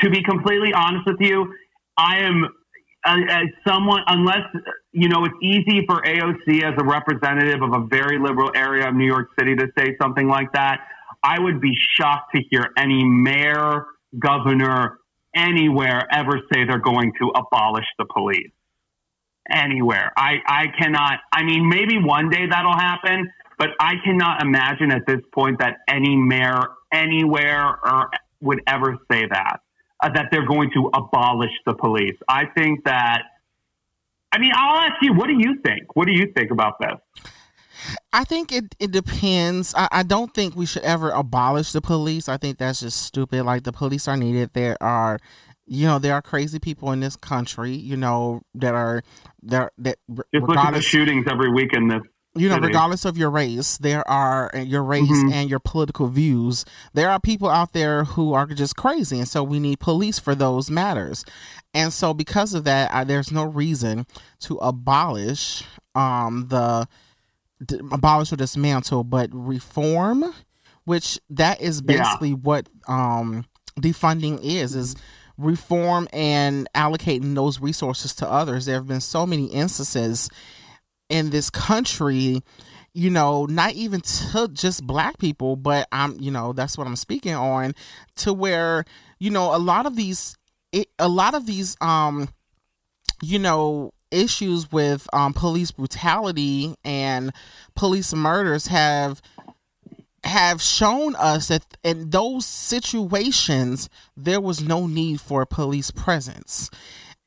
To 0.00 0.10
be 0.10 0.22
completely 0.22 0.72
honest 0.74 1.06
with 1.06 1.20
you, 1.20 1.54
I 1.96 2.18
am 2.18 2.44
uh, 3.04 3.16
as 3.30 3.46
someone, 3.66 4.02
unless 4.08 4.42
you 4.92 5.08
know, 5.08 5.24
it's 5.24 5.34
easy 5.42 5.84
for 5.86 6.02
AOC 6.02 6.62
as 6.62 6.74
a 6.78 6.84
representative 6.84 7.62
of 7.62 7.72
a 7.72 7.86
very 7.86 8.18
liberal 8.18 8.50
area 8.54 8.88
of 8.88 8.94
New 8.94 9.06
York 9.06 9.28
City 9.38 9.54
to 9.54 9.68
say 9.78 9.96
something 10.00 10.26
like 10.26 10.52
that. 10.52 10.80
I 11.22 11.38
would 11.38 11.60
be 11.60 11.72
shocked 11.96 12.34
to 12.34 12.42
hear 12.50 12.70
any 12.76 13.04
mayor, 13.04 13.86
governor, 14.18 14.98
anywhere 15.34 16.02
ever 16.10 16.40
say 16.52 16.64
they're 16.64 16.78
going 16.78 17.12
to 17.20 17.30
abolish 17.36 17.84
the 17.98 18.06
police 18.06 18.50
anywhere. 19.50 20.12
I, 20.16 20.36
I 20.46 20.66
cannot, 20.78 21.20
I 21.32 21.44
mean, 21.44 21.68
maybe 21.68 21.98
one 21.98 22.30
day 22.30 22.46
that'll 22.48 22.76
happen, 22.76 23.30
but 23.58 23.68
I 23.78 23.94
cannot 24.04 24.42
imagine 24.42 24.90
at 24.90 25.06
this 25.06 25.20
point 25.32 25.58
that 25.60 25.76
any 25.88 26.16
mayor 26.16 26.60
anywhere 26.92 27.78
or 27.84 28.10
would 28.40 28.62
ever 28.66 28.96
say 29.10 29.26
that, 29.30 29.60
uh, 30.02 30.10
that 30.10 30.26
they're 30.30 30.46
going 30.46 30.70
to 30.74 30.90
abolish 30.94 31.52
the 31.64 31.74
police. 31.74 32.16
I 32.28 32.46
think 32.46 32.84
that, 32.84 33.22
I 34.32 34.38
mean, 34.38 34.52
I'll 34.54 34.80
ask 34.80 34.94
you, 35.02 35.14
what 35.14 35.28
do 35.28 35.34
you 35.38 35.58
think? 35.64 35.96
What 35.96 36.06
do 36.06 36.12
you 36.12 36.32
think 36.36 36.50
about 36.50 36.74
this? 36.80 37.26
I 38.12 38.24
think 38.24 38.52
it, 38.52 38.74
it 38.78 38.90
depends. 38.90 39.74
I, 39.76 39.88
I 39.92 40.02
don't 40.02 40.32
think 40.34 40.56
we 40.56 40.66
should 40.66 40.82
ever 40.82 41.10
abolish 41.10 41.72
the 41.72 41.80
police. 41.80 42.28
I 42.28 42.36
think 42.36 42.58
that's 42.58 42.80
just 42.80 43.02
stupid. 43.02 43.44
Like 43.44 43.64
the 43.64 43.72
police 43.72 44.08
are 44.08 44.16
needed. 44.16 44.50
There 44.54 44.76
are 44.80 45.18
you 45.66 45.86
know, 45.86 45.98
there 45.98 46.14
are 46.14 46.22
crazy 46.22 46.58
people 46.58 46.92
in 46.92 47.00
this 47.00 47.16
country, 47.16 47.72
you 47.72 47.96
know, 47.96 48.42
that 48.54 48.74
are 48.74 49.02
that 49.42 49.72
that 49.78 49.98
Just 50.32 50.46
look 50.46 50.56
at 50.56 50.74
the 50.74 50.80
shootings 50.80 51.26
every 51.30 51.52
week 51.52 51.72
in 51.72 51.88
this. 51.88 52.02
You 52.36 52.48
know, 52.48 52.58
regardless 52.58 53.04
of 53.04 53.16
your 53.18 53.30
race, 53.30 53.78
there 53.78 54.06
are 54.08 54.50
uh, 54.54 54.58
your 54.60 54.82
race 54.82 55.08
Mhm. 55.10 55.32
and 55.32 55.50
your 55.50 55.58
political 55.58 56.08
views. 56.08 56.64
There 56.94 57.10
are 57.10 57.18
people 57.20 57.48
out 57.48 57.72
there 57.72 58.04
who 58.04 58.32
are 58.34 58.46
just 58.46 58.76
crazy, 58.76 59.18
and 59.18 59.28
so 59.28 59.42
we 59.42 59.58
need 59.58 59.80
police 59.80 60.18
for 60.18 60.34
those 60.34 60.70
matters. 60.70 61.24
And 61.74 61.92
so, 61.92 62.14
because 62.14 62.54
of 62.54 62.64
that, 62.64 62.92
I, 62.92 63.04
there's 63.04 63.30
no 63.32 63.44
reason 63.44 64.06
to 64.40 64.56
abolish 64.56 65.64
um, 65.94 66.46
the 66.48 66.86
d- 67.64 67.80
abolish 67.90 68.32
or 68.32 68.36
dismantle, 68.36 69.04
but 69.04 69.30
reform, 69.32 70.32
which 70.84 71.18
that 71.30 71.60
is 71.60 71.82
Yeah. 71.86 71.96
basically 72.02 72.34
what 72.34 72.68
um, 72.86 73.44
defunding 73.80 74.38
is 74.42 74.74
is 74.74 74.94
reform 75.38 76.08
and 76.14 76.66
allocating 76.74 77.34
those 77.34 77.60
resources 77.60 78.14
to 78.14 78.30
others. 78.30 78.64
There 78.64 78.74
have 78.76 78.86
been 78.88 79.02
so 79.02 79.26
many 79.26 79.46
instances 79.46 80.30
in 81.08 81.30
this 81.30 81.50
country 81.50 82.42
you 82.92 83.10
know 83.10 83.44
not 83.46 83.72
even 83.74 84.00
to 84.00 84.48
just 84.48 84.86
black 84.86 85.18
people 85.18 85.54
but 85.56 85.86
i'm 85.92 86.18
you 86.18 86.30
know 86.30 86.52
that's 86.52 86.76
what 86.78 86.86
i'm 86.86 86.96
speaking 86.96 87.34
on 87.34 87.74
to 88.16 88.32
where 88.32 88.84
you 89.18 89.30
know 89.30 89.54
a 89.54 89.58
lot 89.58 89.86
of 89.86 89.96
these 89.96 90.36
it, 90.72 90.88
a 90.98 91.08
lot 91.08 91.34
of 91.34 91.46
these 91.46 91.76
um 91.80 92.28
you 93.22 93.38
know 93.38 93.92
issues 94.10 94.72
with 94.72 95.06
um 95.12 95.32
police 95.32 95.70
brutality 95.70 96.74
and 96.84 97.32
police 97.74 98.14
murders 98.14 98.68
have 98.68 99.20
have 100.24 100.60
shown 100.60 101.14
us 101.16 101.48
that 101.48 101.64
in 101.84 102.10
those 102.10 102.44
situations 102.46 103.88
there 104.16 104.40
was 104.40 104.60
no 104.62 104.86
need 104.86 105.20
for 105.20 105.42
a 105.42 105.46
police 105.46 105.90
presence 105.90 106.70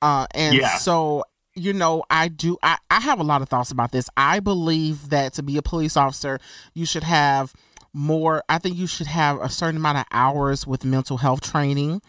uh 0.02 0.26
and 0.34 0.58
Yeah. 0.58 0.78
so 0.78 1.24
you 1.60 1.74
know 1.74 2.03
i 2.10 2.28
do 2.28 2.57
I, 2.64 2.78
I 2.89 2.99
have 2.99 3.20
a 3.20 3.24
lot 3.24 3.41
of 3.41 3.49
thoughts 3.49 3.72
about 3.72 3.91
this 3.91 4.10
i 4.18 4.39
believe 4.39 5.10
that 5.10 5.34
to 5.34 5.43
be 5.43 5.57
a 5.57 5.62
police 5.62 5.95
officer 5.97 6.39
you 6.74 6.86
should 6.86 7.03
have 7.03 7.53
more 7.93 8.43
i 8.49 8.57
think 8.60 8.78
you 8.78 8.86
should 8.88 9.07
have 9.07 9.39
a 9.41 9.49
certain 9.49 9.78
amount 9.78 9.97
of 9.97 10.05
hours 10.12 10.66
with 10.68 10.86
mental 10.86 11.18
health 11.18 11.41
training 11.41 12.01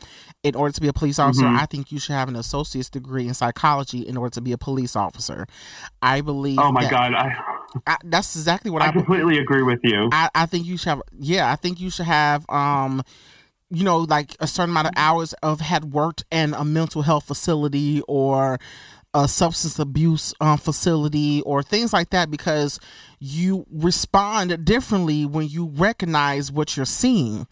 in 0.43 0.55
order 0.55 0.73
to 0.73 0.81
be 0.81 0.89
a 0.89 0.93
police 0.93 1.19
officer 1.19 1.45
Mhm. 1.45 1.59
i 1.59 1.67
think 1.67 1.91
you 1.91 1.99
should 1.99 2.13
have 2.15 2.29
an 2.29 2.37
associate's 2.37 2.91
degree 2.91 3.27
in 3.27 3.35
psychology 3.35 4.01
in 4.07 4.17
order 4.17 4.31
to 4.35 4.41
be 4.41 4.53
a 4.53 4.59
police 4.59 4.95
officer 4.95 5.47
i 6.03 6.21
believe 6.21 6.59
Oh 6.59 6.71
my 6.73 6.83
that- 6.83 6.91
God, 6.91 7.15
I, 7.15 7.35
I, 7.87 7.97
that's 8.05 8.37
exactly 8.37 8.71
what 8.71 8.83
I 8.83 8.89
i, 8.89 8.93
completely 8.93 9.39
agree 9.39 9.63
with 9.63 9.81
you. 9.83 10.09
I, 10.13 10.29
I 10.35 10.47
think 10.47 10.67
you 10.67 10.77
should 10.77 10.89
have 10.91 11.03
yeah 11.19 11.51
i 11.51 11.57
think 11.57 11.81
you 11.81 11.89
should 11.91 12.07
have 12.07 12.45
um 12.51 13.03
you 13.71 13.85
know 13.85 13.99
like 14.01 14.37
a 14.41 14.47
certain 14.47 14.71
amount 14.71 14.89
of 14.89 14.95
hours 14.97 15.33
of 15.43 15.61
had 15.61 15.93
worked 15.93 16.25
in 16.31 16.53
a 16.55 16.65
mental 16.65 17.03
health 17.03 17.25
facility 17.25 18.03
or 18.09 18.59
a 19.15 19.27
substance 19.27 19.79
abuse 19.79 20.33
um, 20.41 20.57
facility 20.59 21.43
or 21.43 21.63
things 21.63 21.93
like 21.93 22.11
that 22.11 22.31
because 22.31 22.79
you 23.23 23.67
respond 23.71 24.65
differently 24.65 25.27
when 25.27 25.47
you 25.47 25.67
recognize 25.75 26.51
what 26.51 26.75
you're 26.77 26.87
seeing. 26.87 27.47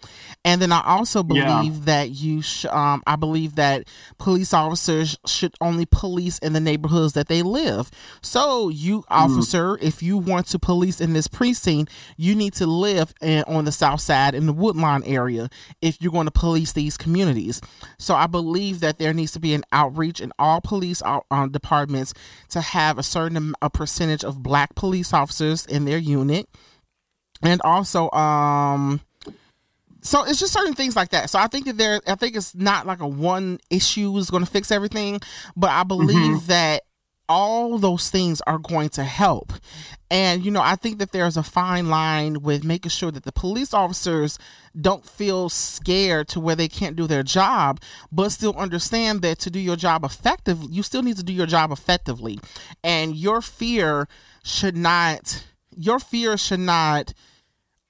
And 0.44 0.62
then 0.62 0.72
i 0.72 0.80
also 0.82 1.22
Yeah. 1.22 1.44
believe 1.60 1.84
that 1.84 2.10
you 2.10 2.40
sh- 2.40 2.64
um, 2.66 3.02
i 3.06 3.16
believe 3.16 3.56
that 3.56 3.84
police 4.18 4.54
officers 4.54 5.18
should 5.26 5.54
only 5.60 5.84
police 5.84 6.38
in 6.38 6.52
the 6.54 6.60
neighborhoods 6.60 7.12
that 7.14 7.28
they 7.28 7.42
live. 7.42 7.90
So 8.22 8.68
you 8.70 9.04
officer 9.10 9.76
if 9.82 10.02
you 10.02 10.16
want 10.16 10.46
to 10.48 10.58
police 10.58 11.00
in 11.00 11.12
this 11.12 11.26
precinct 11.26 11.92
you 12.16 12.34
need 12.34 12.54
to 12.54 12.66
live 12.66 13.12
in, 13.20 13.42
on 13.46 13.64
the 13.66 13.72
south 13.72 14.00
side 14.00 14.34
in 14.34 14.46
the 14.46 14.52
woodlawn 14.54 15.02
area 15.04 15.48
if 15.82 16.00
you're 16.00 16.12
going 16.12 16.26
to 16.26 16.30
police 16.30 16.72
these 16.72 16.96
communities. 16.96 17.60
So 17.98 18.14
i 18.14 18.26
believe 18.26 18.80
that 18.80 18.98
there 18.98 19.12
needs 19.12 19.32
to 19.32 19.40
be 19.40 19.52
an 19.54 19.64
outreach 19.72 20.20
and 20.20 20.32
all 20.38 20.60
police 20.62 21.02
out, 21.02 21.26
um, 21.48 21.52
departments 21.52 22.14
to 22.50 22.60
have 22.60 22.98
a 22.98 23.02
certain 23.02 23.54
a 23.60 23.70
percentage 23.70 24.24
of 24.24 24.42
black 24.42 24.74
police 24.74 25.12
officers 25.12 25.66
in 25.66 25.84
their 25.84 25.98
unit, 25.98 26.48
and 27.42 27.60
also 27.64 28.10
um 28.12 29.00
so 30.00 30.24
it's 30.24 30.38
just 30.38 30.52
certain 30.52 30.74
things 30.74 30.96
like 30.96 31.10
that. 31.10 31.28
So 31.28 31.38
I 31.38 31.48
think 31.48 31.66
that 31.66 31.76
there, 31.76 32.00
I 32.06 32.14
think 32.14 32.36
it's 32.36 32.54
not 32.54 32.86
like 32.86 33.00
a 33.00 33.06
one 33.06 33.58
issue 33.68 34.16
is 34.16 34.30
going 34.30 34.44
to 34.44 34.50
fix 34.50 34.70
everything, 34.70 35.20
but 35.56 35.70
I 35.70 35.82
believe 35.82 36.16
mm-hmm. 36.16 36.46
that 36.46 36.84
all 37.28 37.78
those 37.78 38.10
things 38.10 38.40
are 38.46 38.58
going 38.58 38.88
to 38.90 39.04
help. 39.04 39.52
And, 40.10 40.42
you 40.42 40.50
know, 40.50 40.62
I 40.62 40.76
think 40.76 40.98
that 40.98 41.12
there's 41.12 41.36
a 41.36 41.42
fine 41.42 41.90
line 41.90 42.40
with 42.40 42.64
making 42.64 42.90
sure 42.90 43.10
that 43.10 43.24
the 43.24 43.32
police 43.32 43.74
officers 43.74 44.38
don't 44.80 45.04
feel 45.04 45.50
scared 45.50 46.28
to 46.28 46.40
where 46.40 46.56
they 46.56 46.68
can't 46.68 46.96
do 46.96 47.06
their 47.06 47.22
job, 47.22 47.80
but 48.10 48.30
still 48.30 48.56
understand 48.56 49.20
that 49.22 49.38
to 49.40 49.50
do 49.50 49.58
your 49.58 49.76
job 49.76 50.04
effectively, 50.04 50.68
you 50.70 50.82
still 50.82 51.02
need 51.02 51.18
to 51.18 51.22
do 51.22 51.32
your 51.32 51.46
job 51.46 51.70
effectively. 51.70 52.40
And 52.82 53.14
your 53.14 53.42
fear 53.42 54.08
should 54.42 54.76
not, 54.76 55.46
your 55.76 55.98
fear 55.98 56.38
should 56.38 56.60
not 56.60 57.12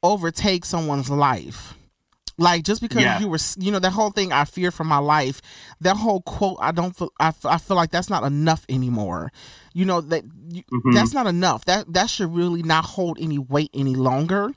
overtake 0.03 0.65
someone's 0.65 1.11
life 1.11 1.78
like 2.39 2.63
just 2.63 2.81
because 2.81 3.03
yeah. 3.03 3.19
you 3.19 3.29
were, 3.29 3.39
you 3.59 3.71
know, 3.73 3.81
that 3.81 3.91
whole 3.91 4.11
thing. 4.11 4.33
I 4.33 4.45
fear 4.45 4.71
for 4.71 4.85
my 4.85 4.99
life. 4.99 5.43
That 5.81 5.97
whole 5.97 6.23
quote. 6.23 6.59
I 6.61 6.73
don't 6.73 6.97
feel. 6.97 7.13
I, 7.19 7.33
I 7.45 7.59
feel 7.59 7.77
like 7.77 7.91
that's 7.91 8.09
not 8.09 8.23
enough 8.23 8.65
anymore. 8.69 9.33
You 9.75 9.85
know 9.85 10.01
that 10.01 10.25
mm-hmm. 10.25 10.93
that's 10.93 11.13
not 11.13 11.27
enough. 11.27 11.65
That 11.67 11.93
that 11.93 12.09
should 12.09 12.33
really 12.35 12.63
not 12.63 12.85
hold 12.85 13.19
any 13.21 13.39
weight 13.39 13.71
any 13.75 13.95
longer, 13.95 14.53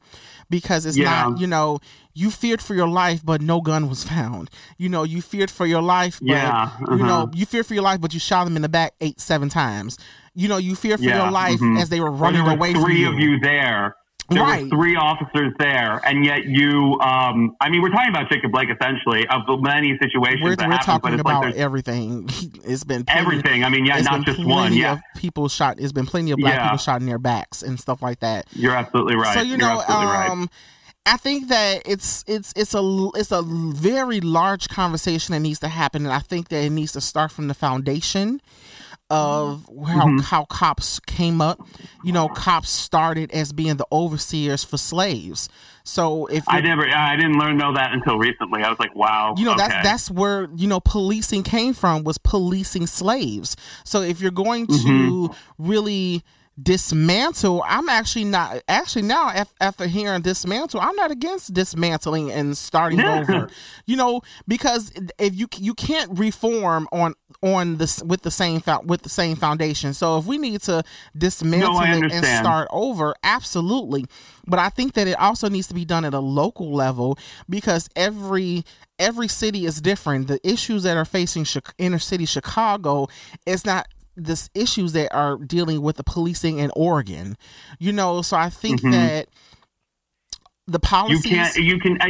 because 0.50 0.86
it's 0.86 0.98
yeah. 0.98 1.24
not. 1.24 1.40
You 1.40 1.48
know, 1.48 1.80
you 2.14 2.32
feared 2.32 2.62
for 2.62 2.76
your 2.76 2.88
life, 2.88 3.22
but 3.24 3.42
no 3.42 3.62
gun 3.62 3.90
was 3.90 4.04
found. 4.04 4.50
You 4.78 4.90
know, 4.90 5.04
you 5.04 5.22
feared 5.22 5.52
for 5.52 5.66
your 5.66 5.82
life, 5.82 6.20
but 6.20 6.30
yeah. 6.30 6.64
uh-huh. 6.64 6.96
you 6.96 7.04
know, 7.04 7.30
you 7.34 7.46
feared 7.46 7.66
for 7.66 7.74
your 7.74 7.84
life, 7.84 8.00
but 8.00 8.14
you 8.14 8.20
shot 8.20 8.46
them 8.46 8.56
in 8.56 8.62
the 8.62 8.70
back 8.70 8.94
eight, 9.02 9.20
seven 9.20 9.50
times. 9.50 9.98
You 10.34 10.48
know, 10.48 10.58
you 10.58 10.76
fear 10.76 10.98
for 10.98 11.04
yeah. 11.04 11.24
your 11.24 11.32
life 11.32 11.60
mm-hmm. 11.60 11.78
as 11.78 11.90
they 11.90 12.00
were 12.00 12.12
running 12.12 12.48
away. 12.48 12.74
Three 12.74 13.06
of 13.06 13.20
you 13.20 13.40
there 13.40 13.98
there 14.32 14.44
right. 14.44 14.64
were 14.64 14.70
three 14.70 14.96
officers 14.96 15.54
there, 15.60 16.02
and 16.06 16.26
yet 16.26 16.46
you. 16.46 17.00
Um, 17.00 17.56
I 17.60 17.70
mean, 17.70 17.82
we're 17.82 17.90
talking 17.90 18.10
about 18.10 18.30
Jacob 18.30 18.52
Blake 18.52 18.70
essentially 18.70 19.28
of 19.28 19.46
the 19.46 19.58
many 19.58 19.98
situations 20.02 20.42
we're, 20.44 20.56
that 20.56 20.68
we're 20.68 20.74
happen, 20.74 20.86
talking 20.86 21.20
about 21.20 21.44
like 21.44 21.56
everything. 21.56 22.30
It's 22.64 22.84
been 22.84 23.04
plenty, 23.04 23.20
everything. 23.20 23.64
I 23.64 23.70
mean, 23.70 23.86
yeah, 23.86 24.00
not 24.02 24.24
just 24.26 24.44
one. 24.46 24.74
Yeah, 24.74 25.00
people 25.18 25.50
shot. 25.50 25.80
It's 25.80 25.92
been 25.92 26.06
plenty 26.06 26.32
of 26.32 26.38
black 26.38 26.54
yeah. 26.54 26.64
people 26.64 26.78
shot 26.78 27.02
in 27.02 27.08
their 27.08 27.18
backs 27.18 27.64
and 27.64 27.80
stuff 27.80 28.02
like 28.02 28.20
that. 28.20 28.46
You're 28.54 28.76
absolutely 28.76 29.16
right. 29.16 29.34
So 29.34 29.42
you 29.42 29.58
know, 29.58 29.84
um, 29.88 30.42
right. 30.42 30.48
I 31.06 31.18
think 31.18 31.48
that 31.48 31.82
it's 31.86 32.24
it's 32.28 32.54
it's 32.56 32.74
a 32.76 33.10
it's 33.16 33.32
a 33.32 33.42
very 33.42 34.22
large 34.22 34.70
conversation 34.70 35.34
that 35.34 35.40
needs 35.40 35.60
to 35.60 35.68
happen, 35.68 36.06
and 36.06 36.14
I 36.14 36.20
think 36.20 36.50
that 36.50 36.64
it 36.64 36.70
needs 36.70 36.92
to 36.94 37.02
start 37.02 37.32
from 37.32 37.48
the 37.48 37.56
foundation 37.56 38.42
of 39.12 39.66
how 39.68 40.06
mm-hmm. 40.06 40.20
how 40.20 40.46
cops 40.46 41.00
came 41.02 41.42
up. 41.42 41.60
You 42.04 42.14
know, 42.14 42.30
cops 42.30 42.70
started 42.70 43.30
as 43.32 43.52
being 43.52 43.76
the 43.76 43.86
overseers 43.92 44.64
for 44.64 44.78
slaves. 44.78 45.50
So 45.84 46.28
if 46.28 46.46
I 46.48 46.62
never, 46.62 46.88
I 46.88 47.18
didn't 47.18 47.38
learn 47.38 47.58
know 47.58 47.74
that 47.74 47.92
until 47.92 48.18
recently. 48.18 48.64
I 48.64 48.70
was 48.70 48.80
like, 48.80 48.96
wow. 48.96 49.36
You 49.38 49.46
know, 49.46 49.52
okay. 49.52 49.68
that's 49.68 49.84
that's 49.84 50.12
where 50.12 50.48
you 50.56 50.68
know 50.68 50.80
policing 50.80 51.44
came 51.44 51.74
from 51.74 52.04
was 52.04 52.18
policing 52.18 52.88
slaves. 52.88 53.58
So 53.84 54.02
if 54.02 54.22
you're 54.22 54.32
going 54.32 54.68
to 54.68 54.74
mm-hmm. 54.74 55.34
really 55.58 56.24
dismantle 56.62 57.64
i'm 57.68 57.90
actually 57.90 58.26
not 58.26 58.62
actually 58.68 59.02
now 59.02 59.32
after 59.60 59.88
hearing 59.88 60.22
dismantle 60.22 60.80
i'm 60.80 60.96
not 60.96 61.12
against 61.12 61.54
dismantling 61.54 62.32
and 62.32 62.58
starting 62.58 63.02
over. 63.02 63.50
You 63.86 63.98
know 63.98 64.22
because 64.48 64.92
if 65.20 65.36
you 65.36 65.48
you 65.58 65.74
can't 65.74 66.18
reform 66.18 66.88
on 66.92 67.16
on 67.42 67.78
this 67.78 68.02
with 68.04 68.22
the 68.22 68.32
same 68.32 68.62
with 68.84 69.02
the 69.02 69.10
same 69.10 69.36
foundation. 69.36 69.94
So 69.94 70.18
if 70.18 70.26
we 70.26 70.38
need 70.38 70.62
to 70.62 70.84
dismantle 71.18 71.74
no, 71.74 71.82
it 71.82 72.12
and 72.12 72.26
start 72.26 72.68
over 72.72 73.16
absolutely. 73.24 74.06
But 74.48 74.60
i 74.60 74.70
think 74.70 74.94
that 74.94 75.08
it 75.08 75.20
also 75.20 75.50
needs 75.50 75.68
to 75.68 75.74
be 75.74 75.86
done 75.86 76.06
at 76.06 76.14
a 76.14 76.20
local 76.20 76.74
level 76.74 77.18
because 77.50 77.90
every 77.96 78.64
every 79.00 79.28
city 79.28 79.66
is 79.66 79.82
different. 79.82 80.28
The 80.28 80.40
issues 80.48 80.84
that 80.84 80.98
are 80.98 81.06
facing 81.06 81.46
inner 81.78 82.00
city 82.00 82.26
chicago 82.26 83.08
is 83.46 83.66
not 83.66 83.88
this 84.16 84.50
issues 84.54 84.94
that 84.94 85.14
are 85.14 85.38
dealing 85.38 85.82
with 85.82 85.98
the 85.98 86.04
policing 86.04 86.60
in 86.60 86.72
Oregon. 86.76 87.38
You 87.80 87.94
know, 87.94 88.22
so 88.22 88.38
I 88.38 88.50
think 88.50 88.82
mm-hmm. 88.82 88.92
that 88.92 89.28
the 90.68 90.80
policies 90.80 91.58
you 91.58 91.80
can 91.80 91.98
you 91.98 91.98
can 91.98 91.98
I, 92.02 92.10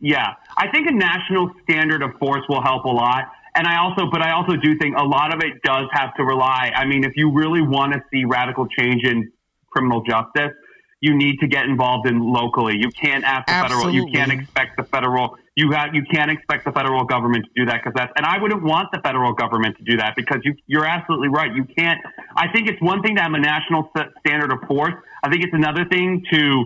yeah 0.00 0.34
I 0.56 0.68
think 0.68 0.88
a 0.88 0.92
national 0.92 1.50
standard 1.62 2.02
of 2.02 2.12
force 2.18 2.42
will 2.48 2.62
help 2.62 2.84
a 2.84 2.90
lot. 2.90 3.24
And 3.54 3.66
I 3.66 3.78
also, 3.78 4.06
but 4.10 4.22
I 4.22 4.32
also 4.32 4.56
do 4.56 4.78
think 4.78 4.96
a 4.96 5.04
lot 5.04 5.34
of 5.34 5.42
it 5.42 5.60
does 5.62 5.84
have 5.92 6.14
to 6.14 6.24
rely. 6.24 6.72
I 6.74 6.86
mean, 6.86 7.04
if 7.04 7.12
you 7.16 7.30
really 7.30 7.60
want 7.60 7.92
to 7.92 8.02
see 8.10 8.24
radical 8.24 8.66
change 8.66 9.04
in 9.04 9.30
criminal 9.70 10.02
justice, 10.02 10.52
you 11.00 11.14
need 11.14 11.38
to 11.40 11.46
get 11.46 11.66
involved 11.66 12.08
in 12.08 12.18
locally. 12.20 12.76
You 12.78 12.88
can't 12.90 13.24
ask 13.24 13.46
the 13.46 13.52
Absolutely. 13.52 13.92
federal. 13.92 14.08
You 14.08 14.12
can't 14.12 14.32
expect 14.32 14.76
the 14.78 14.84
federal 14.84 15.36
you 15.54 15.70
have 15.72 15.94
you 15.94 16.02
can't 16.10 16.30
expect 16.30 16.64
the 16.64 16.72
federal 16.72 17.04
government 17.04 17.44
to 17.44 17.50
do 17.54 17.66
that 17.66 17.82
because 17.82 17.92
that's 17.94 18.12
and 18.16 18.24
I 18.24 18.40
wouldn't 18.40 18.62
want 18.62 18.88
the 18.92 19.00
federal 19.00 19.34
government 19.34 19.76
to 19.78 19.84
do 19.84 19.98
that 19.98 20.14
because 20.16 20.38
you 20.44 20.54
you're 20.66 20.86
absolutely 20.86 21.28
right. 21.28 21.54
You 21.54 21.64
can't. 21.64 22.00
I 22.36 22.48
think 22.52 22.68
it's 22.68 22.80
one 22.80 23.02
thing 23.02 23.16
to 23.16 23.22
have 23.22 23.32
a 23.32 23.40
national 23.40 23.90
standard 24.20 24.52
of 24.52 24.60
force. 24.66 24.94
I 25.22 25.30
think 25.30 25.44
it's 25.44 25.54
another 25.54 25.84
thing 25.84 26.24
to 26.32 26.64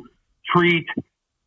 treat 0.55 0.87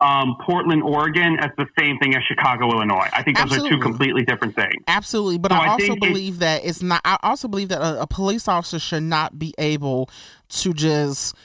um, 0.01 0.37
Portland, 0.45 0.83
Oregon 0.83 1.37
as 1.39 1.51
the 1.57 1.65
same 1.77 1.97
thing 1.99 2.15
as 2.15 2.23
Chicago, 2.23 2.71
Illinois. 2.71 3.09
I 3.11 3.23
think 3.23 3.37
those 3.37 3.45
Absolutely. 3.45 3.69
are 3.69 3.73
two 3.73 3.81
completely 3.81 4.23
different 4.23 4.55
things. 4.55 4.83
Absolutely, 4.87 5.37
but 5.37 5.51
so 5.51 5.57
I, 5.57 5.65
I, 5.65 5.67
also 5.69 5.95
believe 5.95 6.35
it, 6.35 6.39
that 6.39 6.65
it's 6.65 6.81
not. 6.81 7.01
I 7.05 7.17
also 7.23 7.47
believe 7.47 7.69
that 7.69 7.81
a, 7.81 8.01
a 8.01 8.07
police 8.07 8.47
officer 8.47 8.79
should 8.79 9.03
not 9.03 9.39
be 9.39 9.53
able 9.57 10.09
to 10.49 10.73
just 10.73 11.35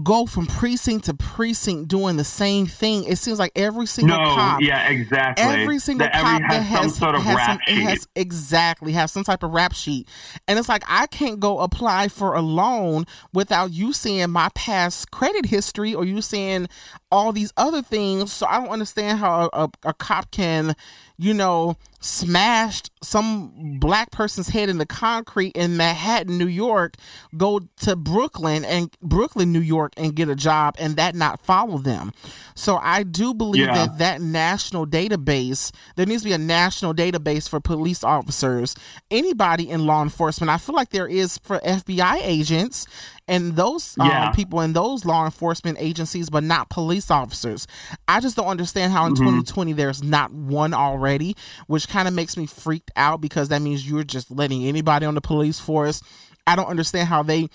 go 0.00 0.24
from 0.24 0.46
precinct 0.46 1.04
to 1.06 1.14
precinct 1.14 1.88
doing 1.88 2.16
the 2.16 2.24
same 2.24 2.66
thing. 2.66 3.04
It 3.04 3.16
seems 3.16 3.38
like 3.38 3.52
every 3.54 3.86
single 3.86 4.16
no, 4.16 4.24
cop, 4.34 4.60
yeah, 4.62 4.88
exactly. 4.88 5.44
Every 5.44 5.78
single 5.78 6.06
that 6.06 6.14
cop 6.14 6.40
that 6.50 6.62
has, 6.62 6.80
some 6.80 6.90
sort 6.90 7.14
of 7.14 7.22
has 7.22 7.36
rap 7.36 7.48
some, 7.48 7.58
sheet. 7.66 7.82
Has, 7.82 8.08
exactly 8.16 8.92
has 8.92 9.12
some 9.12 9.24
type 9.24 9.42
of 9.42 9.50
rap 9.50 9.74
sheet, 9.74 10.08
and 10.48 10.58
it's 10.58 10.68
like 10.68 10.84
I 10.88 11.06
can't 11.08 11.40
go 11.40 11.60
apply 11.60 12.08
for 12.08 12.34
a 12.34 12.40
loan 12.40 13.06
without 13.32 13.72
you 13.72 13.92
seeing 13.92 14.30
my 14.30 14.48
past 14.54 15.10
credit 15.10 15.46
history 15.46 15.94
or 15.94 16.04
you 16.04 16.22
seeing 16.22 16.68
all 17.10 17.32
these 17.32 17.52
other 17.56 17.82
things. 17.82 18.32
So 18.32 18.46
I 18.46 18.60
don't 18.60 18.70
understand 18.70 19.18
how 19.18 19.50
a, 19.52 19.64
a, 19.64 19.70
a 19.84 19.94
cop 19.94 20.30
can 20.30 20.74
you 21.22 21.34
know, 21.34 21.76
smashed 22.02 22.90
some 23.00 23.78
black 23.78 24.10
person's 24.10 24.48
head 24.48 24.68
in 24.68 24.78
the 24.78 24.86
concrete 24.86 25.52
in 25.56 25.76
Manhattan, 25.76 26.36
New 26.36 26.48
York, 26.48 26.96
go 27.36 27.60
to 27.80 27.96
Brooklyn 27.96 28.64
and 28.64 28.94
Brooklyn, 29.00 29.52
New 29.52 29.60
York, 29.60 29.92
and 29.96 30.14
get 30.14 30.28
a 30.28 30.34
job, 30.34 30.74
and 30.78 30.96
that 30.96 31.14
not 31.14 31.40
follow 31.40 31.78
them. 31.78 32.12
So 32.54 32.76
I 32.76 33.04
do 33.04 33.32
believe 33.32 33.66
yeah. 33.66 33.74
that 33.74 33.98
that 33.98 34.20
national 34.20 34.86
database, 34.86 35.72
there 35.96 36.04
needs 36.04 36.22
to 36.22 36.28
be 36.28 36.32
a 36.32 36.38
national 36.38 36.92
database 36.92 37.48
for 37.48 37.60
police 37.60 38.02
officers, 38.02 38.74
anybody 39.10 39.70
in 39.70 39.86
law 39.86 40.02
enforcement. 40.02 40.50
I 40.50 40.58
feel 40.58 40.74
like 40.74 40.90
there 40.90 41.08
is 41.08 41.38
for 41.38 41.60
FBI 41.60 42.20
agents 42.22 42.86
and 43.28 43.54
those 43.56 43.96
um, 43.98 44.08
yeah. 44.08 44.32
people 44.32 44.60
in 44.60 44.72
those 44.72 45.04
law 45.04 45.24
enforcement 45.24 45.78
agencies, 45.80 46.28
but 46.28 46.42
not 46.42 46.68
police 46.70 47.10
officers. 47.10 47.66
I 48.08 48.20
just 48.20 48.36
don't 48.36 48.48
understand 48.48 48.92
how 48.92 49.06
in 49.06 49.14
mm-hmm. 49.14 49.24
2020 49.24 49.72
there's 49.72 50.02
not 50.02 50.32
one 50.32 50.74
already, 50.74 51.36
which 51.66 51.88
kind 51.92 52.08
of 52.08 52.14
makes 52.14 52.36
me 52.36 52.46
freaked 52.46 52.90
out 52.96 53.20
because 53.20 53.48
that 53.50 53.60
means 53.60 53.88
you're 53.88 54.02
just 54.02 54.30
letting 54.30 54.64
anybody 54.64 55.04
on 55.04 55.14
the 55.14 55.20
police 55.20 55.60
force. 55.60 56.02
I 56.46 56.56
don't 56.56 56.66
understand 56.66 57.08
how 57.08 57.22
they 57.22 57.48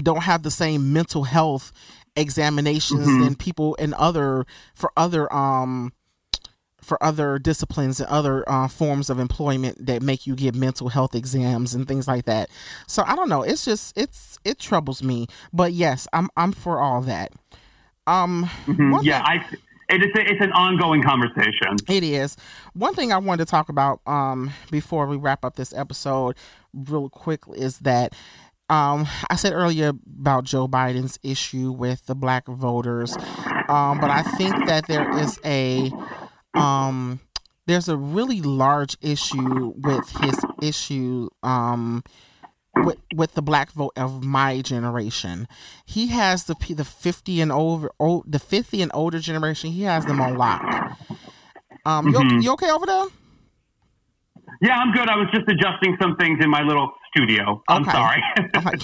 don't 0.00 0.22
have 0.22 0.44
the 0.44 0.50
same 0.50 0.92
mental 0.92 1.24
health 1.24 1.72
examinations 2.16 3.06
mm-hmm. 3.06 3.24
than 3.24 3.34
people 3.34 3.74
in 3.74 3.94
other 3.94 4.46
for 4.74 4.92
other 4.96 5.32
um 5.32 5.92
for 6.80 7.02
other 7.02 7.38
disciplines 7.38 8.00
and 8.00 8.08
other 8.08 8.48
uh, 8.48 8.66
forms 8.66 9.10
of 9.10 9.18
employment 9.18 9.84
that 9.86 10.00
make 10.02 10.26
you 10.26 10.34
get 10.34 10.54
mental 10.54 10.88
health 10.88 11.14
exams 11.14 11.74
and 11.74 11.86
things 11.86 12.08
like 12.08 12.24
that. 12.24 12.48
So 12.86 13.02
I 13.06 13.14
don't 13.14 13.28
know. 13.28 13.42
It's 13.42 13.64
just 13.64 13.96
it's 13.98 14.38
it 14.44 14.58
troubles 14.58 15.02
me. 15.02 15.26
But 15.52 15.72
yes, 15.72 16.06
I'm 16.12 16.28
I'm 16.36 16.52
for 16.52 16.80
all 16.80 17.02
that. 17.02 17.32
Um, 18.06 18.48
mm-hmm. 18.64 19.04
yeah, 19.04 19.22
thing, 19.22 19.40
I. 19.52 19.56
It 19.88 20.02
is 20.02 20.10
a, 20.14 20.30
it's 20.30 20.44
an 20.44 20.52
ongoing 20.52 21.02
conversation. 21.02 21.76
It 21.88 22.04
is. 22.04 22.36
One 22.74 22.94
thing 22.94 23.12
I 23.12 23.18
wanted 23.18 23.46
to 23.46 23.50
talk 23.50 23.70
about 23.70 24.00
um, 24.06 24.52
before 24.70 25.06
we 25.06 25.16
wrap 25.16 25.44
up 25.44 25.56
this 25.56 25.72
episode, 25.72 26.36
real 26.74 27.08
quick, 27.08 27.44
is 27.54 27.78
that 27.80 28.14
um, 28.68 29.06
I 29.30 29.36
said 29.36 29.54
earlier 29.54 29.92
about 30.20 30.44
Joe 30.44 30.68
Biden's 30.68 31.18
issue 31.22 31.72
with 31.72 32.04
the 32.04 32.14
black 32.14 32.46
voters, 32.46 33.16
um, 33.68 33.98
but 33.98 34.10
I 34.10 34.22
think 34.36 34.66
that 34.66 34.86
there 34.86 35.10
is 35.18 35.40
a 35.42 35.90
um, 36.52 37.20
there's 37.66 37.88
a 37.88 37.96
really 37.96 38.42
large 38.42 38.96
issue 39.00 39.72
with 39.76 40.10
his 40.20 40.44
issue 40.60 41.30
um, 41.42 42.02
with 42.84 42.98
with 43.14 43.34
the 43.34 43.42
black 43.42 43.72
vote 43.72 43.92
of 43.96 44.24
my 44.24 44.60
generation. 44.62 45.48
He 45.84 46.08
has 46.08 46.44
the 46.44 46.54
the 46.74 46.84
50 46.84 47.40
and 47.40 47.52
over 47.52 47.90
old, 47.98 48.30
the 48.30 48.38
50 48.38 48.82
and 48.82 48.90
older 48.94 49.18
generation. 49.18 49.70
He 49.70 49.82
has 49.82 50.06
them 50.06 50.20
on 50.20 50.36
lock. 50.36 50.62
Um, 51.84 52.12
mm-hmm. 52.12 52.36
you, 52.36 52.40
you 52.42 52.52
okay 52.52 52.70
over 52.70 52.86
there? 52.86 53.04
Yeah, 54.60 54.76
I'm 54.78 54.92
good. 54.92 55.08
I 55.08 55.16
was 55.16 55.28
just 55.32 55.48
adjusting 55.48 55.96
some 56.00 56.16
things 56.16 56.38
in 56.42 56.50
my 56.50 56.62
little 56.62 56.90
studio. 57.14 57.62
I'm 57.68 57.82
Okay. 57.82 57.92
sorry. 57.92 58.22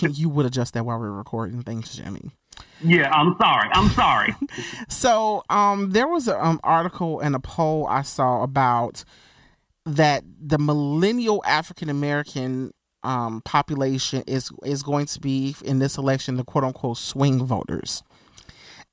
you 0.13 0.29
would 0.29 0.47
adjust 0.47 0.75
that 0.75 0.85
while 0.87 0.99
we're 0.99 1.11
recording. 1.11 1.63
Thanks, 1.63 1.97
Jimmy. 1.97 2.31
yeah, 2.81 3.11
I'm 3.11 3.35
sorry. 3.41 3.69
I'm 3.73 3.89
sorry. 3.91 4.35
So, 4.89 5.43
um, 5.51 5.91
there 5.91 6.07
was 6.07 6.29
an 6.29 6.37
um, 6.39 6.61
article 6.63 7.19
and 7.21 7.35
a 7.35 7.41
poll 7.41 7.87
I 7.89 8.03
saw 8.03 8.43
about 8.43 9.05
that 9.85 10.23
the 10.41 10.59
millennial 10.59 11.43
African 11.47 11.89
American 11.91 12.73
um, 13.05 13.43
population 13.43 14.23
is 14.27 14.51
is 14.65 14.83
going 14.83 15.07
to 15.07 15.21
be 15.21 15.55
in 15.65 15.79
this 15.79 15.97
election 15.97 16.37
the 16.37 16.45
quote 16.45 16.65
unquote 16.65 16.99
swing 16.99 17.45
voters, 17.45 18.03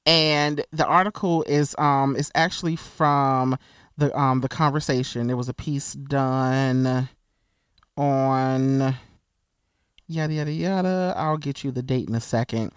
and 0.05 0.63
the 0.71 0.85
article 0.85 1.43
is 1.43 1.75
um 1.77 2.15
is 2.15 2.31
actually 2.35 2.75
from 2.75 3.57
the 3.97 4.17
um 4.17 4.41
the 4.41 4.49
conversation. 4.49 5.27
There 5.27 5.37
was 5.37 5.49
a 5.49 5.53
piece 5.53 5.93
done 5.93 7.09
on 7.97 8.95
yada 10.07 10.33
yada 10.33 10.51
yada. 10.51 11.13
I'll 11.17 11.37
get 11.37 11.63
you 11.63 11.71
the 11.71 11.83
date 11.83 12.07
in 12.07 12.15
a 12.15 12.21
second. 12.21 12.71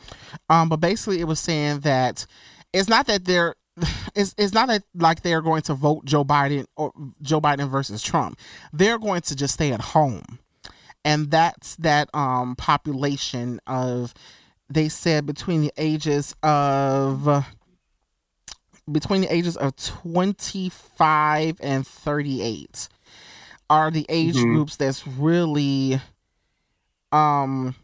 Um, 0.48 0.68
but 0.68 0.78
basically, 0.78 1.20
it 1.20 1.26
was 1.26 1.40
saying 1.40 1.80
that 1.80 2.26
it's 2.72 2.88
not 2.88 3.06
that 3.06 3.24
they're 3.24 3.54
it's, 4.14 4.34
it's 4.38 4.52
not 4.52 4.68
that 4.68 4.84
like 4.94 5.22
they're 5.22 5.42
going 5.42 5.62
to 5.62 5.74
vote 5.74 6.04
Joe 6.04 6.24
Biden 6.24 6.66
or 6.76 6.92
Joe 7.22 7.40
Biden 7.40 7.68
versus 7.68 8.02
Trump. 8.02 8.38
They're 8.72 8.98
going 8.98 9.22
to 9.22 9.36
just 9.36 9.54
stay 9.54 9.72
at 9.72 9.80
home, 9.80 10.38
and 11.04 11.30
that's 11.30 11.76
that 11.76 12.08
um 12.14 12.56
population 12.56 13.60
of 13.66 14.14
they 14.68 14.88
said 14.88 15.26
between 15.26 15.60
the 15.62 15.72
ages 15.76 16.34
of 16.42 17.44
between 18.90 19.22
the 19.22 19.32
ages 19.34 19.56
of 19.56 19.76
25 19.76 21.58
and 21.62 21.86
38 21.86 22.88
are 23.70 23.90
the 23.90 24.04
age 24.08 24.36
Mhm. 24.36 24.50
groups 24.50 24.76
that's 24.76 25.06
really 25.06 26.00
um 27.12 27.74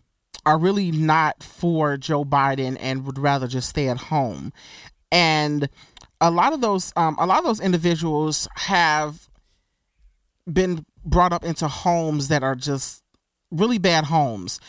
are 0.46 0.58
really 0.58 0.90
not 0.90 1.42
for 1.42 1.96
Joe 1.96 2.24
Biden 2.24 2.76
and 2.80 3.04
would 3.04 3.18
rather 3.18 3.46
just 3.46 3.68
stay 3.68 3.88
at 3.88 3.98
home. 3.98 4.52
And 5.12 5.68
a 6.20 6.30
lot 6.30 6.52
of 6.52 6.60
those 6.60 6.92
um 6.96 7.16
a 7.18 7.26
lot 7.26 7.38
of 7.38 7.44
those 7.44 7.60
individuals 7.60 8.48
have 8.56 9.28
been 10.50 10.84
brought 11.04 11.32
up 11.32 11.44
into 11.44 11.68
homes 11.68 12.28
that 12.28 12.42
are 12.42 12.54
just 12.56 13.02
really 13.50 13.78
bad 13.78 14.04
homes 14.04 14.60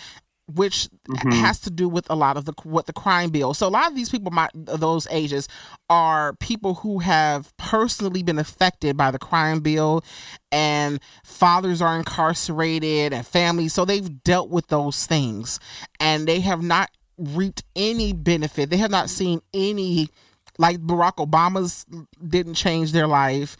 which 0.53 0.89
Mhm. 1.07 1.39
has 1.39 1.59
to 1.59 1.69
do 1.69 1.87
with 1.87 2.05
a 2.09 2.15
lot 2.15 2.35
of 2.35 2.43
the 2.43 2.53
what 2.63 2.85
the 2.85 2.91
crime 2.91 3.29
bill. 3.29 3.53
So 3.53 3.67
a 3.67 3.69
lot 3.69 3.87
of 3.87 3.95
these 3.95 4.09
people, 4.09 4.31
my 4.31 4.49
those 4.53 5.07
ages, 5.09 5.47
are 5.89 6.33
people 6.33 6.75
who 6.75 6.99
have 6.99 7.55
personally 7.55 8.21
been 8.21 8.37
affected 8.37 8.97
by 8.97 9.11
the 9.11 9.19
crime 9.19 9.61
bill, 9.61 10.03
and 10.51 10.99
fathers 11.23 11.81
are 11.81 11.95
incarcerated 11.97 13.13
and 13.13 13.25
families. 13.25 13.73
So 13.73 13.85
they've 13.85 14.23
dealt 14.23 14.49
with 14.49 14.67
those 14.67 15.05
things, 15.05 15.57
and 16.01 16.27
they 16.27 16.41
have 16.41 16.61
not 16.61 16.89
reaped 17.17 17.63
any 17.75 18.11
benefit. 18.11 18.69
They 18.69 18.77
have 18.77 18.91
not 18.91 19.09
seen 19.09 19.41
any, 19.53 20.09
like 20.57 20.79
Barack 20.79 21.15
Obama's 21.25 21.85
didn't 22.27 22.55
change 22.55 22.91
their 22.91 23.07
life. 23.07 23.55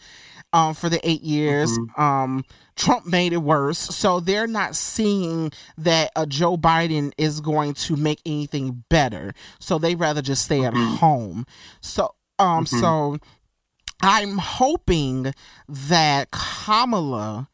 Um, 0.54 0.74
for 0.74 0.90
the 0.90 1.00
eight 1.08 1.22
years, 1.22 1.78
um, 1.96 2.44
Trump 2.76 3.06
made 3.06 3.32
it 3.32 3.38
worse. 3.38 3.78
So 3.78 4.20
they're 4.20 4.46
not 4.46 4.76
seeing 4.76 5.50
that 5.78 6.10
a 6.14 6.26
Joe 6.26 6.56
Biden 6.58 7.12
is 7.16 7.40
going 7.40 7.72
to 7.74 7.96
make 7.96 8.20
anything 8.26 8.84
better. 8.90 9.32
So 9.60 9.78
they 9.78 9.94
rather 9.94 10.20
just 10.20 10.44
stay 10.44 10.64
at 10.64 10.74
home. 10.74 11.46
So 11.80 12.14
um 12.38 12.66
so 12.66 13.18
I'm 14.02 14.38
hoping 14.38 15.32
that 15.68 16.30
Kamala 16.32 17.48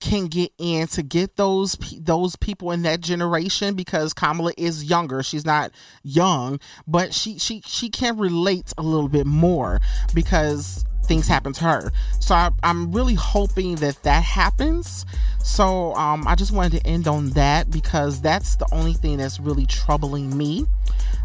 can 0.00 0.26
get 0.26 0.52
in 0.58 0.86
to 0.88 1.02
get 1.02 1.36
those 1.36 1.76
those 2.00 2.36
people 2.36 2.70
in 2.70 2.82
that 2.82 3.00
generation 3.00 3.74
because 3.74 4.12
Kamala 4.12 4.52
is 4.56 4.84
younger. 4.84 5.22
She's 5.22 5.44
not 5.44 5.70
young, 6.02 6.60
but 6.86 7.14
she 7.14 7.38
she 7.38 7.62
she 7.66 7.88
can 7.88 8.18
relate 8.18 8.72
a 8.78 8.82
little 8.82 9.08
bit 9.08 9.26
more 9.26 9.80
because 10.14 10.84
things 11.08 11.26
happen 11.26 11.52
to 11.54 11.64
her. 11.64 11.90
So 12.20 12.34
I, 12.34 12.50
I'm 12.62 12.92
really 12.92 13.14
hoping 13.14 13.76
that 13.76 14.02
that 14.04 14.22
happens. 14.22 15.06
So 15.42 15.94
um, 15.94 16.28
I 16.28 16.34
just 16.34 16.52
wanted 16.52 16.80
to 16.80 16.86
end 16.86 17.08
on 17.08 17.30
that 17.30 17.70
because 17.70 18.20
that's 18.20 18.56
the 18.56 18.68
only 18.70 18.92
thing 18.92 19.16
that's 19.16 19.40
really 19.40 19.66
troubling 19.66 20.36
me. 20.36 20.66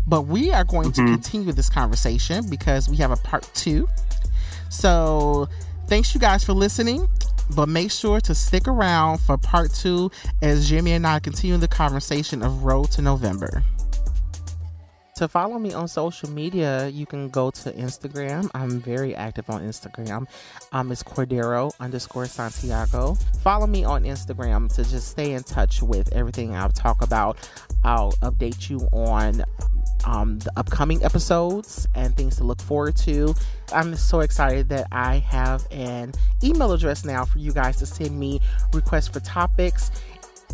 But 0.07 0.23
we 0.23 0.51
are 0.51 0.63
going 0.63 0.93
to 0.93 1.01
continue 1.05 1.51
this 1.51 1.69
conversation 1.69 2.49
because 2.49 2.89
we 2.89 2.97
have 2.97 3.11
a 3.11 3.17
part 3.17 3.49
two. 3.53 3.87
So 4.69 5.47
thanks 5.87 6.13
you 6.13 6.19
guys 6.19 6.43
for 6.43 6.53
listening. 6.53 7.07
But 7.49 7.69
make 7.69 7.91
sure 7.91 8.19
to 8.21 8.33
stick 8.33 8.67
around 8.67 9.19
for 9.19 9.37
part 9.37 9.73
two 9.73 10.11
as 10.41 10.69
Jimmy 10.69 10.93
and 10.93 11.05
I 11.05 11.19
continue 11.19 11.57
the 11.57 11.67
conversation 11.67 12.41
of 12.41 12.63
Road 12.63 12.91
to 12.91 13.01
November. 13.01 13.63
To 15.23 15.29
follow 15.29 15.57
me 15.57 15.71
on 15.71 15.87
social 15.87 16.29
media, 16.29 16.89
you 16.89 17.05
can 17.05 17.29
go 17.29 17.49
to 17.49 17.71
Instagram. 17.71 18.51
I'm 18.53 18.81
very 18.81 19.15
active 19.15 19.49
on 19.49 19.61
Instagram. 19.61 20.27
Um, 20.73 20.91
it's 20.91 21.01
Cordaro 21.01 21.71
underscore 21.79 22.25
Santiago. 22.25 23.15
Follow 23.41 23.65
me 23.65 23.85
on 23.85 24.03
Instagram 24.03 24.67
to 24.75 24.83
just 24.83 25.07
stay 25.07 25.31
in 25.31 25.43
touch 25.43 25.81
with 25.81 26.11
everything 26.11 26.53
I'll 26.53 26.71
talk 26.71 27.01
about. 27.01 27.37
I'll 27.85 28.11
update 28.21 28.69
you 28.69 28.79
on 28.91 29.45
um, 30.03 30.39
the 30.39 30.51
upcoming 30.57 31.01
episodes 31.05 31.87
and 31.95 32.13
things 32.17 32.35
to 32.37 32.43
look 32.43 32.61
forward 32.61 32.97
to. 32.97 33.33
I'm 33.71 33.95
so 33.95 34.19
excited 34.19 34.67
that 34.69 34.87
I 34.91 35.19
have 35.19 35.65
an 35.71 36.11
email 36.43 36.73
address 36.73 37.05
now 37.05 37.23
for 37.23 37.39
you 37.39 37.53
guys 37.53 37.77
to 37.77 37.85
send 37.85 38.19
me 38.19 38.41
requests 38.73 39.07
for 39.07 39.21
topics 39.21 39.89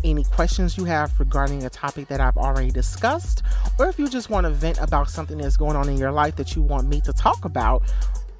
any 0.04 0.24
questions 0.24 0.76
you 0.76 0.84
have 0.84 1.18
regarding 1.18 1.64
a 1.64 1.70
topic 1.70 2.08
that 2.08 2.20
I've 2.20 2.36
already 2.36 2.70
discussed, 2.70 3.42
or 3.78 3.88
if 3.88 3.98
you 3.98 4.08
just 4.08 4.30
want 4.30 4.44
to 4.44 4.50
vent 4.50 4.78
about 4.78 5.10
something 5.10 5.38
that's 5.38 5.56
going 5.56 5.76
on 5.76 5.88
in 5.88 5.96
your 5.96 6.12
life 6.12 6.36
that 6.36 6.54
you 6.54 6.62
want 6.62 6.88
me 6.88 7.00
to 7.02 7.12
talk 7.12 7.44
about 7.44 7.82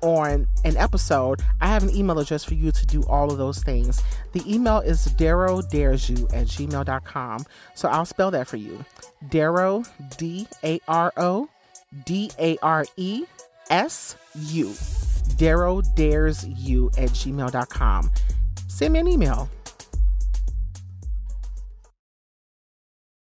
on 0.02 0.46
an 0.64 0.76
episode, 0.76 1.42
I 1.60 1.68
have 1.68 1.82
an 1.82 1.94
email 1.94 2.18
address 2.18 2.44
for 2.44 2.54
you 2.54 2.72
to 2.72 2.86
do 2.86 3.02
all 3.04 3.30
of 3.30 3.38
those 3.38 3.62
things. 3.62 4.02
The 4.32 4.42
email 4.52 4.78
is 4.78 5.08
darodaresu 5.08 6.34
at 6.34 6.46
gmail.com. 6.46 7.44
So 7.74 7.88
I'll 7.88 8.06
spell 8.06 8.30
that 8.30 8.48
for 8.48 8.56
you. 8.56 8.84
Daro, 9.28 9.86
D 10.16 10.46
A 10.64 10.80
R 10.88 11.12
O, 11.16 11.48
D 12.04 12.30
A 12.38 12.56
R 12.62 12.86
E 12.96 13.24
S 13.68 14.16
U. 14.34 14.68
Daro 15.36 15.82
dares 15.94 16.46
you 16.46 16.90
at 16.96 17.10
gmail.com. 17.10 18.10
Send 18.68 18.92
me 18.92 19.00
an 19.00 19.08
email. 19.08 19.48